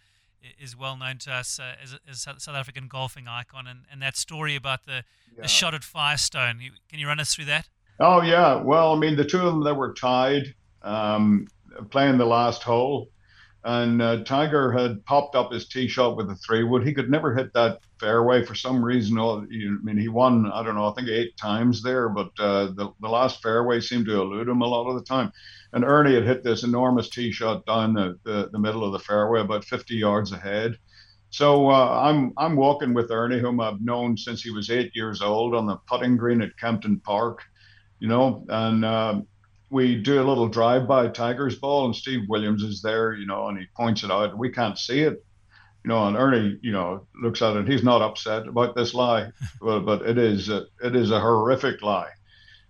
is 0.61 0.77
well 0.77 0.97
known 0.97 1.19
to 1.19 1.31
us 1.33 1.61
uh, 1.61 1.75
as, 1.81 1.93
a, 1.93 1.99
as 2.11 2.27
a 2.27 2.41
South 2.41 2.57
African 2.57 2.89
golfing 2.89 3.29
icon, 3.29 3.69
and, 3.69 3.81
and 3.93 4.03
that 4.03 4.17
story 4.17 4.57
about 4.57 4.87
the, 4.87 5.05
yeah. 5.37 5.43
the 5.43 5.49
shot 5.49 5.73
at 5.73 5.85
Firestone. 5.85 6.59
Can 6.89 6.99
you 6.99 7.07
run 7.07 7.21
us 7.21 7.33
through 7.33 7.45
that? 7.45 7.69
Oh 8.01 8.23
yeah, 8.23 8.57
well, 8.57 8.93
I 8.93 8.99
mean, 8.99 9.15
the 9.15 9.25
two 9.25 9.39
of 9.39 9.45
them 9.45 9.63
that 9.63 9.75
were 9.75 9.95
tied, 9.95 10.53
um, 10.83 11.47
playing 11.91 12.19
the 12.19 12.27
last 12.27 12.65
hole 12.65 13.09
and 13.65 14.03
uh, 14.03 14.25
Tiger 14.25 14.73
had 14.73 15.05
popped 15.05 15.37
up 15.37 15.53
his 15.53 15.69
tee 15.69 15.87
shot 15.87 16.17
with 16.17 16.29
a 16.31 16.35
three 16.35 16.65
wood. 16.65 16.85
He 16.85 16.93
could 16.93 17.11
never 17.11 17.35
hit 17.35 17.53
that 17.55 17.79
fairway 18.01 18.45
for 18.45 18.57
some 18.57 18.85
reason. 18.85 19.19
I 19.19 19.41
mean, 19.83 19.99
he 19.99 20.09
won, 20.09 20.51
I 20.51 20.65
don't 20.65 20.75
know, 20.75 20.89
I 20.89 20.95
think 20.95 21.09
eight 21.09 21.37
times 21.37 21.83
there, 21.83 22.09
but 22.09 22.31
uh, 22.41 22.67
the, 22.73 22.93
the 23.01 23.09
last 23.09 23.41
fairway 23.41 23.81
seemed 23.81 24.07
to 24.07 24.21
elude 24.21 24.49
him 24.49 24.63
a 24.63 24.67
lot 24.67 24.89
of 24.89 24.97
the 24.97 25.05
time. 25.05 25.33
And 25.73 25.85
Ernie 25.85 26.15
had 26.15 26.25
hit 26.25 26.43
this 26.43 26.65
enormous 26.65 27.09
tee 27.09 27.31
shot 27.31 27.65
down 27.65 27.95
the, 27.95 28.19
the, 28.25 28.51
the 28.51 28.59
middle 28.59 28.85
of 28.85 28.93
the 28.93 28.99
fairway, 28.99 29.41
about 29.41 29.65
50 29.65 29.95
yards 29.95 30.33
ahead. 30.33 30.77
So 31.33 31.71
uh, 31.71 32.03
I'm 32.03 32.35
I'm 32.37 32.57
walking 32.57 32.93
with 32.93 33.11
Ernie, 33.11 33.41
whom 33.41 33.59
I've 33.59 33.81
known 33.81 34.19
since 34.19 34.43
he 34.43 34.51
was 34.51 34.69
eight 34.69 34.95
years 34.95 35.23
old, 35.23 35.55
on 35.55 35.65
the 35.65 35.77
putting 35.89 36.19
green 36.19 36.43
at 36.43 36.59
Kempton 36.59 37.01
Park, 37.01 37.41
you 38.01 38.09
know, 38.09 38.45
and 38.51 38.85
uh, 38.85 39.23
we 39.73 39.97
do 39.97 40.21
a 40.21 40.29
little 40.29 40.49
drive 40.49 40.87
by 40.87 41.09
Tiger's 41.09 41.59
ball, 41.59 41.87
and 41.87 41.97
Steve 41.97 42.29
Williams 42.29 42.63
is 42.63 42.83
there, 42.83 43.15
you 43.15 43.25
know, 43.25 43.49
and 43.49 43.59
he 43.59 43.65
points 43.75 44.05
it 44.05 44.11
out. 44.11 44.37
We 44.37 44.51
can't 44.51 44.79
see 44.79 45.01
it, 45.01 45.25
you 45.83 45.89
know, 45.89 46.07
and 46.07 46.15
Ernie, 46.15 46.59
you 46.61 46.73
know, 46.73 47.07
looks 47.23 47.41
at 47.41 47.57
it. 47.57 47.67
He's 47.67 47.83
not 47.83 48.03
upset 48.03 48.47
about 48.47 48.77
this 48.77 48.93
lie, 48.93 49.31
but 49.63 49.81
but 49.81 50.03
it 50.03 50.19
is 50.19 50.51
a, 50.51 50.67
it 50.85 50.95
is 50.95 51.11
a 51.11 51.19
horrific 51.19 51.81
lie. 51.81 52.11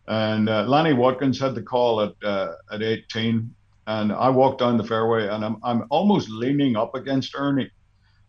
And 0.07 0.49
uh, 0.49 0.63
Lanny 0.63 0.93
Wadkins 0.93 1.41
had 1.41 1.57
the 1.57 1.63
call 1.63 2.01
at 2.03 2.15
uh, 2.23 2.53
at 2.71 2.83
18, 2.85 3.53
and 3.89 4.13
I 4.13 4.31
walked 4.31 4.61
down 4.61 4.77
the 4.77 4.85
fairway, 4.85 5.27
and 5.27 5.45
I'm 5.45 5.57
I'm 5.65 5.87
almost 5.91 6.31
leaning 6.31 6.77
up 6.77 6.95
against 6.95 7.35
Ernie. 7.37 7.71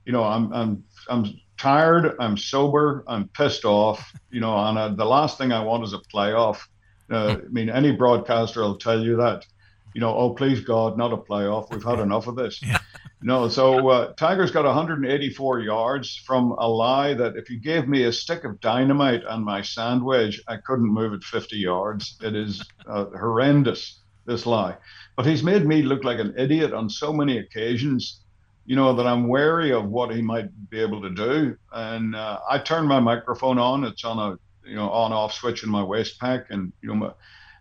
You 0.03 0.13
know, 0.13 0.23
I'm 0.23 0.51
I'm 0.51 0.83
I'm 1.07 1.25
tired, 1.59 2.15
I'm 2.19 2.37
sober, 2.37 3.03
I'm 3.07 3.27
pissed 3.27 3.65
off. 3.65 4.11
You 4.31 4.39
know, 4.41 4.57
and 4.57 4.79
uh, 4.79 4.89
the 4.89 5.05
last 5.05 5.37
thing 5.37 5.51
I 5.51 5.63
want 5.63 5.83
is 5.83 5.93
a 5.93 5.99
playoff 5.99 6.65
uh, 7.11 7.37
I 7.43 7.49
mean, 7.49 7.69
any 7.69 7.91
broadcaster 7.91 8.61
will 8.61 8.77
tell 8.77 9.01
you 9.01 9.17
that. 9.17 9.45
You 9.93 10.01
know, 10.01 10.15
oh 10.15 10.33
please 10.33 10.61
God, 10.61 10.97
not 10.97 11.13
a 11.13 11.17
playoff. 11.17 11.71
We've 11.71 11.83
had 11.83 11.99
enough 11.99 12.27
of 12.27 12.35
this. 12.35 12.61
Yeah. 12.61 12.79
No, 13.25 13.47
so 13.47 13.87
uh, 13.87 14.13
Tiger's 14.13 14.51
got 14.51 14.65
184 14.65 15.61
yards 15.61 16.13
from 16.13 16.51
a 16.51 16.67
lie 16.67 17.13
that 17.13 17.37
if 17.37 17.49
you 17.49 17.57
gave 17.57 17.87
me 17.87 18.03
a 18.03 18.11
stick 18.11 18.43
of 18.43 18.59
dynamite 18.59 19.21
and 19.25 19.45
my 19.45 19.61
sand 19.61 20.03
wedge, 20.03 20.41
I 20.45 20.57
couldn't 20.57 20.93
move 20.93 21.13
it 21.13 21.23
50 21.23 21.55
yards. 21.55 22.17
It 22.21 22.35
is 22.35 22.61
uh, 22.85 23.05
horrendous, 23.05 24.01
this 24.25 24.45
lie. 24.45 24.75
But 25.15 25.25
he's 25.25 25.41
made 25.41 25.65
me 25.65 25.83
look 25.83 26.03
like 26.03 26.19
an 26.19 26.33
idiot 26.37 26.73
on 26.73 26.89
so 26.89 27.13
many 27.13 27.37
occasions, 27.37 28.19
you 28.65 28.75
know, 28.75 28.93
that 28.93 29.07
I'm 29.07 29.29
wary 29.29 29.71
of 29.71 29.85
what 29.87 30.13
he 30.13 30.21
might 30.21 30.49
be 30.69 30.81
able 30.81 31.01
to 31.03 31.09
do. 31.09 31.55
And 31.71 32.17
uh, 32.17 32.39
I 32.49 32.59
turn 32.59 32.85
my 32.87 32.99
microphone 32.99 33.57
on. 33.57 33.85
It's 33.85 34.03
on 34.03 34.19
a 34.19 34.37
you 34.65 34.75
know 34.75 34.89
on 34.89 35.11
off 35.13 35.33
switch 35.33 35.63
in 35.63 35.69
my 35.69 35.83
waist 35.83 36.19
pack, 36.19 36.47
and 36.49 36.71
you 36.81 36.89
know. 36.89 36.95
My, 36.95 37.11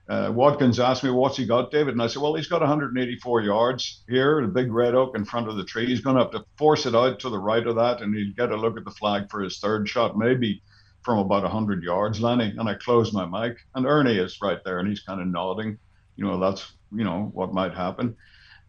uh, 0.08 0.30
Wadkins 0.30 0.80
asked 0.80 1.04
me, 1.04 1.10
"What's 1.10 1.36
he 1.36 1.46
got, 1.46 1.70
David?" 1.70 1.94
And 1.94 2.02
I 2.02 2.08
said, 2.08 2.22
"Well, 2.22 2.34
he's 2.34 2.48
got 2.48 2.60
184 2.60 3.42
yards 3.42 4.02
here, 4.08 4.42
the 4.42 4.48
big 4.48 4.72
red 4.72 4.94
oak 4.94 5.16
in 5.16 5.24
front 5.24 5.48
of 5.48 5.56
the 5.56 5.64
tree. 5.64 5.86
He's 5.86 6.00
going 6.00 6.16
to 6.16 6.22
have 6.22 6.32
to 6.32 6.44
force 6.56 6.86
it 6.86 6.94
out 6.94 7.20
to 7.20 7.30
the 7.30 7.38
right 7.38 7.66
of 7.66 7.76
that, 7.76 8.02
and 8.02 8.14
he'll 8.14 8.34
get 8.34 8.50
a 8.50 8.56
look 8.56 8.76
at 8.76 8.84
the 8.84 8.90
flag 8.90 9.30
for 9.30 9.40
his 9.40 9.58
third 9.58 9.88
shot, 9.88 10.18
maybe 10.18 10.60
from 11.02 11.18
about 11.18 11.44
100 11.44 11.82
yards, 11.84 12.20
Lenny." 12.20 12.52
And 12.58 12.68
I 12.68 12.74
closed 12.74 13.14
my 13.14 13.26
mic, 13.26 13.58
and 13.74 13.86
Ernie 13.86 14.18
is 14.18 14.42
right 14.42 14.62
there, 14.64 14.80
and 14.80 14.88
he's 14.88 15.02
kind 15.02 15.20
of 15.20 15.28
nodding. 15.28 15.78
You 16.16 16.26
know, 16.26 16.38
that's 16.38 16.72
you 16.90 17.04
know 17.04 17.30
what 17.32 17.54
might 17.54 17.72
happen, 17.72 18.16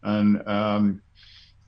and 0.02 0.46
um, 0.48 1.02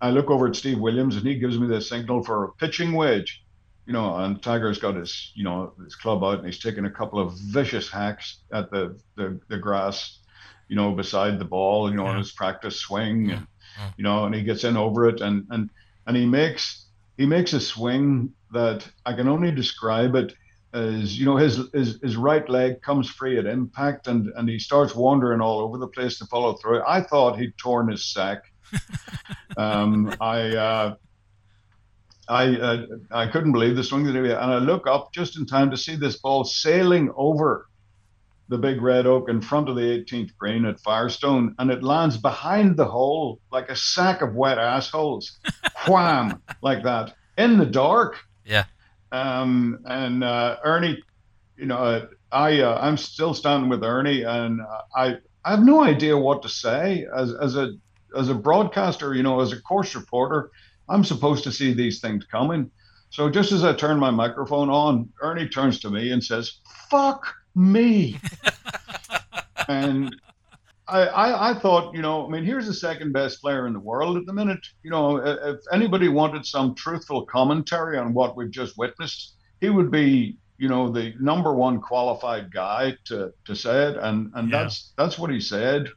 I 0.01 0.11
look 0.11 0.31
over 0.31 0.47
at 0.47 0.57
Steve 0.57 0.79
Williams, 0.79 1.17
and 1.17 1.27
he 1.27 1.39
gives 1.39 1.59
me 1.59 1.67
the 1.67 1.81
signal 1.81 2.23
for 2.23 2.45
a 2.45 2.53
pitching 2.53 2.93
wedge 2.93 3.45
you 3.87 3.93
know, 3.93 4.17
and 4.17 4.43
Tiger's 4.43 4.79
got 4.79 4.97
his, 4.97 5.33
you 5.35 5.45
know, 5.45 5.73
his 5.83 5.95
club 5.95 6.25
out 6.25 6.39
and 6.39 6.47
he's 6.47 6.59
taking 6.59 6.87
a 6.87 6.91
couple 6.91 7.21
of 7.21 7.39
vicious 7.39 7.89
hacks 7.89 8.41
at 8.53 8.71
the, 8.71 8.99
the, 9.17 9.41
the 9.49 9.59
grass, 9.59 10.19
you 10.69 10.75
know, 10.75 10.93
beside 10.93 11.39
the 11.39 11.45
ball, 11.45 11.89
you 11.89 11.97
know, 11.97 12.05
yeah. 12.05 12.11
on 12.11 12.19
his 12.19 12.33
practice 12.33 12.81
swing, 12.81 13.31
and, 13.31 13.47
yeah. 13.79 13.91
you 13.97 14.03
know, 14.03 14.25
and 14.25 14.35
he 14.35 14.43
gets 14.43 14.65
in 14.65 14.77
over 14.77 15.09
it 15.09 15.21
and, 15.21 15.47
and, 15.51 15.71
and 16.07 16.17
he 16.17 16.27
makes, 16.27 16.87
he 17.17 17.27
makes 17.27 17.53
a 17.53 17.61
swing 17.61 18.33
that 18.53 18.87
I 19.07 19.13
can 19.13 19.29
only 19.29 19.53
describe 19.53 20.17
it 20.17 20.35
as, 20.75 21.19
you 21.19 21.25
know, 21.25 21.37
his, 21.37 21.61
his, 21.73 22.01
his 22.03 22.17
right 22.17 22.47
leg 22.49 22.83
comes 22.83 23.09
free 23.09 23.39
at 23.39 23.47
impact 23.47 24.09
and, 24.09 24.33
and 24.37 24.49
he 24.49 24.59
starts 24.59 24.97
wandering 24.97 25.41
all 25.41 25.61
over 25.61 25.79
the 25.79 25.87
place 25.87 26.19
to 26.19 26.27
follow 26.27 26.55
through. 26.55 26.83
I 26.87 27.03
thought 27.03 27.39
he'd 27.39 27.57
torn 27.57 27.89
his 27.89 28.05
sack. 28.05 28.43
um, 29.57 30.13
I, 30.21 30.57
uh, 30.57 30.95
I 32.29 32.57
uh, 32.57 32.87
I 33.11 33.27
couldn't 33.29 33.53
believe 33.53 33.77
the 33.77 33.85
swing 33.85 34.05
that 34.05 34.15
he 34.15 34.31
and 34.31 34.31
I 34.31 34.59
look 34.59 34.87
up 34.87 35.13
just 35.13 35.39
in 35.39 35.47
time 35.47 35.71
to 35.71 35.77
see 35.77 35.97
this 35.97 36.17
ball 36.17 36.45
sailing 36.45 37.13
over 37.17 37.69
the 38.49 38.59
big 38.59 38.81
red 38.81 39.07
oak 39.07 39.29
in 39.29 39.41
front 39.41 39.69
of 39.69 39.77
the 39.77 39.83
18th 39.83 40.37
green 40.37 40.65
at 40.65 40.81
Firestone, 40.81 41.55
and 41.59 41.71
it 41.71 41.83
lands 41.83 42.17
behind 42.17 42.77
the 42.77 42.85
hole 42.85 43.41
like 43.51 43.71
a 43.71 43.77
sack 43.77 44.23
of 44.23 44.35
wet 44.35 44.59
assholes, 44.59 45.39
wham, 45.89 46.41
like 46.63 46.83
that 46.85 47.15
in 47.37 47.59
the 47.59 47.67
dark. 47.67 48.19
Yeah. 48.45 48.65
Um, 49.13 49.81
and 49.85 50.23
uh, 50.23 50.59
Ernie, 50.65 51.03
you 51.57 51.67
know, 51.67 52.09
I 52.33 52.61
uh, 52.61 52.79
I'm 52.81 52.97
still 52.97 53.35
standing 53.35 53.69
with 53.69 53.83
Ernie, 53.83 54.23
and 54.23 54.61
I 54.95 55.17
I 55.45 55.51
have 55.51 55.65
no 55.65 55.83
idea 55.83 56.17
what 56.17 56.43
to 56.43 56.49
say 56.49 57.07
as 57.15 57.33
as 57.35 57.57
a 57.57 57.75
as 58.17 58.29
a 58.29 58.35
broadcaster, 58.35 59.15
you 59.15 59.23
know, 59.23 59.41
as 59.41 59.53
a 59.53 59.61
course 59.61 59.95
reporter. 59.95 60.51
I'm 60.89 61.05
supposed 61.05 61.45
to 61.45 61.53
see 61.53 61.73
these 61.73 62.01
things 62.01 62.25
coming. 62.25 62.71
So 63.11 63.31
just 63.31 63.53
as 63.53 63.65
I 63.65 63.73
turn 63.73 63.99
my 63.99 64.11
microphone 64.11 64.69
on, 64.69 65.11
Ernie 65.23 65.49
turns 65.49 65.81
to 65.81 65.91
me 65.91 66.13
and 66.13 66.23
says, 66.23 66.61
"Fuck 66.91 67.35
me." 67.55 68.21
and 69.69 70.15
I, 70.89 71.07
I, 71.07 71.51
I, 71.51 71.55
thought, 71.55 71.95
you 71.95 72.03
know, 72.03 72.27
I 72.27 72.31
mean, 72.31 72.45
here's 72.45 72.67
the 72.67 72.75
second 72.75 73.13
best 73.13 73.41
player 73.41 73.67
in 73.67 73.73
the 73.73 73.81
world 73.81 74.17
at 74.17 74.27
the 74.27 74.33
minute. 74.33 74.65
You 74.83 74.91
know, 74.91 75.17
if 75.19 75.61
anybody 75.73 76.09
wanted 76.09 76.47
some 76.47 76.75
truthful 76.75 77.25
commentary 77.27 77.99
on 77.99 78.15
what 78.15 78.37
we've 78.37 78.51
just 78.51 78.79
witnessed, 78.79 79.35
he 79.61 79.71
would 79.71 79.91
be, 79.91 80.37
you 80.59 80.69
know, 80.69 80.91
the 80.91 81.15
number 81.19 81.55
one 81.55 81.81
qualified 81.81 82.53
guy 82.53 82.97
to, 83.07 83.33
to 83.47 83.57
say 83.57 83.89
it, 83.89 83.97
and 83.97 84.31
and 84.35 84.51
yeah. 84.51 84.63
that's 84.63 84.93
that's 84.97 85.19
what 85.19 85.31
he 85.31 85.41
said, 85.41 85.89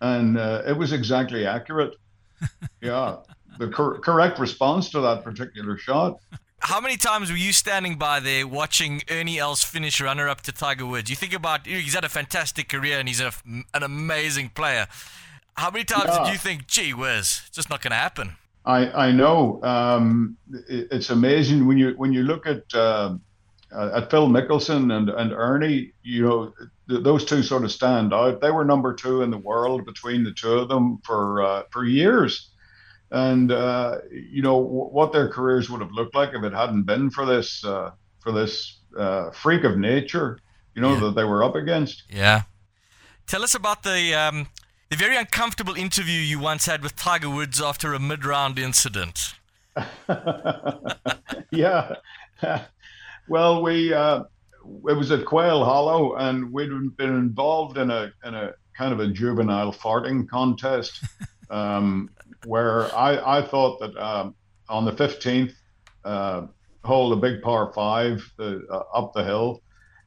and 0.00 0.38
uh, 0.38 0.62
it 0.66 0.76
was 0.76 0.92
exactly 0.92 1.46
accurate. 1.46 1.94
yeah 2.80 3.16
the 3.58 3.68
cor- 3.68 3.98
correct 3.98 4.38
response 4.38 4.90
to 4.90 5.00
that 5.00 5.24
particular 5.24 5.76
shot. 5.78 6.18
How 6.60 6.80
many 6.80 6.96
times 6.96 7.30
were 7.30 7.36
you 7.36 7.52
standing 7.52 7.96
by 7.96 8.20
there 8.20 8.46
watching 8.46 9.02
Ernie 9.10 9.38
Els 9.38 9.64
finish 9.64 10.00
runner 10.00 10.28
up 10.28 10.42
to 10.42 10.52
Tiger 10.52 10.86
Woods? 10.86 11.10
You 11.10 11.16
think 11.16 11.32
about 11.32 11.66
he's 11.66 11.94
had 11.94 12.04
a 12.04 12.08
fantastic 12.08 12.68
career 12.68 13.00
and 13.00 13.08
he's 13.08 13.20
a, 13.20 13.32
an 13.74 13.82
amazing 13.82 14.50
player. 14.50 14.86
How 15.54 15.70
many 15.70 15.84
times 15.84 16.04
yeah. 16.06 16.24
did 16.24 16.32
you 16.32 16.38
think, 16.38 16.68
gee 16.68 16.94
whiz, 16.94 17.42
it's 17.46 17.56
just 17.56 17.68
not 17.68 17.82
going 17.82 17.90
to 17.90 17.96
happen? 17.96 18.36
I, 18.64 19.08
I 19.08 19.12
know. 19.12 19.60
Um, 19.64 20.36
it, 20.68 20.86
it's 20.92 21.10
amazing 21.10 21.66
when 21.66 21.78
you 21.78 21.94
when 21.96 22.12
you 22.12 22.22
look 22.22 22.46
at 22.46 22.72
uh, 22.72 23.16
at 23.74 24.08
Phil 24.08 24.28
Mickelson 24.28 24.96
and, 24.96 25.10
and 25.10 25.32
Ernie, 25.32 25.92
you 26.04 26.22
know, 26.22 26.54
th- 26.88 27.02
those 27.02 27.24
two 27.24 27.42
sort 27.42 27.64
of 27.64 27.72
stand 27.72 28.14
out. 28.14 28.40
They 28.40 28.52
were 28.52 28.64
number 28.64 28.94
two 28.94 29.22
in 29.22 29.32
the 29.32 29.38
world 29.38 29.84
between 29.84 30.22
the 30.22 30.32
two 30.32 30.52
of 30.52 30.68
them 30.68 31.00
for 31.04 31.42
uh, 31.42 31.62
for 31.70 31.84
years 31.84 32.51
and 33.12 33.52
uh, 33.52 33.98
you 34.10 34.42
know 34.42 34.62
w- 34.62 34.90
what 34.90 35.12
their 35.12 35.28
careers 35.28 35.70
would 35.70 35.80
have 35.80 35.92
looked 35.92 36.14
like 36.14 36.30
if 36.34 36.42
it 36.42 36.52
hadn't 36.52 36.84
been 36.84 37.10
for 37.10 37.24
this 37.24 37.64
uh, 37.64 37.92
for 38.20 38.32
this 38.32 38.78
uh, 38.98 39.30
freak 39.30 39.64
of 39.64 39.78
nature, 39.78 40.38
you 40.74 40.82
know, 40.82 40.94
yeah. 40.94 41.00
that 41.00 41.14
they 41.14 41.24
were 41.24 41.44
up 41.44 41.54
against. 41.54 42.04
Yeah. 42.10 42.42
Tell 43.26 43.42
us 43.42 43.54
about 43.54 43.82
the 43.82 44.14
um, 44.14 44.48
the 44.90 44.96
very 44.96 45.16
uncomfortable 45.16 45.74
interview 45.74 46.20
you 46.20 46.38
once 46.38 46.66
had 46.66 46.82
with 46.82 46.96
Tiger 46.96 47.30
Woods 47.30 47.60
after 47.60 47.94
a 47.94 47.98
mid-round 47.98 48.58
incident. 48.58 49.34
yeah. 51.50 51.94
well, 53.28 53.62
we 53.62 53.92
uh, 53.92 54.24
it 54.88 54.96
was 54.96 55.10
at 55.10 55.24
Quail 55.24 55.64
Hollow, 55.64 56.16
and 56.16 56.52
we'd 56.52 56.96
been 56.96 57.16
involved 57.16 57.78
in 57.78 57.90
a 57.90 58.12
in 58.24 58.34
a 58.34 58.54
kind 58.76 58.92
of 58.92 59.00
a 59.00 59.08
juvenile 59.08 59.72
farting 59.72 60.28
contest, 60.28 61.04
um, 61.52 62.10
where 62.44 62.92
I 62.94 63.38
I 63.38 63.42
thought 63.42 63.78
that 63.80 63.96
um, 63.96 64.34
on 64.68 64.84
the 64.84 64.92
fifteenth 64.92 65.54
uh, 66.04 66.46
hole, 66.84 67.10
the 67.10 67.16
big 67.16 67.42
par 67.42 67.72
five, 67.74 68.22
the, 68.38 68.66
uh, 68.70 68.82
up 68.94 69.12
the 69.12 69.22
hill, 69.22 69.62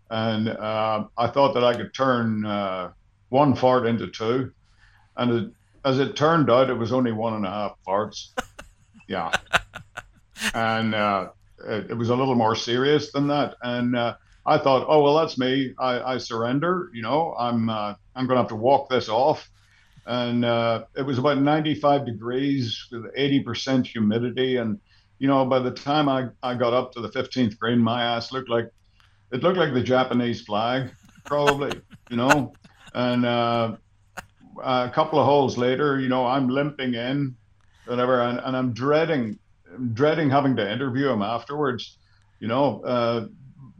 and 0.09 0.49
uh, 0.49 1.05
I 1.17 1.27
thought 1.27 1.53
that 1.53 1.63
I 1.63 1.75
could 1.75 1.93
turn 1.93 2.45
uh, 2.45 2.91
one 3.29 3.55
fart 3.55 3.85
into 3.85 4.07
two, 4.07 4.51
and 5.15 5.31
it, 5.31 5.51
as 5.85 5.99
it 5.99 6.15
turned 6.15 6.49
out, 6.49 6.69
it 6.69 6.73
was 6.73 6.91
only 6.91 7.11
one 7.11 7.35
and 7.35 7.45
a 7.45 7.49
half 7.49 7.77
farts. 7.87 8.29
Yeah, 9.07 9.29
and 10.55 10.95
uh, 10.95 11.29
it, 11.63 11.91
it, 11.91 11.93
was 11.93 12.09
a 12.09 12.15
little 12.15 12.33
more 12.33 12.55
serious 12.55 13.11
than 13.11 13.27
that, 13.27 13.53
and 13.61 13.95
uh, 13.95 14.15
I 14.47 14.57
thought, 14.57 14.87
oh 14.89 15.03
well, 15.03 15.15
that's 15.15 15.37
me. 15.37 15.75
I, 15.77 16.13
I 16.13 16.17
surrender. 16.17 16.89
You 16.91 17.03
know, 17.03 17.35
I'm 17.37 17.69
uh, 17.69 17.93
I'm 18.15 18.25
going 18.25 18.37
to 18.37 18.41
have 18.41 18.49
to 18.49 18.55
walk 18.55 18.89
this 18.89 19.07
off. 19.07 19.47
And 20.05 20.45
uh, 20.45 20.85
it 20.95 21.01
was 21.01 21.17
about 21.17 21.39
95 21.39 22.05
degrees 22.05 22.87
with 22.91 23.13
80% 23.15 23.87
humidity, 23.87 24.57
and 24.57 24.79
you 25.19 25.27
know, 25.27 25.45
by 25.45 25.59
the 25.59 25.71
time 25.71 26.09
I, 26.09 26.27
I 26.43 26.55
got 26.55 26.73
up 26.73 26.91
to 26.93 27.01
the 27.01 27.09
15th 27.09 27.57
green, 27.57 27.79
my 27.79 28.03
ass 28.03 28.31
looked 28.31 28.49
like 28.49 28.69
it 29.31 29.41
looked 29.41 29.57
like 29.57 29.73
the 29.73 29.81
Japanese 29.81 30.41
flag, 30.41 30.91
probably, 31.23 31.81
you 32.09 32.17
know. 32.17 32.53
And 32.93 33.25
uh, 33.25 33.75
a 34.63 34.89
couple 34.89 35.19
of 35.19 35.25
holes 35.25 35.57
later, 35.57 35.99
you 35.99 36.09
know, 36.09 36.25
I'm 36.25 36.47
limping 36.47 36.93
in, 36.93 37.35
whatever, 37.85 38.21
and, 38.21 38.39
and 38.39 38.55
I'm 38.55 38.73
dreading, 38.73 39.39
dreading 39.93 40.29
having 40.29 40.55
to 40.57 40.71
interview 40.71 41.09
him 41.09 41.21
afterwards, 41.21 41.97
you 42.39 42.47
know, 42.47 43.29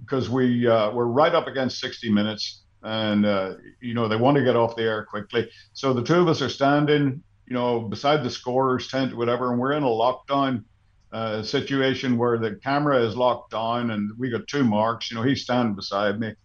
because 0.01 0.29
uh, 0.29 0.31
we 0.31 0.67
uh, 0.67 0.91
we're 0.91 1.05
right 1.05 1.33
up 1.33 1.47
against 1.47 1.79
60 1.79 2.11
minutes, 2.11 2.63
and 2.85 3.25
uh, 3.25 3.55
you 3.81 3.93
know 3.93 4.07
they 4.07 4.15
want 4.15 4.37
to 4.37 4.43
get 4.43 4.55
off 4.55 4.75
the 4.75 4.83
air 4.83 5.03
quickly. 5.05 5.49
So 5.73 5.91
the 5.93 6.03
two 6.03 6.15
of 6.15 6.27
us 6.27 6.41
are 6.41 6.49
standing, 6.49 7.21
you 7.47 7.53
know, 7.53 7.81
beside 7.81 8.23
the 8.23 8.29
scorer's 8.29 8.87
tent, 8.87 9.17
whatever, 9.17 9.51
and 9.51 9.59
we're 9.59 9.73
in 9.73 9.83
a 9.83 9.87
lockdown 9.87 10.63
uh, 11.11 11.41
situation 11.43 12.17
where 12.17 12.37
the 12.37 12.55
camera 12.55 12.99
is 13.01 13.17
locked 13.17 13.51
down 13.51 13.91
and 13.91 14.11
we 14.17 14.29
got 14.29 14.47
two 14.47 14.63
marks. 14.63 15.09
You 15.09 15.17
know, 15.17 15.23
he's 15.23 15.41
standing 15.41 15.75
beside 15.75 16.19
me, 16.19 16.35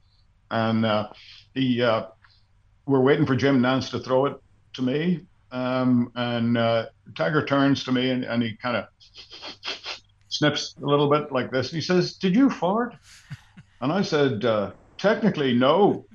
and 0.51 0.84
uh, 0.86 1.09
he 1.55 1.82
uh, 1.82 2.07
we're 2.86 3.01
waiting 3.01 3.26
for 3.26 3.36
Jim 3.36 3.61
Nantz 3.61 3.91
to 3.91 4.01
throw 4.01 4.26
it 4.26 4.36
to 4.74 4.82
me. 4.82 5.20
Um, 5.53 6.12
and 6.14 6.57
uh, 6.57 6.86
Tiger 7.16 7.45
turns 7.45 7.82
to 7.84 7.93
me 7.93 8.11
and, 8.11 8.24
and 8.24 8.41
he 8.43 8.57
kind 8.57 8.76
of 8.76 8.86
snips 10.28 10.76
a 10.80 10.86
little 10.86 11.11
bit 11.11 11.32
like 11.32 11.51
this. 11.51 11.70
He 11.70 11.80
says, 11.80 12.14
"Did 12.14 12.34
you 12.34 12.49
fart?" 12.49 12.95
And 13.80 13.93
I 13.93 14.03
said, 14.03 14.45
uh, 14.45 14.70
"Technically, 14.97 15.53
no." 15.55 16.07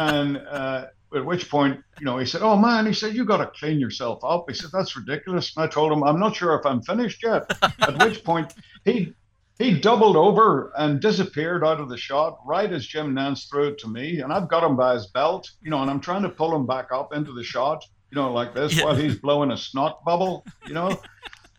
And 0.00 0.38
uh, 0.38 0.86
at 1.14 1.26
which 1.26 1.50
point, 1.50 1.78
you 1.98 2.06
know, 2.06 2.16
he 2.16 2.24
said, 2.24 2.40
"Oh 2.40 2.56
man," 2.56 2.86
he 2.86 2.94
said, 2.94 3.14
"You 3.14 3.26
got 3.26 3.36
to 3.36 3.46
clean 3.58 3.78
yourself 3.78 4.24
up." 4.24 4.46
He 4.48 4.54
said, 4.54 4.70
"That's 4.72 4.96
ridiculous." 4.96 5.54
And 5.54 5.62
I 5.62 5.68
told 5.68 5.92
him, 5.92 6.02
"I'm 6.02 6.18
not 6.18 6.34
sure 6.34 6.58
if 6.58 6.64
I'm 6.64 6.80
finished 6.80 7.22
yet." 7.22 7.52
at 7.62 8.02
which 8.02 8.24
point, 8.24 8.54
he 8.86 9.12
he 9.58 9.78
doubled 9.78 10.16
over 10.16 10.72
and 10.78 11.00
disappeared 11.00 11.62
out 11.62 11.80
of 11.80 11.90
the 11.90 11.98
shot 11.98 12.38
right 12.46 12.72
as 12.72 12.86
Jim 12.86 13.14
Nantz 13.14 13.46
threw 13.50 13.68
it 13.68 13.78
to 13.80 13.88
me, 13.88 14.20
and 14.20 14.32
I've 14.32 14.48
got 14.48 14.64
him 14.64 14.74
by 14.74 14.94
his 14.94 15.08
belt, 15.08 15.50
you 15.60 15.70
know, 15.70 15.82
and 15.82 15.90
I'm 15.90 16.00
trying 16.00 16.22
to 16.22 16.30
pull 16.30 16.56
him 16.56 16.66
back 16.66 16.88
up 16.90 17.12
into 17.12 17.34
the 17.34 17.44
shot, 17.44 17.84
you 18.10 18.16
know, 18.16 18.32
like 18.32 18.54
this 18.54 18.78
yeah. 18.78 18.86
while 18.86 18.94
he's 18.96 19.16
blowing 19.16 19.50
a 19.50 19.58
snot 19.58 20.02
bubble, 20.02 20.46
you 20.66 20.72
know. 20.72 20.98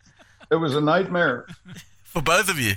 it 0.50 0.56
was 0.56 0.74
a 0.74 0.80
nightmare 0.80 1.46
for 2.02 2.22
both 2.22 2.50
of 2.50 2.58
you. 2.58 2.74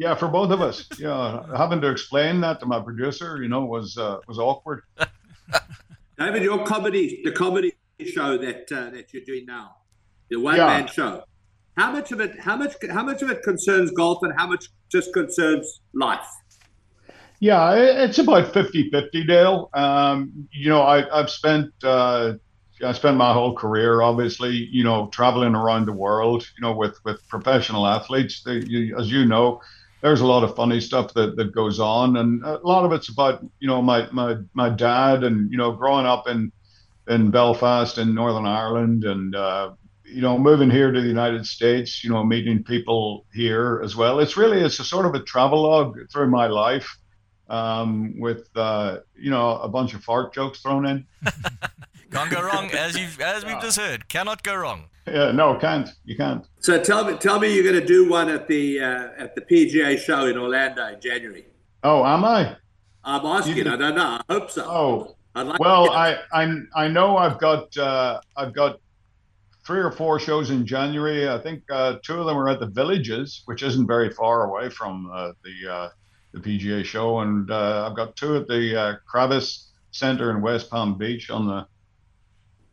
Yeah, 0.00 0.14
for 0.14 0.28
both 0.28 0.50
of 0.50 0.62
us. 0.62 0.88
Yeah, 0.98 1.44
having 1.54 1.82
to 1.82 1.90
explain 1.90 2.40
that 2.40 2.58
to 2.60 2.66
my 2.66 2.80
producer, 2.80 3.42
you 3.42 3.50
know, 3.50 3.66
was 3.66 3.98
uh, 3.98 4.16
was 4.26 4.38
awkward. 4.38 4.80
David, 6.18 6.42
your 6.42 6.64
comedy, 6.64 7.20
the 7.22 7.32
comedy 7.32 7.74
show 8.06 8.38
that 8.38 8.72
uh, 8.72 8.88
that 8.88 9.12
you're 9.12 9.24
doing 9.26 9.44
now, 9.44 9.76
the 10.30 10.36
one 10.36 10.56
man 10.56 10.84
yeah. 10.84 10.86
show. 10.86 11.24
How 11.76 11.92
much 11.92 12.12
of 12.12 12.20
it? 12.20 12.40
How 12.40 12.56
much? 12.56 12.76
How 12.90 13.02
much 13.02 13.20
of 13.20 13.28
it 13.28 13.42
concerns 13.42 13.90
golf, 13.90 14.22
and 14.22 14.32
how 14.38 14.46
much 14.46 14.68
just 14.90 15.12
concerns 15.12 15.82
life? 15.92 16.26
Yeah, 17.40 17.74
it's 17.74 18.18
about 18.18 18.52
50-50, 18.52 19.26
Dale. 19.26 19.70
Um, 19.72 20.48
you 20.52 20.68
know, 20.68 20.82
I, 20.82 21.04
have 21.14 21.30
spent 21.30 21.72
uh, 21.82 22.34
I 22.82 22.92
spent 22.92 23.18
my 23.18 23.34
whole 23.34 23.54
career, 23.54 24.00
obviously, 24.00 24.68
you 24.70 24.84
know, 24.84 25.08
traveling 25.08 25.54
around 25.54 25.86
the 25.86 25.92
world, 25.92 26.46
you 26.56 26.62
know, 26.62 26.72
with 26.74 26.98
with 27.04 27.20
professional 27.28 27.86
athletes. 27.86 28.42
They, 28.42 28.62
you, 28.66 28.98
as 28.98 29.10
you 29.10 29.26
know, 29.26 29.60
there's 30.02 30.20
a 30.20 30.26
lot 30.26 30.44
of 30.44 30.56
funny 30.56 30.80
stuff 30.80 31.12
that, 31.14 31.36
that 31.36 31.54
goes 31.54 31.78
on, 31.78 32.16
and 32.16 32.42
a 32.44 32.58
lot 32.62 32.84
of 32.84 32.92
it's 32.92 33.08
about 33.08 33.44
you 33.58 33.68
know 33.68 33.82
my 33.82 34.08
my 34.10 34.36
my 34.54 34.70
dad 34.70 35.24
and 35.24 35.50
you 35.50 35.58
know 35.58 35.72
growing 35.72 36.06
up 36.06 36.28
in 36.28 36.52
in 37.08 37.30
Belfast 37.30 37.98
in 37.98 38.14
Northern 38.14 38.46
Ireland, 38.46 39.04
and 39.04 39.34
uh, 39.34 39.72
you 40.04 40.22
know 40.22 40.38
moving 40.38 40.70
here 40.70 40.90
to 40.90 41.00
the 41.00 41.08
United 41.08 41.46
States, 41.46 42.02
you 42.02 42.10
know 42.10 42.24
meeting 42.24 42.64
people 42.64 43.26
here 43.32 43.80
as 43.84 43.94
well. 43.96 44.20
It's 44.20 44.36
really 44.36 44.60
it's 44.60 44.78
a 44.78 44.84
sort 44.84 45.06
of 45.06 45.14
a 45.14 45.22
travelogue 45.22 45.98
through 46.10 46.30
my 46.30 46.46
life, 46.46 46.96
um, 47.48 48.18
with 48.18 48.48
uh, 48.56 48.98
you 49.18 49.30
know 49.30 49.58
a 49.58 49.68
bunch 49.68 49.94
of 49.94 50.02
fart 50.02 50.32
jokes 50.32 50.60
thrown 50.60 50.86
in. 50.86 51.06
Can't 52.10 52.30
go 52.30 52.42
wrong, 52.42 52.70
as 52.72 52.98
you 52.98 53.06
as 53.22 53.44
we've 53.44 53.60
just 53.60 53.78
heard. 53.78 54.08
Cannot 54.08 54.42
go 54.42 54.54
wrong. 54.56 54.86
Yeah, 55.10 55.32
no, 55.32 55.56
can't. 55.56 55.88
You 56.04 56.16
can't. 56.16 56.46
So 56.60 56.80
tell 56.80 57.04
me, 57.04 57.16
tell 57.16 57.40
me, 57.40 57.54
you're 57.54 57.64
going 57.64 57.80
to 57.80 57.86
do 57.86 58.08
one 58.08 58.28
at 58.28 58.46
the 58.46 58.80
uh, 58.80 59.08
at 59.18 59.34
the 59.34 59.40
PGA 59.40 59.98
show 59.98 60.26
in 60.26 60.38
Orlando 60.38 60.86
in 60.86 61.00
January. 61.00 61.46
Oh, 61.82 62.04
am 62.04 62.24
I? 62.24 62.56
I'm 63.04 63.24
asking. 63.24 63.66
I 63.66 63.76
don't 63.76 63.94
know. 63.94 64.20
I 64.20 64.22
hope 64.28 64.50
so. 64.50 64.64
Oh, 64.64 65.16
like 65.34 65.58
well, 65.58 65.90
I, 65.90 66.18
I 66.32 66.56
I 66.74 66.88
know 66.88 67.16
I've 67.16 67.38
got 67.38 67.76
uh, 67.76 68.20
I've 68.36 68.52
got 68.52 68.80
three 69.64 69.80
or 69.80 69.90
four 69.90 70.18
shows 70.18 70.50
in 70.50 70.66
January. 70.66 71.28
I 71.28 71.38
think 71.38 71.62
uh, 71.70 71.98
two 72.02 72.20
of 72.20 72.26
them 72.26 72.36
are 72.36 72.48
at 72.48 72.60
the 72.60 72.66
Villages, 72.66 73.42
which 73.46 73.62
isn't 73.62 73.86
very 73.86 74.10
far 74.10 74.44
away 74.44 74.68
from 74.68 75.10
uh, 75.12 75.32
the 75.42 75.72
uh, 75.72 75.88
the 76.32 76.40
PGA 76.40 76.84
show, 76.84 77.20
and 77.20 77.50
uh, 77.50 77.88
I've 77.88 77.96
got 77.96 78.16
two 78.16 78.36
at 78.36 78.46
the 78.46 78.80
uh, 78.80 78.94
Kravis 79.12 79.66
Center 79.90 80.30
in 80.30 80.40
West 80.40 80.70
Palm 80.70 80.96
Beach 80.96 81.30
on 81.30 81.46
the 81.46 81.66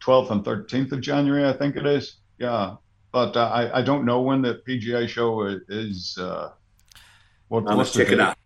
12th 0.01 0.31
and 0.31 0.43
13th 0.43 0.91
of 0.91 1.01
January, 1.01 1.47
I 1.47 1.53
think 1.53 1.75
it 1.75 1.85
is. 1.85 2.17
Yeah, 2.37 2.75
but 3.11 3.35
uh, 3.35 3.49
I 3.53 3.79
I 3.79 3.81
don't 3.81 4.05
know 4.05 4.21
when 4.21 4.41
the 4.41 4.61
PGA 4.67 5.07
show 5.07 5.41
is. 5.69 6.17
Uh, 6.19 6.51
what, 7.47 7.63
Let's 7.63 7.93
check 7.93 8.11
it 8.11 8.19
out. 8.19 8.37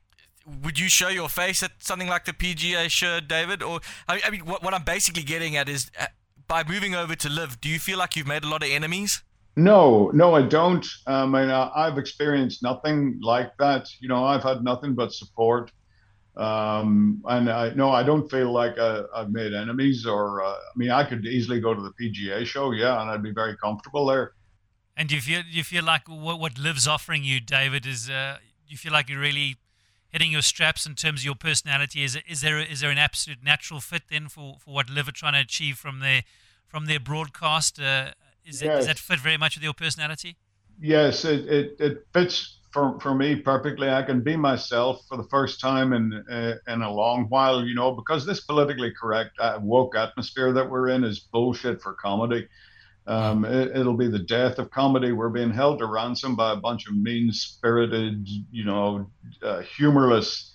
Would 0.63 0.77
you 0.79 0.89
show 0.89 1.09
your 1.09 1.29
face 1.29 1.63
at 1.63 1.71
something 1.79 2.07
like 2.07 2.25
the 2.25 2.33
PGA 2.33 2.89
show, 2.89 3.19
David? 3.19 3.63
Or 3.63 3.79
I 4.07 4.29
mean, 4.29 4.45
what, 4.45 4.63
what 4.63 4.73
I'm 4.73 4.83
basically 4.83 5.23
getting 5.23 5.55
at 5.55 5.69
is, 5.69 5.89
uh, 5.99 6.07
by 6.47 6.63
moving 6.63 6.93
over 6.93 7.15
to 7.15 7.29
LIV, 7.29 7.61
do 7.61 7.69
you 7.69 7.79
feel 7.79 7.97
like 7.97 8.15
you've 8.15 8.27
made 8.27 8.43
a 8.43 8.47
lot 8.47 8.63
of 8.63 8.69
enemies? 8.69 9.23
No, 9.55 10.11
no, 10.13 10.33
I 10.33 10.43
don't. 10.43 10.85
Um, 11.07 11.35
I 11.35 11.41
mean, 11.41 11.51
I've 11.51 11.97
experienced 11.97 12.63
nothing 12.63 13.19
like 13.21 13.57
that. 13.57 13.89
You 13.99 14.07
know, 14.07 14.23
I've 14.23 14.43
had 14.43 14.63
nothing 14.63 14.95
but 14.95 15.13
support. 15.13 15.71
Um, 16.37 17.21
and 17.25 17.49
I 17.49 17.73
no, 17.73 17.91
I 17.91 18.03
don't 18.03 18.29
feel 18.29 18.51
like 18.51 18.77
I, 18.79 19.03
have 19.15 19.31
made 19.31 19.53
enemies, 19.53 20.05
or 20.05 20.43
uh, 20.43 20.49
I 20.49 20.77
mean, 20.77 20.89
I 20.89 21.03
could 21.03 21.25
easily 21.25 21.59
go 21.59 21.73
to 21.73 21.81
the 21.81 21.91
PGA 21.91 22.45
show, 22.45 22.71
yeah, 22.71 23.01
and 23.01 23.09
I'd 23.09 23.23
be 23.23 23.33
very 23.33 23.57
comfortable 23.57 24.05
there. 24.05 24.33
And 24.95 25.09
do 25.09 25.15
you 25.15 25.21
feel 25.21 25.41
do 25.41 25.57
you 25.57 25.63
feel 25.63 25.83
like 25.83 26.07
what 26.07 26.39
what 26.39 26.57
LIV's 26.57 26.87
offering 26.87 27.23
you, 27.23 27.41
David, 27.41 27.85
is 27.85 28.09
uh, 28.09 28.37
do 28.65 28.71
you 28.71 28.77
feel 28.77 28.93
like 28.93 29.09
you're 29.09 29.19
really 29.19 29.57
hitting 30.07 30.31
your 30.31 30.41
straps 30.41 30.85
in 30.85 30.95
terms 30.95 31.21
of 31.21 31.25
your 31.25 31.35
personality? 31.35 32.03
Is 32.03 32.17
is 32.27 32.41
there 32.41 32.59
is 32.59 32.79
there 32.79 32.91
an 32.91 32.97
absolute 32.97 33.43
natural 33.43 33.81
fit 33.81 34.03
then 34.09 34.29
for, 34.29 34.55
for 34.59 34.73
what 34.73 34.89
LIV 34.89 35.09
are 35.09 35.11
trying 35.11 35.33
to 35.33 35.39
achieve 35.39 35.77
from 35.77 35.99
their 35.99 36.23
from 36.67 36.85
their 36.85 36.99
broadcast? 36.99 37.79
Uh, 37.79 38.11
is, 38.45 38.61
yes. 38.61 38.71
it, 38.73 38.75
does 38.77 38.87
that 38.87 38.99
fit 38.99 39.19
very 39.19 39.37
much 39.37 39.55
with 39.55 39.63
your 39.63 39.73
personality? 39.73 40.37
Yes, 40.79 41.25
it, 41.25 41.45
it, 41.47 41.75
it 41.79 42.07
fits 42.13 42.57
for, 42.71 42.99
for 42.99 43.13
me 43.13 43.35
perfectly. 43.35 43.89
I 43.89 44.03
can 44.03 44.21
be 44.21 44.35
myself 44.35 45.01
for 45.07 45.17
the 45.17 45.27
first 45.29 45.59
time 45.59 45.93
in 45.93 46.13
uh, 46.29 46.55
in 46.71 46.81
a 46.81 46.91
long 46.91 47.25
while, 47.29 47.63
you 47.63 47.75
know, 47.75 47.91
because 47.91 48.25
this 48.25 48.41
politically 48.41 48.91
correct 48.91 49.31
uh, 49.39 49.59
woke 49.61 49.95
atmosphere 49.95 50.53
that 50.53 50.69
we're 50.69 50.89
in 50.89 51.03
is 51.03 51.19
bullshit 51.19 51.81
for 51.81 51.93
comedy. 51.93 52.47
Um, 53.07 53.45
it, 53.45 53.75
will 53.75 53.97
be 53.97 54.07
the 54.07 54.19
death 54.19 54.59
of 54.59 54.69
comedy. 54.69 55.11
We're 55.11 55.29
being 55.29 55.51
held 55.51 55.79
to 55.79 55.87
ransom 55.87 56.35
by 56.35 56.53
a 56.53 56.55
bunch 56.55 56.87
of 56.87 56.95
mean-spirited, 56.95 58.27
you 58.51 58.63
know, 58.63 59.09
uh, 59.41 59.61
humorless 59.61 60.53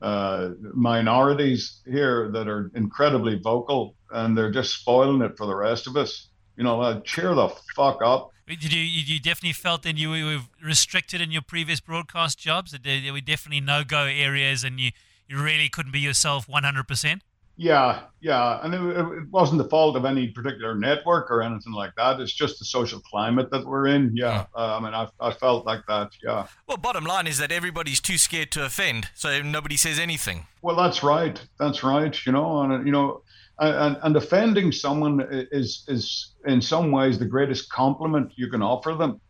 uh, 0.00 0.50
minorities 0.74 1.80
here 1.84 2.30
that 2.30 2.46
are 2.46 2.70
incredibly 2.76 3.40
vocal, 3.40 3.96
and 4.12 4.38
they're 4.38 4.52
just 4.52 4.78
spoiling 4.78 5.22
it 5.22 5.36
for 5.36 5.46
the 5.46 5.56
rest 5.56 5.88
of 5.88 5.96
us. 5.96 6.28
You 6.56 6.64
know, 6.64 6.80
uh, 6.80 7.00
cheer 7.00 7.34
the 7.34 7.48
fuck 7.74 7.98
up. 8.02 8.30
Did 8.48 8.72
you 8.72 8.80
you 8.80 9.20
definitely 9.20 9.52
felt 9.52 9.82
that 9.82 9.98
you 9.98 10.10
were 10.10 10.38
restricted 10.64 11.20
in 11.20 11.30
your 11.30 11.42
previous 11.42 11.80
broadcast 11.80 12.38
jobs? 12.38 12.72
That 12.72 12.82
there 12.82 13.12
were 13.12 13.20
definitely 13.20 13.60
no 13.60 13.84
go 13.84 14.04
areas, 14.04 14.64
and 14.64 14.80
you, 14.80 14.92
you 15.28 15.38
really 15.42 15.68
couldn't 15.68 15.92
be 15.92 16.00
yourself 16.00 16.48
one 16.48 16.64
hundred 16.64 16.88
percent. 16.88 17.22
Yeah, 17.60 18.02
yeah, 18.20 18.60
and 18.62 18.72
it, 18.72 18.80
it, 18.80 19.28
wasn't 19.30 19.60
the 19.60 19.68
fault 19.68 19.96
of 19.96 20.04
any 20.04 20.28
particular 20.28 20.76
network 20.76 21.28
or 21.28 21.42
anything 21.42 21.72
like 21.72 21.90
that. 21.96 22.20
It's 22.20 22.32
just 22.32 22.60
the 22.60 22.64
social 22.64 23.00
climate 23.00 23.50
that 23.50 23.66
we're 23.66 23.88
in. 23.88 24.16
Yeah, 24.16 24.46
uh, 24.54 24.78
I 24.78 24.80
mean, 24.80 24.94
I, 24.94 25.08
I 25.18 25.32
felt 25.32 25.66
like 25.66 25.80
that. 25.88 26.12
Yeah. 26.22 26.46
Well, 26.68 26.76
bottom 26.76 27.04
line 27.04 27.26
is 27.26 27.38
that 27.38 27.50
everybody's 27.50 28.00
too 28.00 28.16
scared 28.16 28.52
to 28.52 28.64
offend, 28.64 29.08
so 29.14 29.42
nobody 29.42 29.76
says 29.76 29.98
anything. 29.98 30.46
Well, 30.62 30.76
that's 30.76 31.02
right. 31.02 31.40
That's 31.58 31.82
right. 31.82 32.16
You 32.24 32.30
know, 32.30 32.62
and 32.62 32.86
you 32.86 32.92
know, 32.92 33.22
and, 33.58 33.98
and 34.02 34.16
offending 34.16 34.72
someone 34.72 35.26
is 35.30 35.84
is 35.88 36.34
in 36.46 36.62
some 36.62 36.90
ways 36.92 37.18
the 37.18 37.24
greatest 37.24 37.70
compliment 37.70 38.32
you 38.36 38.48
can 38.48 38.62
offer 38.62 38.94
them. 38.94 39.20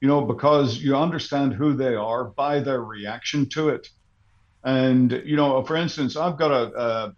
You 0.00 0.08
know, 0.08 0.22
because 0.22 0.78
you 0.78 0.94
understand 0.94 1.54
who 1.54 1.74
they 1.74 1.94
are 1.94 2.24
by 2.24 2.60
their 2.60 2.82
reaction 2.82 3.48
to 3.50 3.70
it. 3.70 3.88
And 4.64 5.22
you 5.24 5.36
know, 5.36 5.62
for 5.64 5.76
instance, 5.76 6.16
I've 6.16 6.36
got 6.36 6.50
a, 6.50 6.78
a 6.78 7.16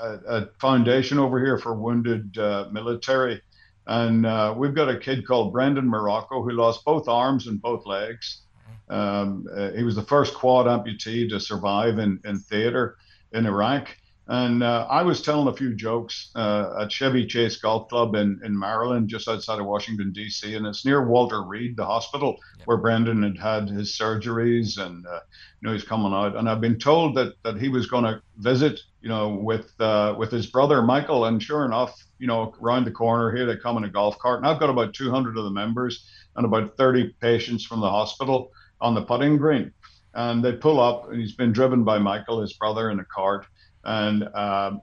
a, 0.00 0.46
foundation 0.60 1.18
over 1.18 1.38
here 1.38 1.58
for 1.58 1.74
wounded 1.74 2.36
uh, 2.38 2.68
military. 2.72 3.40
And 3.86 4.26
uh, 4.26 4.54
we've 4.56 4.74
got 4.74 4.88
a 4.88 4.98
kid 4.98 5.26
called 5.26 5.52
Brendan 5.52 5.88
Marrocco 5.88 6.42
who 6.42 6.52
lost 6.52 6.84
both 6.84 7.08
arms 7.08 7.46
and 7.46 7.60
both 7.60 7.86
legs. 7.86 8.42
Um, 8.88 9.46
uh, 9.54 9.70
he 9.70 9.82
was 9.82 9.96
the 9.96 10.02
first 10.02 10.34
quad 10.34 10.66
amputee 10.66 11.28
to 11.30 11.40
survive 11.40 11.98
in, 11.98 12.20
in 12.24 12.38
theater 12.38 12.96
in 13.32 13.46
Iraq. 13.46 13.96
And 14.30 14.62
uh, 14.62 14.86
I 14.88 15.02
was 15.02 15.22
telling 15.22 15.48
a 15.48 15.56
few 15.56 15.74
jokes 15.74 16.30
uh, 16.36 16.82
at 16.82 16.92
Chevy 16.92 17.26
Chase 17.26 17.56
Golf 17.56 17.88
Club 17.88 18.14
in, 18.14 18.40
in 18.44 18.56
Maryland, 18.56 19.08
just 19.08 19.26
outside 19.26 19.58
of 19.58 19.66
Washington, 19.66 20.12
D.C. 20.12 20.54
And 20.54 20.64
it's 20.68 20.86
near 20.86 21.04
Walter 21.04 21.42
Reed, 21.42 21.76
the 21.76 21.84
hospital 21.84 22.38
where 22.64 22.76
Brendan 22.76 23.24
had 23.24 23.36
had 23.36 23.68
his 23.68 23.98
surgeries 23.98 24.78
and, 24.78 25.04
uh, 25.04 25.18
you 25.60 25.66
know, 25.66 25.72
he's 25.72 25.82
coming 25.82 26.12
out. 26.12 26.36
And 26.36 26.48
I've 26.48 26.60
been 26.60 26.78
told 26.78 27.16
that, 27.16 27.42
that 27.42 27.56
he 27.56 27.68
was 27.68 27.88
going 27.88 28.04
to 28.04 28.22
visit, 28.36 28.78
you 29.02 29.08
know, 29.08 29.30
with 29.30 29.72
uh, 29.80 30.14
with 30.16 30.30
his 30.30 30.46
brother, 30.46 30.80
Michael. 30.80 31.24
And 31.24 31.42
sure 31.42 31.64
enough, 31.64 32.00
you 32.20 32.28
know, 32.28 32.54
around 32.62 32.84
the 32.84 32.92
corner 32.92 33.34
here, 33.34 33.46
they 33.46 33.56
come 33.56 33.78
in 33.78 33.84
a 33.84 33.90
golf 33.90 34.16
cart. 34.20 34.38
And 34.38 34.46
I've 34.46 34.60
got 34.60 34.70
about 34.70 34.94
200 34.94 35.36
of 35.38 35.42
the 35.42 35.50
members 35.50 36.08
and 36.36 36.46
about 36.46 36.76
30 36.76 37.16
patients 37.20 37.66
from 37.66 37.80
the 37.80 37.90
hospital 37.90 38.52
on 38.80 38.94
the 38.94 39.02
putting 39.02 39.38
green. 39.38 39.72
And 40.14 40.44
they 40.44 40.52
pull 40.52 40.78
up, 40.78 41.10
and 41.10 41.20
he's 41.20 41.34
been 41.34 41.52
driven 41.52 41.82
by 41.82 41.98
Michael, 41.98 42.40
his 42.40 42.52
brother, 42.52 42.90
in 42.90 43.00
a 43.00 43.04
cart 43.04 43.46
and 43.84 44.24
um, 44.34 44.82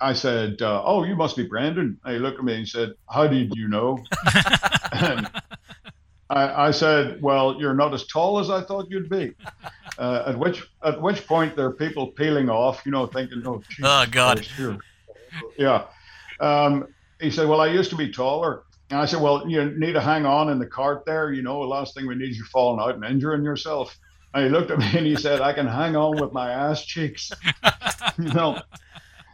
I 0.00 0.12
said, 0.14 0.62
uh, 0.62 0.82
"Oh, 0.84 1.04
you 1.04 1.14
must 1.14 1.36
be 1.36 1.44
Brandon." 1.44 1.98
And 2.04 2.14
he 2.14 2.20
looked 2.20 2.38
at 2.38 2.44
me 2.44 2.54
and 2.54 2.68
said, 2.68 2.94
"How 3.08 3.26
did 3.26 3.54
you 3.54 3.68
know?" 3.68 4.02
and 4.92 5.30
I, 6.30 6.68
I, 6.68 6.70
said, 6.70 7.20
"Well, 7.20 7.56
you're 7.60 7.74
not 7.74 7.92
as 7.92 8.06
tall 8.06 8.38
as 8.38 8.50
I 8.50 8.62
thought 8.62 8.90
you'd 8.90 9.10
be." 9.10 9.34
Uh, 9.98 10.24
at 10.28 10.38
which 10.38 10.66
at 10.82 11.00
which 11.00 11.26
point 11.26 11.56
there 11.56 11.66
are 11.66 11.72
people 11.72 12.08
peeling 12.08 12.48
off, 12.48 12.82
you 12.86 12.92
know, 12.92 13.06
thinking, 13.06 13.42
"Oh, 13.44 13.62
oh 13.82 14.06
God." 14.10 14.46
Yeah. 15.58 15.84
Um, 16.40 16.88
he 17.20 17.30
said, 17.30 17.48
"Well, 17.48 17.60
I 17.60 17.66
used 17.66 17.90
to 17.90 17.96
be 17.96 18.10
taller." 18.10 18.62
And 18.90 18.98
I 18.98 19.04
said, 19.04 19.20
"Well, 19.20 19.48
you 19.48 19.64
need 19.78 19.92
to 19.92 20.00
hang 20.00 20.24
on 20.24 20.48
in 20.50 20.58
the 20.58 20.66
cart 20.66 21.04
there. 21.04 21.32
You 21.32 21.42
know, 21.42 21.60
the 21.60 21.68
last 21.68 21.94
thing 21.94 22.06
we 22.06 22.14
need 22.14 22.30
is 22.30 22.38
you 22.38 22.44
falling 22.44 22.80
out 22.80 22.94
and 22.94 23.04
injuring 23.04 23.44
yourself." 23.44 23.98
And 24.32 24.44
he 24.44 24.50
looked 24.50 24.70
at 24.70 24.78
me 24.78 24.86
and 24.94 25.06
he 25.06 25.16
said, 25.16 25.40
I 25.40 25.52
can 25.52 25.66
hang 25.66 25.96
on 25.96 26.20
with 26.20 26.32
my 26.32 26.50
ass 26.50 26.84
cheeks. 26.84 27.32
you 28.18 28.32
know, 28.32 28.60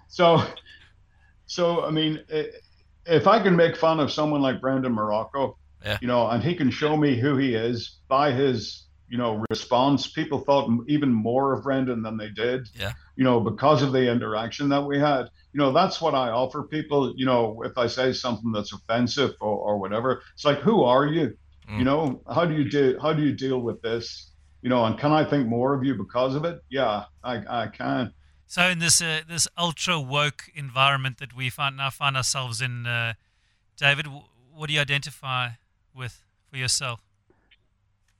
so, 0.08 0.42
so, 1.46 1.84
I 1.84 1.90
mean, 1.90 2.22
if 3.04 3.26
I 3.26 3.42
can 3.42 3.54
make 3.54 3.76
fun 3.76 4.00
of 4.00 4.10
someone 4.10 4.40
like 4.40 4.60
Brendan 4.60 4.94
Marrocco, 4.94 5.56
yeah. 5.84 5.98
you 6.00 6.08
know, 6.08 6.28
and 6.28 6.42
he 6.42 6.54
can 6.54 6.70
show 6.70 6.96
me 6.96 7.18
who 7.18 7.36
he 7.36 7.54
is 7.54 7.98
by 8.08 8.32
his, 8.32 8.84
you 9.08 9.18
know, 9.18 9.44
response, 9.50 10.08
people 10.08 10.40
thought 10.40 10.70
even 10.88 11.12
more 11.12 11.52
of 11.52 11.62
Brendan 11.62 12.02
than 12.02 12.16
they 12.16 12.30
did, 12.30 12.68
yeah. 12.74 12.92
you 13.14 13.24
know, 13.24 13.38
because 13.38 13.82
of 13.82 13.92
the 13.92 14.10
interaction 14.10 14.68
that 14.70 14.82
we 14.82 14.98
had. 14.98 15.28
You 15.52 15.60
know, 15.60 15.72
that's 15.72 16.00
what 16.00 16.14
I 16.14 16.30
offer 16.30 16.64
people, 16.64 17.14
you 17.16 17.26
know, 17.26 17.62
if 17.62 17.78
I 17.78 17.86
say 17.86 18.12
something 18.12 18.50
that's 18.52 18.72
offensive 18.72 19.34
or, 19.40 19.56
or 19.56 19.78
whatever, 19.78 20.22
it's 20.34 20.44
like, 20.44 20.58
who 20.58 20.82
are 20.82 21.06
you? 21.06 21.36
Mm. 21.70 21.78
You 21.78 21.84
know, 21.84 22.22
how 22.32 22.44
do 22.44 22.54
you 22.54 22.68
do, 22.68 22.98
how 23.00 23.12
do 23.12 23.22
you 23.22 23.32
deal 23.32 23.60
with 23.60 23.80
this? 23.82 24.32
You 24.62 24.68
know, 24.68 24.84
and 24.84 24.98
can 24.98 25.12
I 25.12 25.24
think 25.24 25.46
more 25.46 25.74
of 25.74 25.84
you 25.84 25.94
because 25.94 26.34
of 26.34 26.44
it? 26.44 26.62
Yeah, 26.70 27.04
I, 27.22 27.62
I 27.64 27.66
can. 27.68 28.12
So 28.46 28.62
in 28.62 28.78
this 28.78 29.02
uh, 29.02 29.22
this 29.28 29.48
ultra 29.58 30.00
woke 30.00 30.44
environment 30.54 31.18
that 31.18 31.34
we 31.36 31.50
find 31.50 31.76
now 31.76 31.90
find 31.90 32.16
ourselves 32.16 32.60
in, 32.60 32.86
uh, 32.86 33.14
David, 33.76 34.06
what 34.54 34.68
do 34.68 34.74
you 34.74 34.80
identify 34.80 35.50
with 35.94 36.22
for 36.50 36.56
yourself? 36.56 37.00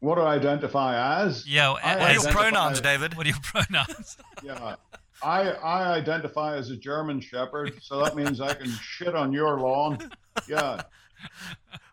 What 0.01 0.17
do 0.17 0.23
I 0.23 0.35
identify 0.35 1.23
as? 1.25 1.47
Yeah, 1.47 1.71
what 1.71 1.85
are 1.85 2.13
your 2.13 2.23
pronouns, 2.25 2.81
David? 2.81 3.17
What 3.17 3.27
are 3.27 3.31
your 3.31 3.41
pronouns? 3.43 4.19
yeah, 4.45 4.77
I 5.23 5.51
I 5.51 5.95
identify 5.95 6.57
as 6.57 6.71
a 6.71 6.77
German 6.77 7.21
Shepherd, 7.21 7.75
so 7.81 8.03
that 8.03 8.17
means 8.17 8.41
I 8.41 8.53
can 8.53 8.71
shit 8.71 9.15
on 9.15 9.33
your 9.33 9.61
lawn. 9.61 10.11
Yeah. 10.49 10.83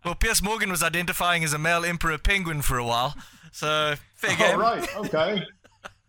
Well, 0.04 0.16
Piers 0.16 0.44
Morgan 0.44 0.70
was 0.70 0.84
identifying 0.84 1.44
as 1.44 1.54
a 1.54 1.58
male 1.58 1.86
emperor 1.86 2.18
penguin 2.18 2.62
for 2.62 2.78
a 2.78 2.84
while. 2.84 3.16
So 3.54 3.96
fair 4.28 4.38
game. 4.38 4.56
Oh, 4.56 4.62
right. 4.62 4.96
Okay. 4.98 5.44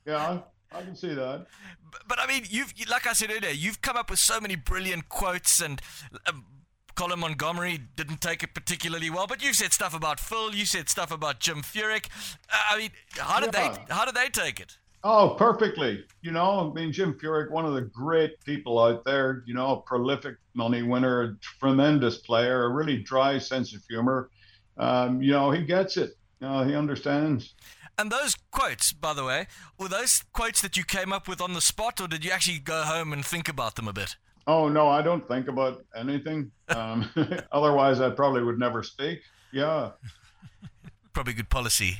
Yeah, 0.06 0.40
I 0.70 0.82
can 0.82 0.94
see 0.94 1.14
that. 1.14 1.46
But, 1.90 2.02
but 2.06 2.18
I 2.20 2.26
mean, 2.26 2.44
you've 2.50 2.74
like 2.90 3.06
I 3.06 3.14
said 3.14 3.30
earlier, 3.30 3.52
you've 3.52 3.80
come 3.80 3.96
up 3.96 4.10
with 4.10 4.18
so 4.18 4.38
many 4.38 4.54
brilliant 4.54 5.08
quotes 5.08 5.60
and. 5.60 5.80
Um, 6.26 6.44
Colin 6.94 7.18
Montgomerie 7.18 7.80
didn't 7.96 8.20
take 8.20 8.44
it 8.44 8.54
particularly 8.54 9.10
well, 9.10 9.26
but 9.26 9.42
you 9.42 9.52
said 9.52 9.72
stuff 9.72 9.96
about 9.96 10.20
Phil. 10.20 10.54
You 10.54 10.64
said 10.64 10.88
stuff 10.88 11.10
about 11.10 11.40
Jim 11.40 11.62
Furyk. 11.62 12.06
Uh, 12.48 12.56
I 12.70 12.78
mean, 12.78 12.90
how 13.18 13.40
did 13.40 13.50
yeah. 13.52 13.72
they 13.72 13.92
how 13.92 14.04
did 14.04 14.14
they 14.14 14.28
take 14.28 14.60
it? 14.60 14.76
Oh, 15.02 15.34
perfectly. 15.36 16.04
You 16.22 16.30
know, 16.30 16.70
I 16.70 16.72
mean, 16.72 16.92
Jim 16.92 17.14
Furyk, 17.14 17.50
one 17.50 17.66
of 17.66 17.74
the 17.74 17.82
great 17.82 18.40
people 18.44 18.78
out 18.78 19.04
there. 19.04 19.42
You 19.44 19.54
know, 19.54 19.72
a 19.72 19.80
prolific 19.80 20.36
money 20.54 20.82
winner, 20.82 21.22
a 21.22 21.36
tremendous 21.40 22.18
player, 22.18 22.66
a 22.66 22.68
really 22.68 22.98
dry 22.98 23.38
sense 23.38 23.74
of 23.74 23.82
humor. 23.88 24.30
Um, 24.76 25.20
you 25.20 25.32
know, 25.32 25.50
he 25.50 25.64
gets 25.64 25.96
it. 25.96 26.16
No, 26.40 26.62
he 26.62 26.74
understands. 26.74 27.54
And 27.98 28.10
those 28.10 28.36
quotes, 28.50 28.92
by 28.92 29.14
the 29.14 29.24
way, 29.24 29.46
were 29.78 29.88
those 29.88 30.24
quotes 30.32 30.60
that 30.62 30.76
you 30.76 30.84
came 30.84 31.12
up 31.12 31.28
with 31.28 31.40
on 31.40 31.52
the 31.52 31.60
spot, 31.60 32.00
or 32.00 32.08
did 32.08 32.24
you 32.24 32.30
actually 32.30 32.58
go 32.58 32.82
home 32.82 33.12
and 33.12 33.24
think 33.24 33.48
about 33.48 33.76
them 33.76 33.86
a 33.86 33.92
bit? 33.92 34.16
Oh 34.46 34.68
no, 34.68 34.88
I 34.88 35.00
don't 35.00 35.26
think 35.26 35.48
about 35.48 35.84
anything. 35.96 36.50
Um, 36.68 37.08
otherwise, 37.52 38.00
I 38.00 38.10
probably 38.10 38.42
would 38.42 38.58
never 38.58 38.82
speak. 38.82 39.22
Yeah. 39.52 39.92
probably 41.12 41.32
good 41.32 41.48
policy. 41.48 41.98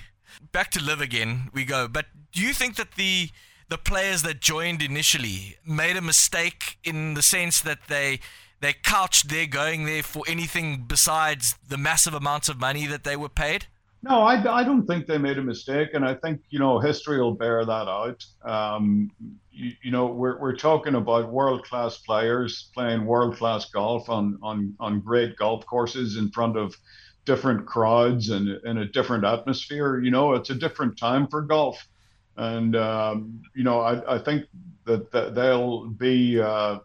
Back 0.52 0.70
to 0.72 0.82
LIV 0.82 1.00
again, 1.00 1.50
we 1.54 1.64
go. 1.64 1.88
But 1.88 2.06
do 2.32 2.40
you 2.42 2.52
think 2.52 2.76
that 2.76 2.92
the 2.96 3.30
the 3.68 3.78
players 3.78 4.22
that 4.22 4.40
joined 4.40 4.82
initially 4.82 5.56
made 5.66 5.96
a 5.96 6.02
mistake 6.02 6.78
in 6.84 7.14
the 7.14 7.22
sense 7.22 7.60
that 7.60 7.86
they 7.88 8.20
they 8.60 8.72
couched 8.72 9.28
their 9.28 9.46
going 9.46 9.84
there 9.84 10.02
for 10.02 10.24
anything 10.26 10.84
besides 10.86 11.56
the 11.66 11.78
massive 11.78 12.14
amounts 12.14 12.48
of 12.48 12.60
money 12.60 12.86
that 12.86 13.04
they 13.04 13.16
were 13.16 13.28
paid? 13.28 13.66
No, 14.04 14.20
I, 14.20 14.60
I 14.60 14.64
don't 14.64 14.86
think 14.86 15.06
they 15.06 15.16
made 15.16 15.38
a 15.38 15.42
mistake, 15.42 15.94
and 15.94 16.04
I 16.04 16.14
think 16.14 16.42
you 16.50 16.58
know 16.58 16.78
history 16.78 17.18
will 17.22 17.32
bear 17.32 17.64
that 17.64 17.88
out. 17.88 18.22
Um, 18.44 19.10
you, 19.50 19.72
you, 19.82 19.90
know, 19.90 20.08
we're 20.08 20.38
we're 20.38 20.56
talking 20.56 20.94
about 20.94 21.32
world 21.32 21.64
class 21.64 21.96
players 21.96 22.70
playing 22.74 23.06
world 23.06 23.38
class 23.38 23.70
golf 23.70 24.10
on 24.10 24.38
on 24.42 24.76
on 24.78 25.00
great 25.00 25.36
golf 25.36 25.64
courses 25.64 26.18
in 26.18 26.30
front 26.32 26.58
of 26.58 26.76
different 27.24 27.64
crowds 27.64 28.28
and 28.28 28.60
in 28.66 28.76
a 28.76 28.84
different 28.84 29.24
atmosphere. 29.24 29.98
You 29.98 30.10
know, 30.10 30.34
it's 30.34 30.50
a 30.50 30.54
different 30.54 30.98
time 30.98 31.26
for 31.26 31.40
golf, 31.40 31.88
and 32.36 32.76
um, 32.76 33.40
you 33.54 33.64
know, 33.64 33.80
I, 33.80 34.16
I 34.16 34.18
think 34.18 34.44
that, 34.84 35.12
that 35.12 35.34
they'll 35.34 35.86
be 35.86 36.38
uh, 36.38 36.80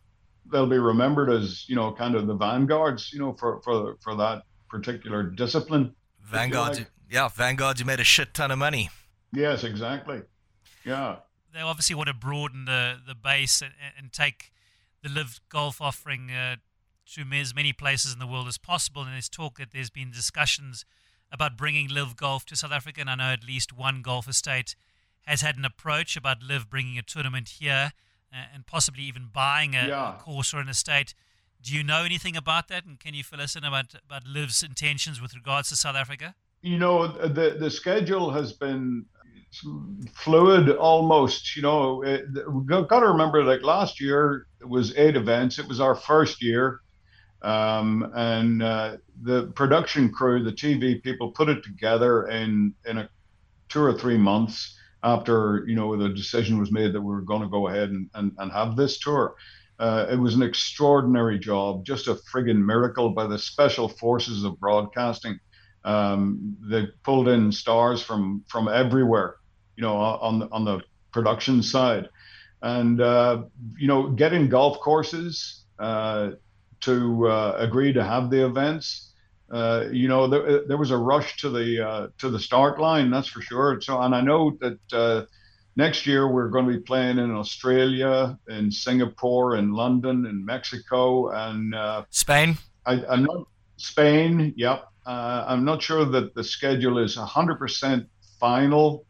they'll 0.50 0.70
be 0.70 0.80
remembered 0.80 1.30
as 1.30 1.68
you 1.68 1.76
know 1.76 1.92
kind 1.92 2.16
of 2.16 2.28
the 2.28 2.36
vanguards. 2.36 3.12
You 3.12 3.20
know, 3.20 3.34
for 3.34 3.62
for 3.62 3.98
for 4.00 4.16
that 4.16 4.44
particular 4.70 5.24
discipline. 5.24 5.94
Vanguard, 6.24 6.88
yeah, 7.10 7.28
Vanguard, 7.28 7.80
you 7.80 7.86
made 7.86 8.00
a 8.00 8.04
shit 8.04 8.34
ton 8.34 8.52
of 8.52 8.58
money. 8.58 8.90
Yes, 9.34 9.64
exactly. 9.64 10.22
Yeah. 10.86 11.18
They 11.54 11.62
obviously 11.62 11.96
want 11.96 12.08
to 12.08 12.14
broaden 12.14 12.66
the, 12.66 12.98
the 13.06 13.16
base 13.16 13.62
and, 13.62 13.74
and 13.98 14.12
take 14.12 14.52
the 15.02 15.10
LIV 15.10 15.40
golf 15.50 15.82
offering 15.82 16.30
uh, 16.32 16.58
to 17.14 17.26
as 17.34 17.56
many 17.56 17.74
places 17.74 18.14
in 18.14 18.20
the 18.20 18.28
world 18.28 18.48
as 18.48 18.58
possible. 18.58 19.02
And 19.04 19.14
there's 19.14 19.30
talk 19.30 19.58
that 19.58 19.72
there's 19.72 19.90
been 19.90 20.12
discussions 20.12 20.86
about 21.32 21.58
bringing 21.58 21.88
LIV 21.88 22.16
golf 22.16 22.46
to 22.48 22.56
South 22.56 22.72
Africa. 22.72 23.02
And 23.02 23.10
I 23.10 23.16
know 23.16 23.34
at 23.34 23.44
least 23.44 23.76
one 23.76 24.02
golf 24.02 24.28
estate 24.28 24.76
has 25.24 25.42
had 25.42 25.58
an 25.58 25.66
approach 25.66 26.16
about 26.16 26.44
LIV 26.44 26.70
bringing 26.70 26.98
a 26.98 27.04
tournament 27.04 27.50
here 27.60 27.94
uh, 28.32 28.46
and 28.54 28.66
possibly 28.66 29.04
even 29.04 29.30
buying 29.34 29.76
a, 29.76 29.88
yeah. 29.88 30.16
a 30.16 30.20
course 30.20 30.54
or 30.54 30.60
an 30.60 30.70
estate. 30.70 31.14
Do 31.62 31.76
you 31.76 31.84
know 31.84 32.04
anything 32.04 32.38
about 32.38 32.68
that? 32.70 32.86
And 32.86 33.00
can 33.00 33.14
you 33.14 33.24
fill 33.24 33.42
us 33.42 33.56
in 33.56 33.64
about, 33.64 33.96
about 34.06 34.26
LIV's 34.26 34.64
intentions 34.64 35.22
with 35.22 35.36
regards 35.36 35.70
to 35.70 35.76
South 35.76 35.96
Africa? 35.96 36.36
You 36.62 36.78
know 36.78 37.08
the 37.08 37.58
the 37.60 37.70
schedule 37.70 38.32
has 38.32 38.54
been 38.54 39.06
fluid 40.14 40.70
almost 40.70 41.56
you 41.56 41.62
know 41.62 42.04
we've 42.52 42.88
got 42.88 43.00
to 43.00 43.08
remember 43.08 43.44
like 43.44 43.64
last 43.64 44.00
year 44.00 44.46
it 44.62 44.68
was 44.68 44.96
eight 44.98 45.16
events. 45.16 45.60
It 45.60 45.68
was 45.68 45.80
our 45.80 45.96
first 45.96 46.44
year. 46.44 46.82
Um, 47.42 48.12
and 48.16 48.62
uh, 48.62 48.98
the 49.22 49.48
production 49.56 50.12
crew 50.12 50.44
the 50.44 50.52
tv 50.52 51.02
people 51.02 51.32
put 51.32 51.48
it 51.48 51.64
together 51.64 52.28
in 52.28 52.74
in 52.86 52.98
a 52.98 53.10
two 53.70 53.82
or 53.82 53.94
three 53.94 54.18
months 54.18 54.78
after 55.04 55.64
you 55.66 55.76
know 55.76 55.96
the 55.96 56.10
decision 56.10 56.60
was 56.60 56.72
made 56.72 56.92
that 56.92 57.02
we 57.02 57.14
were 57.14 57.22
going 57.22 57.42
to 57.42 57.48
go 57.48 57.70
ahead 57.70 57.90
and, 57.92 58.10
and, 58.16 58.34
and 58.38 58.52
have 58.52 58.76
this 58.76 59.00
tour. 59.00 59.36
Uh, 59.80 60.08
it 60.12 60.18
was 60.18 60.36
an 60.36 60.44
extraordinary 60.44 61.40
job, 61.40 61.86
just 61.86 62.10
a 62.10 62.16
friggin' 62.34 62.58
miracle 62.58 63.12
by 63.12 63.26
the 63.26 63.40
special 63.40 63.88
forces 63.88 64.44
of 64.44 64.60
broadcasting. 64.60 65.40
Um, 65.86 66.58
they 66.62 66.88
pulled 67.04 67.28
in 67.28 67.52
stars 67.52 68.02
from 68.02 68.44
from 68.48 68.68
everywhere, 68.68 69.36
you 69.76 69.84
know, 69.84 69.96
on 69.96 70.40
the, 70.40 70.50
on 70.52 70.66
the 70.66 70.82
production 71.12 71.64
side, 71.64 72.10
and 72.62 73.02
uh, 73.02 73.44
you 73.78 73.88
know, 73.88 74.10
getting 74.10 74.50
golf 74.50 74.80
courses 74.80 75.64
uh, 75.80 76.32
to 76.82 77.28
uh, 77.28 77.56
agree 77.58 77.94
to 77.94 78.04
have 78.04 78.30
the 78.30 78.46
events. 78.46 79.14
Uh, 79.52 79.86
you 79.92 80.08
know, 80.08 80.28
there, 80.28 80.68
there 80.68 80.78
was 80.78 80.92
a 80.92 80.98
rush 80.98 81.38
to 81.38 81.50
the 81.50 81.88
uh, 81.88 82.08
to 82.18 82.30
the 82.30 82.40
start 82.40 82.80
line, 82.80 83.10
that's 83.10 83.28
for 83.28 83.42
sure. 83.42 83.82
So, 83.82 84.00
and 84.02 84.14
I 84.14 84.22
know 84.22 84.58
that 84.60 85.28
next 85.80 86.06
year 86.06 86.28
we're 86.28 86.50
going 86.50 86.68
to 86.68 86.74
be 86.74 86.80
playing 86.80 87.18
in 87.18 87.32
Australia, 87.32 88.38
in 88.50 88.70
Singapore, 88.72 89.56
in 89.56 89.72
London, 89.72 90.26
in 90.26 90.44
Mexico, 90.46 91.30
and 91.30 91.74
uh, 91.74 92.04
Spain. 92.10 92.58
I, 92.86 93.02
am 93.10 93.24
not 93.24 93.48
Spain. 93.78 94.54
Yep. 94.58 94.86
Uh, 95.10 95.44
I'm 95.48 95.66
not 95.66 95.82
sure 95.82 96.06
that 96.06 96.36
the 96.36 96.44
schedule 96.44 97.00
is 97.00 97.18
100% 97.18 98.06
final 98.40 99.08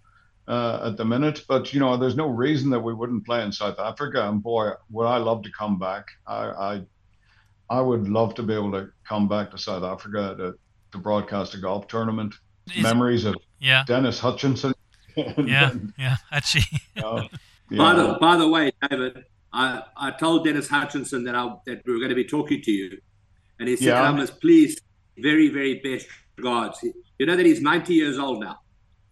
uh, 0.47 0.88
at 0.88 0.95
the 0.95 1.04
minute, 1.04 1.43
but 1.50 1.74
you 1.74 1.82
know, 1.82 1.97
there's 1.97 2.16
no 2.16 2.28
reason 2.28 2.70
that 2.70 2.80
we 2.80 2.93
wouldn't 2.93 3.26
play 3.26 3.43
in 3.43 3.52
South 3.52 3.78
Africa. 3.78 4.30
And 4.30 4.41
boy, 4.41 4.72
would 4.91 5.06
I 5.06 5.18
love 5.18 5.43
to 5.43 5.52
come 5.52 5.78
back. 5.78 6.06
I, 6.26 6.45
I, 6.45 6.82
I 7.70 7.82
would 7.82 8.08
love 8.08 8.34
to 8.36 8.43
be 8.43 8.54
able 8.54 8.72
to 8.72 8.89
come 9.06 9.28
back 9.28 9.52
to 9.52 9.58
South 9.58 9.84
Africa 9.84 10.36
to, 10.38 10.58
to 10.93 10.97
broadcast 10.97 11.54
a 11.56 11.58
golf 11.58 11.89
tournament. 11.89 12.34
Is, 12.74 12.82
Memories 12.82 13.26
of 13.26 13.36
yeah. 13.60 13.84
Dennis 13.86 14.20
Hutchinson 14.20 14.74
yeah, 15.38 15.74
yeah, 15.97 16.16
actually. 16.32 16.64
uh, 17.04 17.24
yeah. 17.70 17.78
By 17.78 17.93
the 17.93 18.18
by 18.22 18.38
the 18.38 18.47
way, 18.47 18.72
David, 18.89 19.26
I, 19.52 19.84
I 19.97 20.12
told 20.12 20.45
Dennis 20.45 20.70
Hutchinson 20.70 21.26
that 21.26 21.36
I 21.36 21.56
that 21.66 21.82
we 21.86 21.91
were 21.91 22.00
going 22.00 22.10
to 22.10 22.16
be 22.16 22.24
talking 22.24 22.62
to 22.62 22.72
you, 22.72 23.02
and 23.60 23.68
he 23.68 23.76
said, 23.76 23.88
yeah. 23.88 24.04
"I 24.04 24.12
must 24.12 24.39
please, 24.39 24.80
very 25.22 25.49
very 25.49 25.80
best 25.80 26.07
regards." 26.38 26.84
You 26.84 27.26
know 27.26 27.36
that 27.36 27.45
he's 27.45 27.61
ninety 27.61 27.93
years 27.93 28.17
old 28.17 28.41
now. 28.41 28.59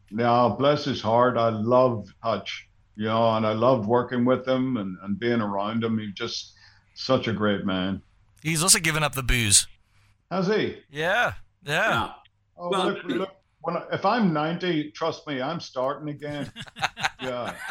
Yeah, 0.09 0.55
bless 0.57 0.85
his 0.85 1.01
heart. 1.01 1.37
I 1.37 1.49
love 1.49 2.07
Hutch, 2.19 2.69
you 2.95 3.05
know, 3.05 3.35
and 3.35 3.45
I 3.45 3.53
loved 3.53 3.87
working 3.87 4.23
with 4.23 4.47
him 4.47 4.77
and, 4.77 4.97
and 5.03 5.19
being 5.19 5.41
around 5.41 5.83
him. 5.83 5.99
He's 5.99 6.13
just 6.13 6.53
such 6.93 7.27
a 7.27 7.33
great 7.33 7.65
man. 7.65 8.01
He's 8.41 8.63
also 8.63 8.79
given 8.79 9.03
up 9.03 9.15
the 9.15 9.23
booze. 9.23 9.67
Has 10.31 10.47
he? 10.47 10.77
Yeah, 10.89 11.33
yeah. 11.63 11.89
yeah. 11.89 12.11
Oh, 12.57 12.69
well, 12.69 12.87
look, 12.87 13.03
look, 13.03 13.35
when 13.61 13.77
if 13.91 14.05
I'm 14.05 14.33
90, 14.33 14.91
trust 14.91 15.27
me, 15.27 15.41
I'm 15.41 15.59
starting 15.59 16.09
again. 16.09 16.51
yeah. 17.21 17.53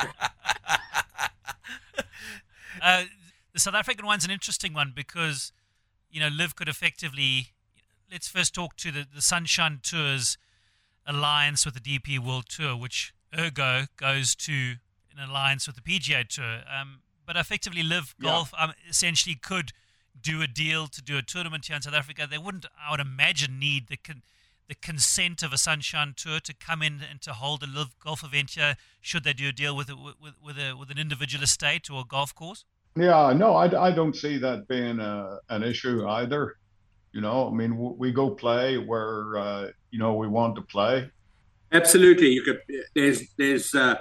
Uh, 2.82 3.05
the 3.53 3.59
South 3.59 3.74
African 3.74 4.07
one's 4.07 4.24
an 4.24 4.30
interesting 4.30 4.72
one 4.72 4.93
because, 4.95 5.51
you 6.11 6.20
know, 6.20 6.28
LIV 6.28 6.55
could 6.55 6.68
effectively. 6.68 7.49
Let's 8.11 8.28
first 8.28 8.54
talk 8.54 8.76
to 8.76 8.90
the, 8.90 9.07
the 9.12 9.22
Sunshine 9.22 9.80
Tours 9.82 10.38
alliance 11.07 11.64
with 11.64 11.74
the 11.74 11.80
DP 11.80 12.18
World 12.18 12.46
Tour, 12.48 12.76
which 12.76 13.12
ergo 13.36 13.86
goes 13.96 14.34
to 14.36 14.74
an 15.12 15.28
alliance 15.28 15.66
with 15.66 15.76
the 15.76 15.82
PGA 15.82 16.26
Tour. 16.26 16.61
Um, 16.72 17.00
but 17.26 17.36
effectively, 17.36 17.82
LIV 17.82 18.14
yeah. 18.20 18.30
Golf 18.30 18.52
um, 18.59 18.72
essentially 18.88 19.34
could 19.34 19.72
do 20.20 20.40
a 20.42 20.46
deal 20.46 20.86
to 20.86 21.02
do 21.02 21.18
a 21.18 21.22
tournament 21.22 21.66
here 21.66 21.76
in 21.76 21.82
South 21.82 21.94
Africa. 21.94 22.26
They 22.30 22.38
wouldn't, 22.38 22.66
I 22.80 22.90
would 22.90 23.00
imagine, 23.00 23.59
need 23.59 23.88
the. 23.88 23.96
Con- 23.96 24.22
the 24.68 24.74
consent 24.74 25.42
of 25.42 25.52
a 25.52 25.59
Sunshine 25.59 26.14
Tour 26.16 26.40
to 26.40 26.52
come 26.52 26.82
in 26.82 27.00
and 27.09 27.20
to 27.22 27.32
hold 27.32 27.62
a 27.62 27.66
LIV 27.66 27.98
golf 28.00 28.24
event 28.24 28.50
here? 28.50 28.76
Should 29.00 29.24
they 29.24 29.32
do 29.32 29.48
a 29.48 29.52
deal 29.52 29.76
with 29.76 29.88
a, 29.88 29.96
with 29.96 30.34
with, 30.42 30.59
a, 30.59 30.74
with 30.76 30.90
an 30.90 30.98
individual 30.98 31.44
estate 31.44 31.90
or 31.90 32.00
a 32.00 32.04
golf 32.04 32.34
course? 32.34 32.64
Yeah, 32.96 33.32
no, 33.36 33.54
I, 33.54 33.88
I 33.88 33.92
don't 33.92 34.16
see 34.16 34.38
that 34.38 34.66
being 34.68 34.98
a, 34.98 35.38
an 35.50 35.62
issue 35.62 36.07
either. 36.09 36.57
You 37.17 37.23
know, 37.23 37.49
I 37.49 37.51
mean, 37.51 37.97
we 37.97 38.12
go 38.12 38.29
play 38.29 38.77
where 38.77 39.39
uh, 39.39 39.69
you 39.91 39.99
know 39.99 40.12
we 40.17 40.29
want 40.29 40.55
to 40.57 40.61
play. 40.61 41.11
Absolutely, 41.73 42.29
you 42.29 42.43
could. 42.43 42.61
There's 42.95 43.23
there's. 43.39 43.75
Uh, 43.75 43.95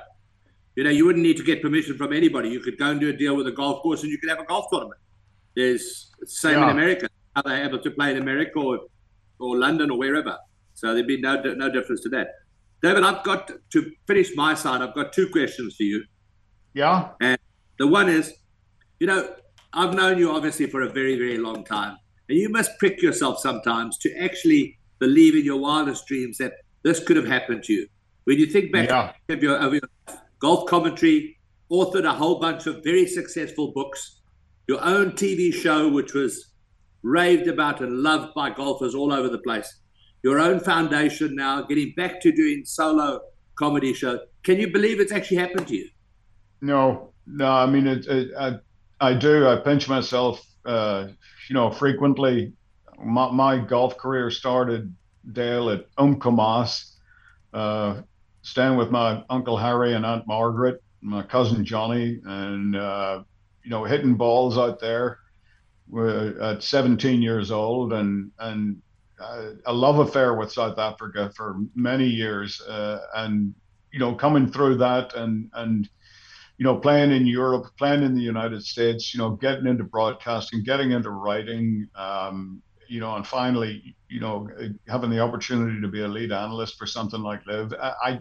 you 0.75 0.83
know, 0.83 0.89
you 0.89 1.05
wouldn't 1.05 1.23
need 1.23 1.37
to 1.37 1.43
get 1.43 1.61
permission 1.61 1.97
from 1.97 2.11
anybody. 2.11 2.49
You 2.49 2.59
could 2.59 2.77
go 2.77 2.87
and 2.87 2.99
do 2.99 3.07
a 3.07 3.13
deal 3.13 3.37
with 3.37 3.47
a 3.47 3.53
golf 3.53 3.81
course, 3.81 4.03
and 4.03 4.11
you 4.11 4.17
could 4.17 4.29
have 4.29 4.39
a 4.41 4.43
golf 4.43 4.65
tournament. 4.69 4.99
There's 5.55 6.11
same 6.25 6.59
yeah. 6.59 6.65
in 6.65 6.69
America. 6.71 7.07
Are 7.37 7.43
they 7.43 7.61
able 7.61 7.79
to 7.79 7.91
play 7.91 8.11
in 8.11 8.17
America 8.17 8.59
or, 8.59 8.79
or 9.39 9.57
London 9.57 9.91
or 9.91 9.97
wherever? 9.97 10.37
So 10.73 10.93
there'd 10.93 11.07
be 11.07 11.21
no 11.21 11.41
no 11.41 11.71
difference 11.71 12.01
to 12.01 12.09
that. 12.09 12.31
David, 12.81 13.05
I've 13.05 13.23
got 13.23 13.49
to 13.71 13.91
finish 14.07 14.35
my 14.35 14.55
side. 14.55 14.81
I've 14.81 14.93
got 14.93 15.13
two 15.13 15.29
questions 15.29 15.77
for 15.77 15.83
you. 15.83 16.03
Yeah. 16.73 17.11
And 17.21 17.39
the 17.79 17.87
one 17.87 18.09
is, 18.09 18.33
you 18.99 19.07
know, 19.07 19.35
I've 19.71 19.93
known 19.93 20.17
you 20.17 20.31
obviously 20.31 20.67
for 20.67 20.81
a 20.81 20.89
very 20.89 21.17
very 21.17 21.37
long 21.37 21.63
time, 21.63 21.95
and 22.29 22.37
you 22.37 22.49
must 22.49 22.77
prick 22.79 23.01
yourself 23.01 23.39
sometimes 23.39 23.97
to 23.99 24.15
actually 24.17 24.77
believe 24.99 25.35
in 25.35 25.43
your 25.43 25.59
wildest 25.59 26.07
dreams 26.07 26.37
that 26.37 26.53
this 26.83 27.03
could 27.03 27.17
have 27.17 27.27
happened 27.27 27.63
to 27.63 27.73
you. 27.73 27.87
When 28.25 28.39
you 28.39 28.45
think 28.45 28.71
back 28.71 28.89
yeah. 28.89 29.13
of, 29.29 29.43
your, 29.43 29.57
of 29.57 29.73
your 29.73 29.81
golf 30.39 30.67
commentary, 30.67 31.37
authored 31.71 32.05
a 32.05 32.13
whole 32.13 32.39
bunch 32.39 32.67
of 32.67 32.83
very 32.83 33.07
successful 33.07 33.71
books, 33.71 34.21
your 34.67 34.83
own 34.83 35.11
TV 35.11 35.53
show, 35.53 35.89
which 35.89 36.13
was 36.13 36.51
raved 37.03 37.47
about 37.47 37.81
and 37.81 38.01
loved 38.01 38.33
by 38.33 38.49
golfers 38.49 38.95
all 38.95 39.13
over 39.13 39.29
the 39.29 39.37
place 39.39 39.79
your 40.25 40.39
own 40.39 40.59
foundation 40.59 41.35
now, 41.35 41.61
getting 41.61 41.93
back 41.95 42.19
to 42.19 42.31
doing 42.31 42.65
solo 42.65 43.21
comedy 43.53 43.93
show. 43.93 44.19
Can 44.41 44.59
you 44.59 44.71
believe 44.71 44.99
it's 44.99 45.11
actually 45.11 45.37
happened 45.37 45.67
to 45.67 45.75
you? 45.75 45.87
No, 46.61 47.13
no. 47.27 47.45
I 47.45 47.67
mean, 47.67 47.85
it, 47.85 48.07
it, 48.07 48.31
I, 48.35 48.55
I 48.99 49.13
do. 49.13 49.47
I 49.47 49.57
pinch 49.57 49.87
myself, 49.87 50.43
uh, 50.65 51.09
you 51.49 51.53
know, 51.53 51.71
frequently. 51.71 52.53
My, 52.97 53.29
my, 53.31 53.57
golf 53.57 53.97
career 53.97 54.31
started, 54.31 54.93
Dale, 55.31 55.69
at 55.69 55.93
Umkomaas, 55.95 56.93
uh, 57.53 58.01
staying 58.41 58.77
with 58.77 58.89
my 58.89 59.23
Uncle 59.29 59.57
Harry 59.57 59.93
and 59.93 60.05
Aunt 60.05 60.25
Margaret, 60.27 60.81
my 61.01 61.23
cousin 61.23 61.65
Johnny, 61.65 62.19
and, 62.23 62.75
uh, 62.75 63.23
you 63.63 63.69
know, 63.69 63.83
hitting 63.83 64.15
balls 64.15 64.57
out 64.57 64.79
there 64.79 65.19
at 66.41 66.63
17 66.63 67.21
years 67.21 67.51
old 67.51 67.93
and, 67.93 68.31
and 68.39 68.81
a 69.65 69.73
love 69.73 69.99
affair 69.99 70.35
with 70.35 70.51
South 70.51 70.77
Africa 70.77 71.31
for 71.35 71.57
many 71.75 72.05
years, 72.05 72.61
uh, 72.61 72.99
and 73.15 73.53
you 73.91 73.99
know, 73.99 74.13
coming 74.13 74.51
through 74.51 74.75
that 74.77 75.15
and 75.15 75.49
and 75.53 75.89
you 76.57 76.63
know, 76.63 76.77
playing 76.77 77.11
in 77.11 77.27
Europe, 77.27 77.65
playing 77.77 78.03
in 78.03 78.15
the 78.15 78.21
United 78.21 78.63
States, 78.63 79.13
you 79.13 79.19
know, 79.19 79.31
getting 79.31 79.67
into 79.67 79.83
broadcasting, 79.83 80.63
getting 80.63 80.91
into 80.91 81.09
writing, 81.09 81.87
um, 81.95 82.61
you 82.87 82.99
know, 82.99 83.15
and 83.15 83.25
finally, 83.27 83.95
you 84.09 84.19
know, 84.19 84.47
having 84.87 85.09
the 85.09 85.19
opportunity 85.19 85.81
to 85.81 85.87
be 85.87 86.01
a 86.01 86.07
lead 86.07 86.31
analyst 86.31 86.77
for 86.77 86.85
something 86.85 87.21
like 87.21 87.45
LIV. 87.45 87.73
I, 87.81 88.19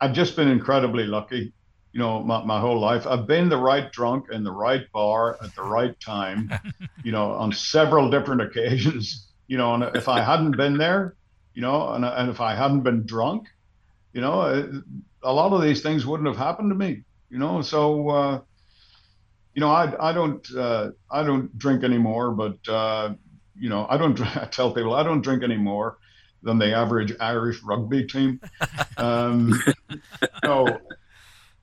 I've 0.00 0.12
just 0.12 0.36
been 0.36 0.48
incredibly 0.48 1.04
lucky, 1.04 1.52
you 1.92 2.00
know, 2.00 2.22
my, 2.22 2.44
my 2.44 2.60
whole 2.60 2.78
life. 2.78 3.06
I've 3.06 3.26
been 3.26 3.48
the 3.48 3.56
right 3.56 3.90
drunk 3.92 4.26
in 4.32 4.44
the 4.44 4.52
right 4.52 4.90
bar 4.92 5.38
at 5.42 5.54
the 5.54 5.62
right 5.62 5.98
time, 6.00 6.50
you 7.04 7.12
know, 7.12 7.30
on 7.32 7.52
several 7.52 8.10
different 8.10 8.42
occasions 8.42 9.30
you 9.50 9.58
know, 9.58 9.74
and 9.74 9.96
if 9.96 10.08
I 10.08 10.22
hadn't 10.22 10.56
been 10.56 10.78
there, 10.78 11.16
you 11.54 11.62
know, 11.62 11.88
and, 11.88 12.04
and 12.04 12.30
if 12.30 12.40
I 12.40 12.54
hadn't 12.54 12.82
been 12.82 13.04
drunk, 13.04 13.48
you 14.12 14.20
know, 14.20 14.80
a 15.24 15.32
lot 15.32 15.52
of 15.52 15.60
these 15.60 15.82
things 15.82 16.06
wouldn't 16.06 16.28
have 16.28 16.36
happened 16.36 16.70
to 16.70 16.76
me, 16.76 17.02
you 17.30 17.38
know. 17.38 17.62
So, 17.62 18.08
uh, 18.08 18.40
you 19.54 19.60
know, 19.60 19.70
I 19.70 20.10
I 20.10 20.12
don't 20.12 20.46
uh, 20.56 20.90
I 21.10 21.22
don't 21.22 21.56
drink 21.58 21.84
anymore, 21.84 22.32
but 22.32 22.68
uh, 22.68 23.14
you 23.58 23.68
know, 23.68 23.86
I 23.88 23.96
don't 23.96 24.20
I 24.36 24.46
tell 24.46 24.72
people 24.72 24.94
I 24.94 25.02
don't 25.02 25.22
drink 25.22 25.42
anymore 25.42 25.98
than 26.42 26.58
the 26.58 26.74
average 26.74 27.12
Irish 27.20 27.62
rugby 27.62 28.06
team. 28.06 28.40
Um, 28.96 29.60
so, 30.44 30.80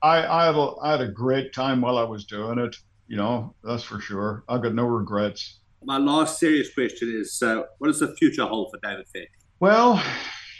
I 0.02 0.24
I 0.26 0.46
had 0.46 0.54
a, 0.54 0.74
I 0.82 0.90
had 0.92 1.00
a 1.00 1.08
great 1.08 1.52
time 1.52 1.80
while 1.80 1.98
I 1.98 2.04
was 2.04 2.24
doing 2.24 2.58
it. 2.58 2.76
You 3.06 3.16
know, 3.16 3.54
that's 3.64 3.84
for 3.84 4.00
sure. 4.00 4.44
I've 4.48 4.62
got 4.62 4.74
no 4.74 4.84
regrets 4.84 5.58
my 5.84 5.98
last 5.98 6.38
serious 6.38 6.72
question 6.72 7.14
is 7.14 7.40
uh, 7.42 7.62
what 7.78 7.88
does 7.88 8.00
the 8.00 8.14
future 8.16 8.44
hold 8.44 8.70
for 8.70 8.78
David 8.86 9.06
Feherty? 9.08 9.30
Well, 9.60 10.02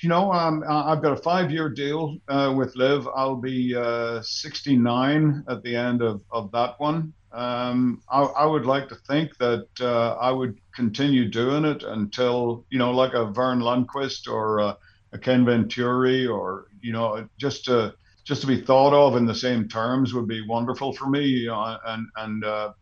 you 0.03 0.09
know, 0.09 0.33
um, 0.33 0.65
I've 0.69 1.03
got 1.03 1.13
a 1.13 1.23
five 1.23 1.51
year 1.51 1.69
deal 1.69 2.17
uh, 2.29 2.55
with 2.57 2.77
LIV. 2.77 3.09
I'll 3.15 3.37
be 3.37 3.75
uh, 3.75 4.23
69 4.23 5.45
at 5.49 5.63
the 5.63 5.77
end 5.77 6.03
of, 6.03 6.23
of 6.31 6.51
that 6.53 6.79
one. 6.79 7.13
Um, 7.33 8.03
I, 8.11 8.23
I, 8.23 8.47
would 8.47 8.65
like 8.65 8.89
to 8.89 8.95
think 8.95 9.37
that 9.37 9.67
uh, 9.81 10.15
I 10.15 10.31
would 10.31 10.59
continue 10.75 11.29
doing 11.29 11.67
it 11.67 11.83
until, 11.83 12.65
you 12.71 12.79
know, 12.79 12.91
like 12.91 13.13
a 13.13 13.27
Verne 13.27 13.61
Lundquist 13.61 14.33
or 14.33 14.59
a, 14.59 14.79
a 15.13 15.19
Ken 15.19 15.45
Venturi 15.45 16.27
or, 16.27 16.69
you 16.81 16.93
know, 16.93 17.29
just 17.37 17.67
to 17.67 17.95
just 18.25 18.41
to 18.43 18.47
be 18.47 18.61
thought 18.61 18.95
of 18.95 19.17
in 19.17 19.27
the 19.27 19.35
same 19.35 19.69
terms 19.69 20.15
would 20.15 20.27
be 20.27 20.47
wonderful 20.47 20.95
for 20.95 21.07
me. 21.09 21.25
You 21.27 21.49
know, 21.49 21.79
and 21.85 22.07
and 22.17 22.45
uh, 22.45 22.73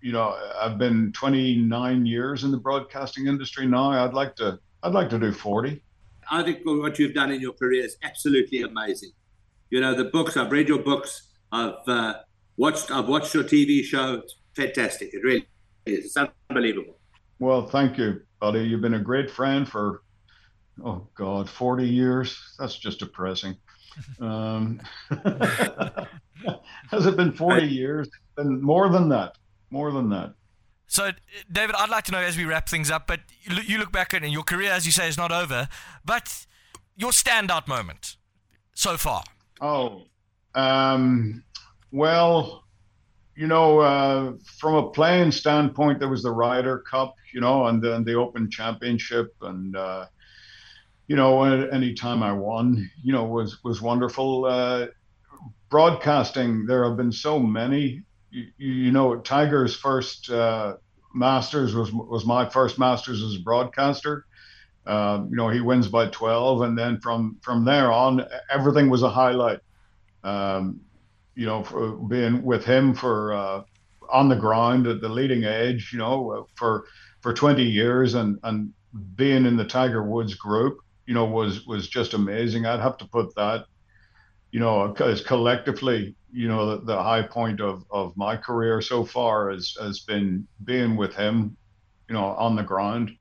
you 0.00 0.12
know, 0.12 0.36
I've 0.58 0.78
been 0.78 1.12
29 1.12 2.06
years 2.06 2.44
in 2.44 2.50
the 2.50 2.56
broadcasting 2.56 3.26
industry 3.26 3.66
now. 3.66 3.90
I'd 3.90 4.14
like 4.14 4.34
to, 4.36 4.58
I'd 4.82 4.92
like 4.92 5.10
to 5.10 5.18
do 5.18 5.32
40. 5.32 5.82
I 6.30 6.42
think 6.42 6.60
what 6.64 6.98
you've 6.98 7.14
done 7.14 7.32
in 7.32 7.40
your 7.40 7.52
career 7.52 7.84
is 7.84 7.96
absolutely 8.02 8.62
amazing. 8.62 9.10
You 9.70 9.80
know, 9.80 9.94
the 9.94 10.04
books, 10.04 10.36
I've 10.36 10.52
read 10.52 10.68
your 10.68 10.78
books, 10.78 11.28
I've 11.52 11.86
uh, 11.86 12.14
watched, 12.56 12.90
I've 12.90 13.08
watched 13.08 13.34
your 13.34 13.44
TV 13.44 13.82
show. 13.82 14.22
fantastic. 14.54 15.12
It 15.12 15.22
really 15.24 15.48
is. 15.86 16.06
It's 16.06 16.16
unbelievable. 16.48 16.96
Well, 17.40 17.66
thank 17.66 17.98
you, 17.98 18.20
buddy. 18.40 18.60
You've 18.60 18.80
been 18.80 18.94
a 18.94 19.00
great 19.00 19.30
friend 19.30 19.68
for, 19.68 20.02
oh 20.84 21.08
God, 21.16 21.48
40 21.48 21.86
years. 21.86 22.38
That's 22.58 22.76
just 22.76 23.00
depressing. 23.00 23.56
Um, 24.20 24.80
has 26.90 27.06
it 27.06 27.16
been 27.16 27.32
40 27.32 27.66
years? 27.66 28.08
Been 28.36 28.62
more 28.62 28.88
than 28.88 29.08
that. 29.08 29.36
More 29.70 29.90
than 29.92 30.08
that. 30.10 30.34
So, 30.90 31.12
David, 31.50 31.76
I'd 31.78 31.88
like 31.88 32.02
to 32.06 32.12
know 32.12 32.18
as 32.18 32.36
we 32.36 32.44
wrap 32.44 32.68
things 32.68 32.90
up, 32.90 33.06
but 33.06 33.20
you 33.44 33.78
look 33.78 33.92
back 33.92 34.12
at 34.12 34.24
and 34.24 34.32
your 34.32 34.42
career, 34.42 34.72
as 34.72 34.86
you 34.86 34.90
say, 34.90 35.06
is 35.06 35.16
not 35.16 35.30
over, 35.30 35.68
but 36.04 36.46
your 36.96 37.12
standout 37.12 37.68
moment 37.68 38.16
so 38.74 38.96
far. 38.96 39.22
Oh, 39.60 40.02
um, 40.56 41.44
well, 41.92 42.64
you 43.36 43.46
know, 43.46 43.78
uh, 43.78 44.32
from 44.58 44.74
a 44.74 44.90
playing 44.90 45.30
standpoint, 45.30 46.00
there 46.00 46.08
was 46.08 46.24
the 46.24 46.32
Ryder 46.32 46.80
Cup, 46.80 47.14
you 47.32 47.40
know, 47.40 47.66
and 47.66 47.80
then 47.80 48.02
the 48.02 48.14
Open 48.14 48.50
Championship, 48.50 49.32
and 49.42 49.76
uh, 49.76 50.06
you 51.06 51.14
know, 51.14 51.44
any 51.44 51.94
time 51.94 52.20
I 52.24 52.32
won, 52.32 52.90
you 53.04 53.12
know, 53.12 53.26
was 53.26 53.62
was 53.62 53.80
wonderful. 53.80 54.44
Uh, 54.44 54.86
broadcasting, 55.68 56.66
there 56.66 56.84
have 56.84 56.96
been 56.96 57.12
so 57.12 57.38
many 57.38 58.02
you, 58.30 58.46
you 58.58 58.92
know, 58.92 59.16
Tiger's 59.16 59.74
first 59.74 60.30
uh, 60.30 60.76
Masters 61.14 61.74
was 61.74 61.92
was 61.92 62.24
my 62.24 62.48
first 62.48 62.78
Masters 62.78 63.22
as 63.22 63.36
a 63.36 63.40
broadcaster. 63.40 64.26
Uh, 64.86 65.24
you 65.28 65.36
know, 65.36 65.48
he 65.48 65.60
wins 65.60 65.88
by 65.88 66.06
12, 66.06 66.62
and 66.62 66.78
then 66.78 66.98
from 67.00 67.36
from 67.42 67.64
there 67.64 67.92
on, 67.92 68.26
everything 68.50 68.88
was 68.88 69.02
a 69.02 69.10
highlight. 69.10 69.60
Um, 70.24 70.80
you 71.34 71.46
know, 71.46 72.06
being 72.08 72.42
with 72.42 72.64
him 72.64 72.94
for 72.94 73.32
uh, 73.32 73.62
on 74.10 74.28
the 74.28 74.36
ground 74.36 74.86
at 74.86 75.00
the 75.00 75.08
leading 75.08 75.44
edge, 75.44 75.90
you 75.92 75.98
know, 75.98 76.46
for 76.54 76.84
for 77.20 77.32
20 77.32 77.62
years, 77.62 78.14
and 78.14 78.38
and 78.42 78.72
being 79.14 79.46
in 79.46 79.56
the 79.56 79.64
Tiger 79.64 80.02
Woods 80.02 80.34
group, 80.34 80.78
you 81.06 81.14
know, 81.14 81.24
was 81.24 81.66
was 81.66 81.88
just 81.88 82.14
amazing. 82.14 82.66
I'd 82.66 82.80
have 82.80 82.98
to 82.98 83.06
put 83.06 83.34
that, 83.36 83.66
you 84.52 84.60
know, 84.60 84.92
as 84.94 85.20
collectively 85.20 86.14
you 86.32 86.48
know 86.48 86.76
the, 86.76 86.84
the, 86.84 87.02
high 87.02 87.22
point 87.22 87.60
of, 87.60 87.84
of 87.90 88.16
my 88.16 88.36
career 88.36 88.80
so 88.80 89.04
far 89.04 89.50
has 89.50 89.76
has 89.80 90.00
been 90.00 90.46
being 90.64 90.96
with 90.96 91.14
him 91.14 91.56
you 92.08 92.14
know 92.14 92.24
on 92.24 92.56
the 92.56 92.62
ground 92.62 93.12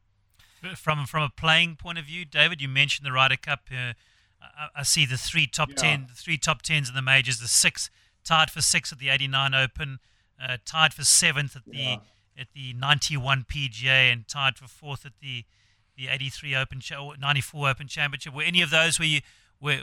from 0.75 1.05
from 1.05 1.23
a 1.23 1.29
playing 1.29 1.75
point 1.75 1.97
of 1.97 2.05
view 2.05 2.25
david 2.25 2.61
you 2.61 2.67
mentioned 2.67 3.05
the 3.05 3.11
Ryder 3.11 3.37
Cup 3.37 3.61
uh, 3.71 3.93
I, 4.41 4.67
I, 4.77 4.83
see 4.83 5.05
the 5.05 5.17
three 5.17 5.47
top 5.47 5.69
yeah. 5.69 5.97
10 5.97 6.07
the 6.09 6.15
three 6.15 6.37
top 6.37 6.61
10s 6.61 6.89
in 6.89 6.95
the 6.95 7.01
majors 7.01 7.39
the 7.39 7.47
six 7.47 7.89
tied 8.23 8.51
for 8.51 8.61
six 8.61 8.91
at 8.91 8.99
the 8.99 9.09
89 9.09 9.53
open 9.53 9.99
uh, 10.41 10.57
tied 10.65 10.93
for 10.93 11.03
seventh 11.03 11.55
at 11.55 11.65
the 11.65 11.77
yeah. 11.77 11.97
at 12.37 12.47
the 12.53 12.73
91 12.73 13.45
pga 13.51 14.11
and 14.11 14.27
tied 14.27 14.57
for 14.57 14.67
fourth 14.67 15.05
at 15.05 15.13
the 15.21 15.45
the 15.97 16.07
83 16.07 16.55
open 16.55 16.81
94 17.19 17.69
open 17.69 17.87
championship 17.87 18.33
were 18.33 18.43
any 18.43 18.61
of 18.61 18.69
those 18.69 18.99
where 18.99 19.07
you 19.07 19.21
where, 19.59 19.81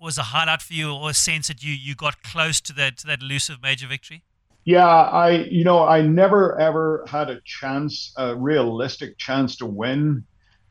was 0.00 0.18
a 0.18 0.22
highlight 0.22 0.62
for 0.62 0.74
you 0.74 0.92
or 0.92 1.10
a 1.10 1.14
sense 1.14 1.48
that 1.48 1.62
you, 1.62 1.72
you 1.72 1.94
got 1.94 2.22
close 2.22 2.60
to 2.60 2.72
that 2.74 2.98
to 2.98 3.06
that 3.06 3.22
elusive 3.22 3.62
major 3.62 3.86
victory? 3.86 4.22
Yeah, 4.64 4.86
I 4.86 5.30
you 5.30 5.64
know 5.64 5.84
I 5.84 6.02
never 6.02 6.58
ever 6.60 7.04
had 7.08 7.30
a 7.30 7.40
chance, 7.44 8.12
a 8.16 8.36
realistic 8.36 9.18
chance 9.18 9.56
to 9.56 9.66
win 9.66 10.24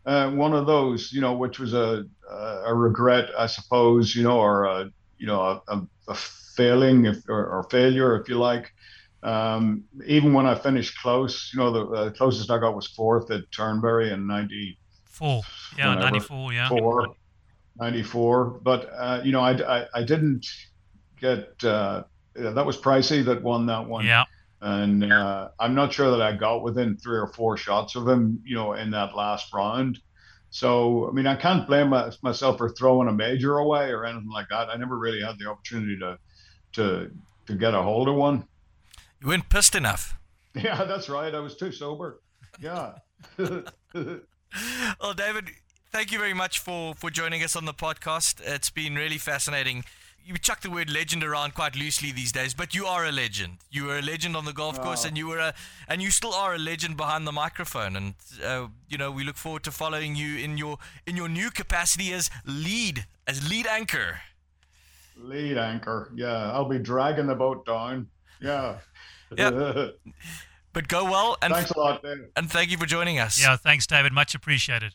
uh, 0.06 0.32
one 0.32 0.54
of 0.54 0.66
those. 0.66 1.12
You 1.12 1.22
know, 1.22 1.34
which 1.34 1.60
was 1.60 1.74
a 1.74 2.06
a 2.30 2.74
regret, 2.74 3.30
I 3.38 3.48
suppose. 3.48 4.16
You 4.16 4.24
know, 4.24 4.40
or 4.40 4.64
a 4.64 4.92
you 5.18 5.28
know 5.28 5.62
a, 5.68 5.82
a 6.08 6.16
failing 6.16 7.06
if 7.06 7.28
or, 7.28 7.46
or, 7.46 7.64
failure, 7.64 8.16
if 8.20 8.30
you 8.30 8.36
like. 8.36 8.74
Um, 9.24 9.84
even 10.06 10.34
when 10.34 10.48
I 10.48 10.56
finished 10.56 10.98
close, 11.00 11.52
you 11.54 11.60
know, 11.60 11.72
the 11.72 11.86
uh, 11.86 12.10
closest 12.12 12.50
I 12.50 12.58
got 12.58 12.76
was 12.76 12.88
fourth 12.88 13.30
at 13.30 13.52
Turnberry 13.52 14.12
in 14.12 14.26
ninety 14.26 14.78
four. 15.06 15.42
Yeah, 15.78 15.96
ninety 15.96 16.20
four. 16.20 16.54
Yeah. 16.54 16.70
Four. 16.70 17.16
94. 17.80 18.60
But, 18.64 18.90
uh, 18.96 19.22
you 19.24 19.32
know, 19.32 19.42
I, 19.42 19.80
I, 19.80 19.86
I, 19.94 20.04
didn't 20.04 20.46
get, 21.20 21.64
uh, 21.64 22.04
that 22.36 22.66
was 22.66 22.78
Pricey 22.78 23.24
that 23.26 23.42
won 23.42 23.66
that 23.68 23.88
one. 23.88 24.06
Yeah. 24.06 24.26
And 24.62 25.12
uh, 25.12 25.50
I'm 25.60 25.74
not 25.74 25.92
sure 25.92 26.12
that 26.12 26.22
I 26.22 26.34
got 26.34 26.62
within 26.62 26.96
three 26.98 27.18
or 27.18 27.28
four 27.28 27.58
shots 27.58 27.96
of 27.96 28.08
him, 28.08 28.42
you 28.46 28.56
know, 28.56 28.74
in 28.74 28.92
that 28.92 29.16
last 29.16 29.52
round. 29.54 30.00
So, 30.52 31.08
I 31.08 31.12
mean, 31.14 31.26
I 31.26 31.36
can't 31.36 31.66
blame 31.66 31.90
my, 31.90 32.12
myself 32.22 32.58
for 32.58 32.70
throwing 32.70 33.08
a 33.08 33.14
major 33.14 33.58
away 33.58 33.90
or 33.90 34.06
anything 34.06 34.30
like 34.30 34.50
that. 34.50 34.70
I 34.70 34.76
never 34.76 34.98
really 34.98 35.22
had 35.22 35.40
the 35.40 35.50
opportunity 35.50 35.98
to, 36.00 36.20
to, 36.74 37.12
to 37.48 37.56
get 37.56 37.74
a 37.74 37.82
hold 37.82 38.08
of 38.08 38.16
one. 38.16 38.48
You 39.22 39.28
weren't 39.28 39.50
pissed 39.50 39.76
enough. 39.76 40.16
Yeah, 40.54 40.84
that's 40.84 41.08
right. 41.08 41.34
I 41.34 41.40
was 41.40 41.56
too 41.56 41.72
sober. 41.72 42.20
Yeah. 42.60 42.96
well, 45.00 45.14
David, 45.16 45.52
thank 45.92 46.12
you 46.12 46.20
very 46.20 46.34
much 46.34 46.60
for, 46.60 46.94
for 46.96 47.10
joining 47.10 47.44
us 47.44 47.56
on 47.56 47.66
the 47.66 47.74
podcast. 47.74 48.42
It's 48.44 48.70
been 48.70 48.96
really 48.96 49.18
fascinating. 49.18 49.84
You 50.24 50.38
chuck 50.38 50.62
the 50.62 50.70
word 50.70 50.90
legend 50.90 51.24
around 51.24 51.56
quite 51.56 51.76
loosely 51.76 52.12
these 52.12 52.32
days, 52.32 52.54
but 52.54 52.74
you 52.76 52.86
are 52.86 53.06
a 53.06 53.12
legend. 53.12 53.58
You 53.72 53.86
were 53.86 53.98
a 53.98 54.02
legend 54.02 54.36
on 54.38 54.46
the 54.46 54.54
golf 54.54 54.80
course, 54.80 55.04
and 55.04 55.18
you 55.18 55.28
were 55.28 55.40
a, 55.40 55.54
and 55.88 56.02
you 56.02 56.12
still 56.12 56.34
are 56.34 56.54
a 56.54 56.60
legend 56.60 56.96
behind 56.96 57.26
the 57.26 57.32
microphone. 57.32 57.96
And 57.96 58.14
uh, 58.44 58.68
you 58.88 59.00
know, 59.00 59.10
we 59.12 59.24
look 59.24 59.36
forward 59.36 59.64
to 59.64 59.72
following 59.72 60.16
you 60.16 60.38
in 60.38 60.58
your 60.60 60.78
in 61.08 61.18
your 61.18 61.28
new 61.28 61.50
capacity 61.50 62.14
as 62.14 62.30
lead 62.46 63.06
as 63.26 63.50
lead 63.50 63.66
anchor. 63.66 64.22
Lead 65.18 65.58
anchor, 65.58 66.12
yeah. 66.16 66.52
I'll 66.52 66.70
be 66.70 66.80
dragging 66.80 67.26
the 67.26 67.36
boat 67.36 67.66
down. 67.66 68.08
Yeah. 68.40 68.78
Yeah. 69.38 69.92
but 70.74 70.90
go 70.90 71.06
well, 71.06 71.38
and 71.42 71.54
thanks 71.54 71.72
a 71.72 71.80
lot, 71.80 72.04
David. 72.04 72.32
And 72.36 72.52
thank 72.52 72.70
you 72.70 72.78
for 72.78 72.86
joining 72.86 73.18
us. 73.18 73.42
Yeah, 73.42 73.56
thanks, 73.56 73.88
David. 73.88 74.12
Much 74.12 74.36
appreciated. 74.36 74.94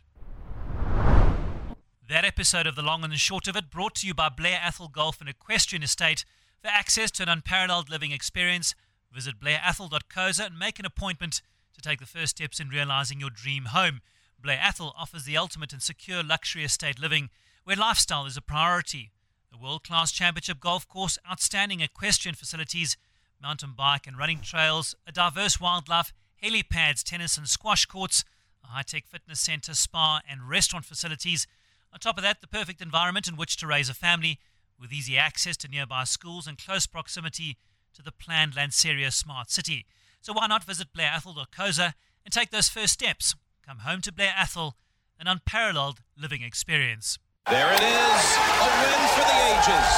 That 2.08 2.24
episode 2.24 2.68
of 2.68 2.76
The 2.76 2.82
Long 2.82 3.02
and 3.02 3.12
the 3.12 3.16
Short 3.16 3.48
of 3.48 3.56
It 3.56 3.68
brought 3.68 3.96
to 3.96 4.06
you 4.06 4.14
by 4.14 4.28
Blair 4.28 4.60
Athol 4.62 4.86
Golf 4.86 5.20
and 5.20 5.28
Equestrian 5.28 5.82
Estate. 5.82 6.24
For 6.62 6.68
access 6.68 7.10
to 7.12 7.24
an 7.24 7.28
unparalleled 7.28 7.90
living 7.90 8.12
experience, 8.12 8.76
visit 9.12 9.40
blairathol.coza 9.40 10.46
and 10.46 10.56
make 10.56 10.78
an 10.78 10.86
appointment 10.86 11.42
to 11.74 11.80
take 11.80 11.98
the 11.98 12.06
first 12.06 12.36
steps 12.36 12.60
in 12.60 12.68
realizing 12.68 13.18
your 13.18 13.30
dream 13.30 13.64
home. 13.64 14.02
Blair 14.40 14.60
Athol 14.62 14.94
offers 14.96 15.24
the 15.24 15.36
ultimate 15.36 15.72
and 15.72 15.82
secure 15.82 16.22
luxury 16.22 16.62
estate 16.62 17.00
living 17.00 17.28
where 17.64 17.74
lifestyle 17.74 18.24
is 18.24 18.36
a 18.36 18.40
priority. 18.40 19.10
A 19.52 19.60
world 19.60 19.82
class 19.82 20.12
championship 20.12 20.60
golf 20.60 20.86
course, 20.86 21.18
outstanding 21.28 21.80
equestrian 21.80 22.36
facilities, 22.36 22.96
mountain 23.42 23.74
bike 23.76 24.06
and 24.06 24.16
running 24.16 24.42
trails, 24.42 24.94
a 25.08 25.12
diverse 25.12 25.60
wildlife, 25.60 26.12
helipads, 26.40 27.02
tennis 27.02 27.36
and 27.36 27.48
squash 27.48 27.84
courts, 27.84 28.24
a 28.62 28.68
high 28.68 28.82
tech 28.82 29.08
fitness 29.08 29.40
center, 29.40 29.74
spa, 29.74 30.20
and 30.30 30.48
restaurant 30.48 30.84
facilities. 30.84 31.48
On 31.96 31.98
top 31.98 32.18
of 32.18 32.24
that, 32.24 32.42
the 32.42 32.46
perfect 32.46 32.82
environment 32.82 33.26
in 33.26 33.38
which 33.38 33.56
to 33.56 33.66
raise 33.66 33.88
a 33.88 33.94
family, 33.94 34.38
with 34.78 34.92
easy 34.92 35.16
access 35.16 35.56
to 35.56 35.66
nearby 35.66 36.04
schools 36.04 36.46
and 36.46 36.58
close 36.58 36.86
proximity 36.86 37.56
to 37.94 38.02
the 38.02 38.12
planned 38.12 38.52
Lanseria 38.52 39.10
Smart 39.10 39.50
City. 39.50 39.86
So 40.20 40.34
why 40.34 40.46
not 40.46 40.62
visit 40.62 40.92
Blair 40.92 41.10
Athol 41.16 41.38
or 41.38 41.46
blairathol.coza 41.46 41.94
and 42.22 42.34
take 42.34 42.50
those 42.50 42.68
first 42.68 42.92
steps? 42.92 43.34
Come 43.66 43.78
home 43.78 44.02
to 44.02 44.12
Blair 44.12 44.34
Athol, 44.36 44.76
an 45.18 45.26
unparalleled 45.26 46.00
living 46.20 46.42
experience. 46.42 47.18
There 47.48 47.72
it 47.72 47.80
is, 47.80 48.24
a 48.36 48.68
win 48.76 49.00
for 49.16 49.24
the 49.24 49.38
ages. 49.56 49.88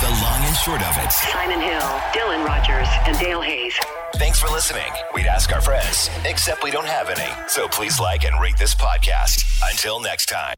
The 0.00 0.10
long 0.24 0.42
and 0.42 0.56
short 0.56 0.80
of 0.80 1.04
it. 1.04 1.12
Simon 1.12 1.60
Hill, 1.60 2.00
Dylan 2.16 2.46
Rogers, 2.46 2.88
and 3.04 3.18
Dale 3.18 3.42
Hayes. 3.42 3.78
Thanks 4.14 4.40
for 4.40 4.48
listening. 4.48 4.90
We'd 5.12 5.26
ask 5.26 5.52
our 5.52 5.60
friends, 5.60 6.08
except 6.24 6.64
we 6.64 6.70
don't 6.70 6.86
have 6.86 7.10
any. 7.10 7.30
So 7.48 7.68
please 7.68 8.00
like 8.00 8.24
and 8.24 8.40
rate 8.40 8.56
this 8.56 8.74
podcast. 8.74 9.44
Until 9.70 10.00
next 10.00 10.30
time. 10.30 10.54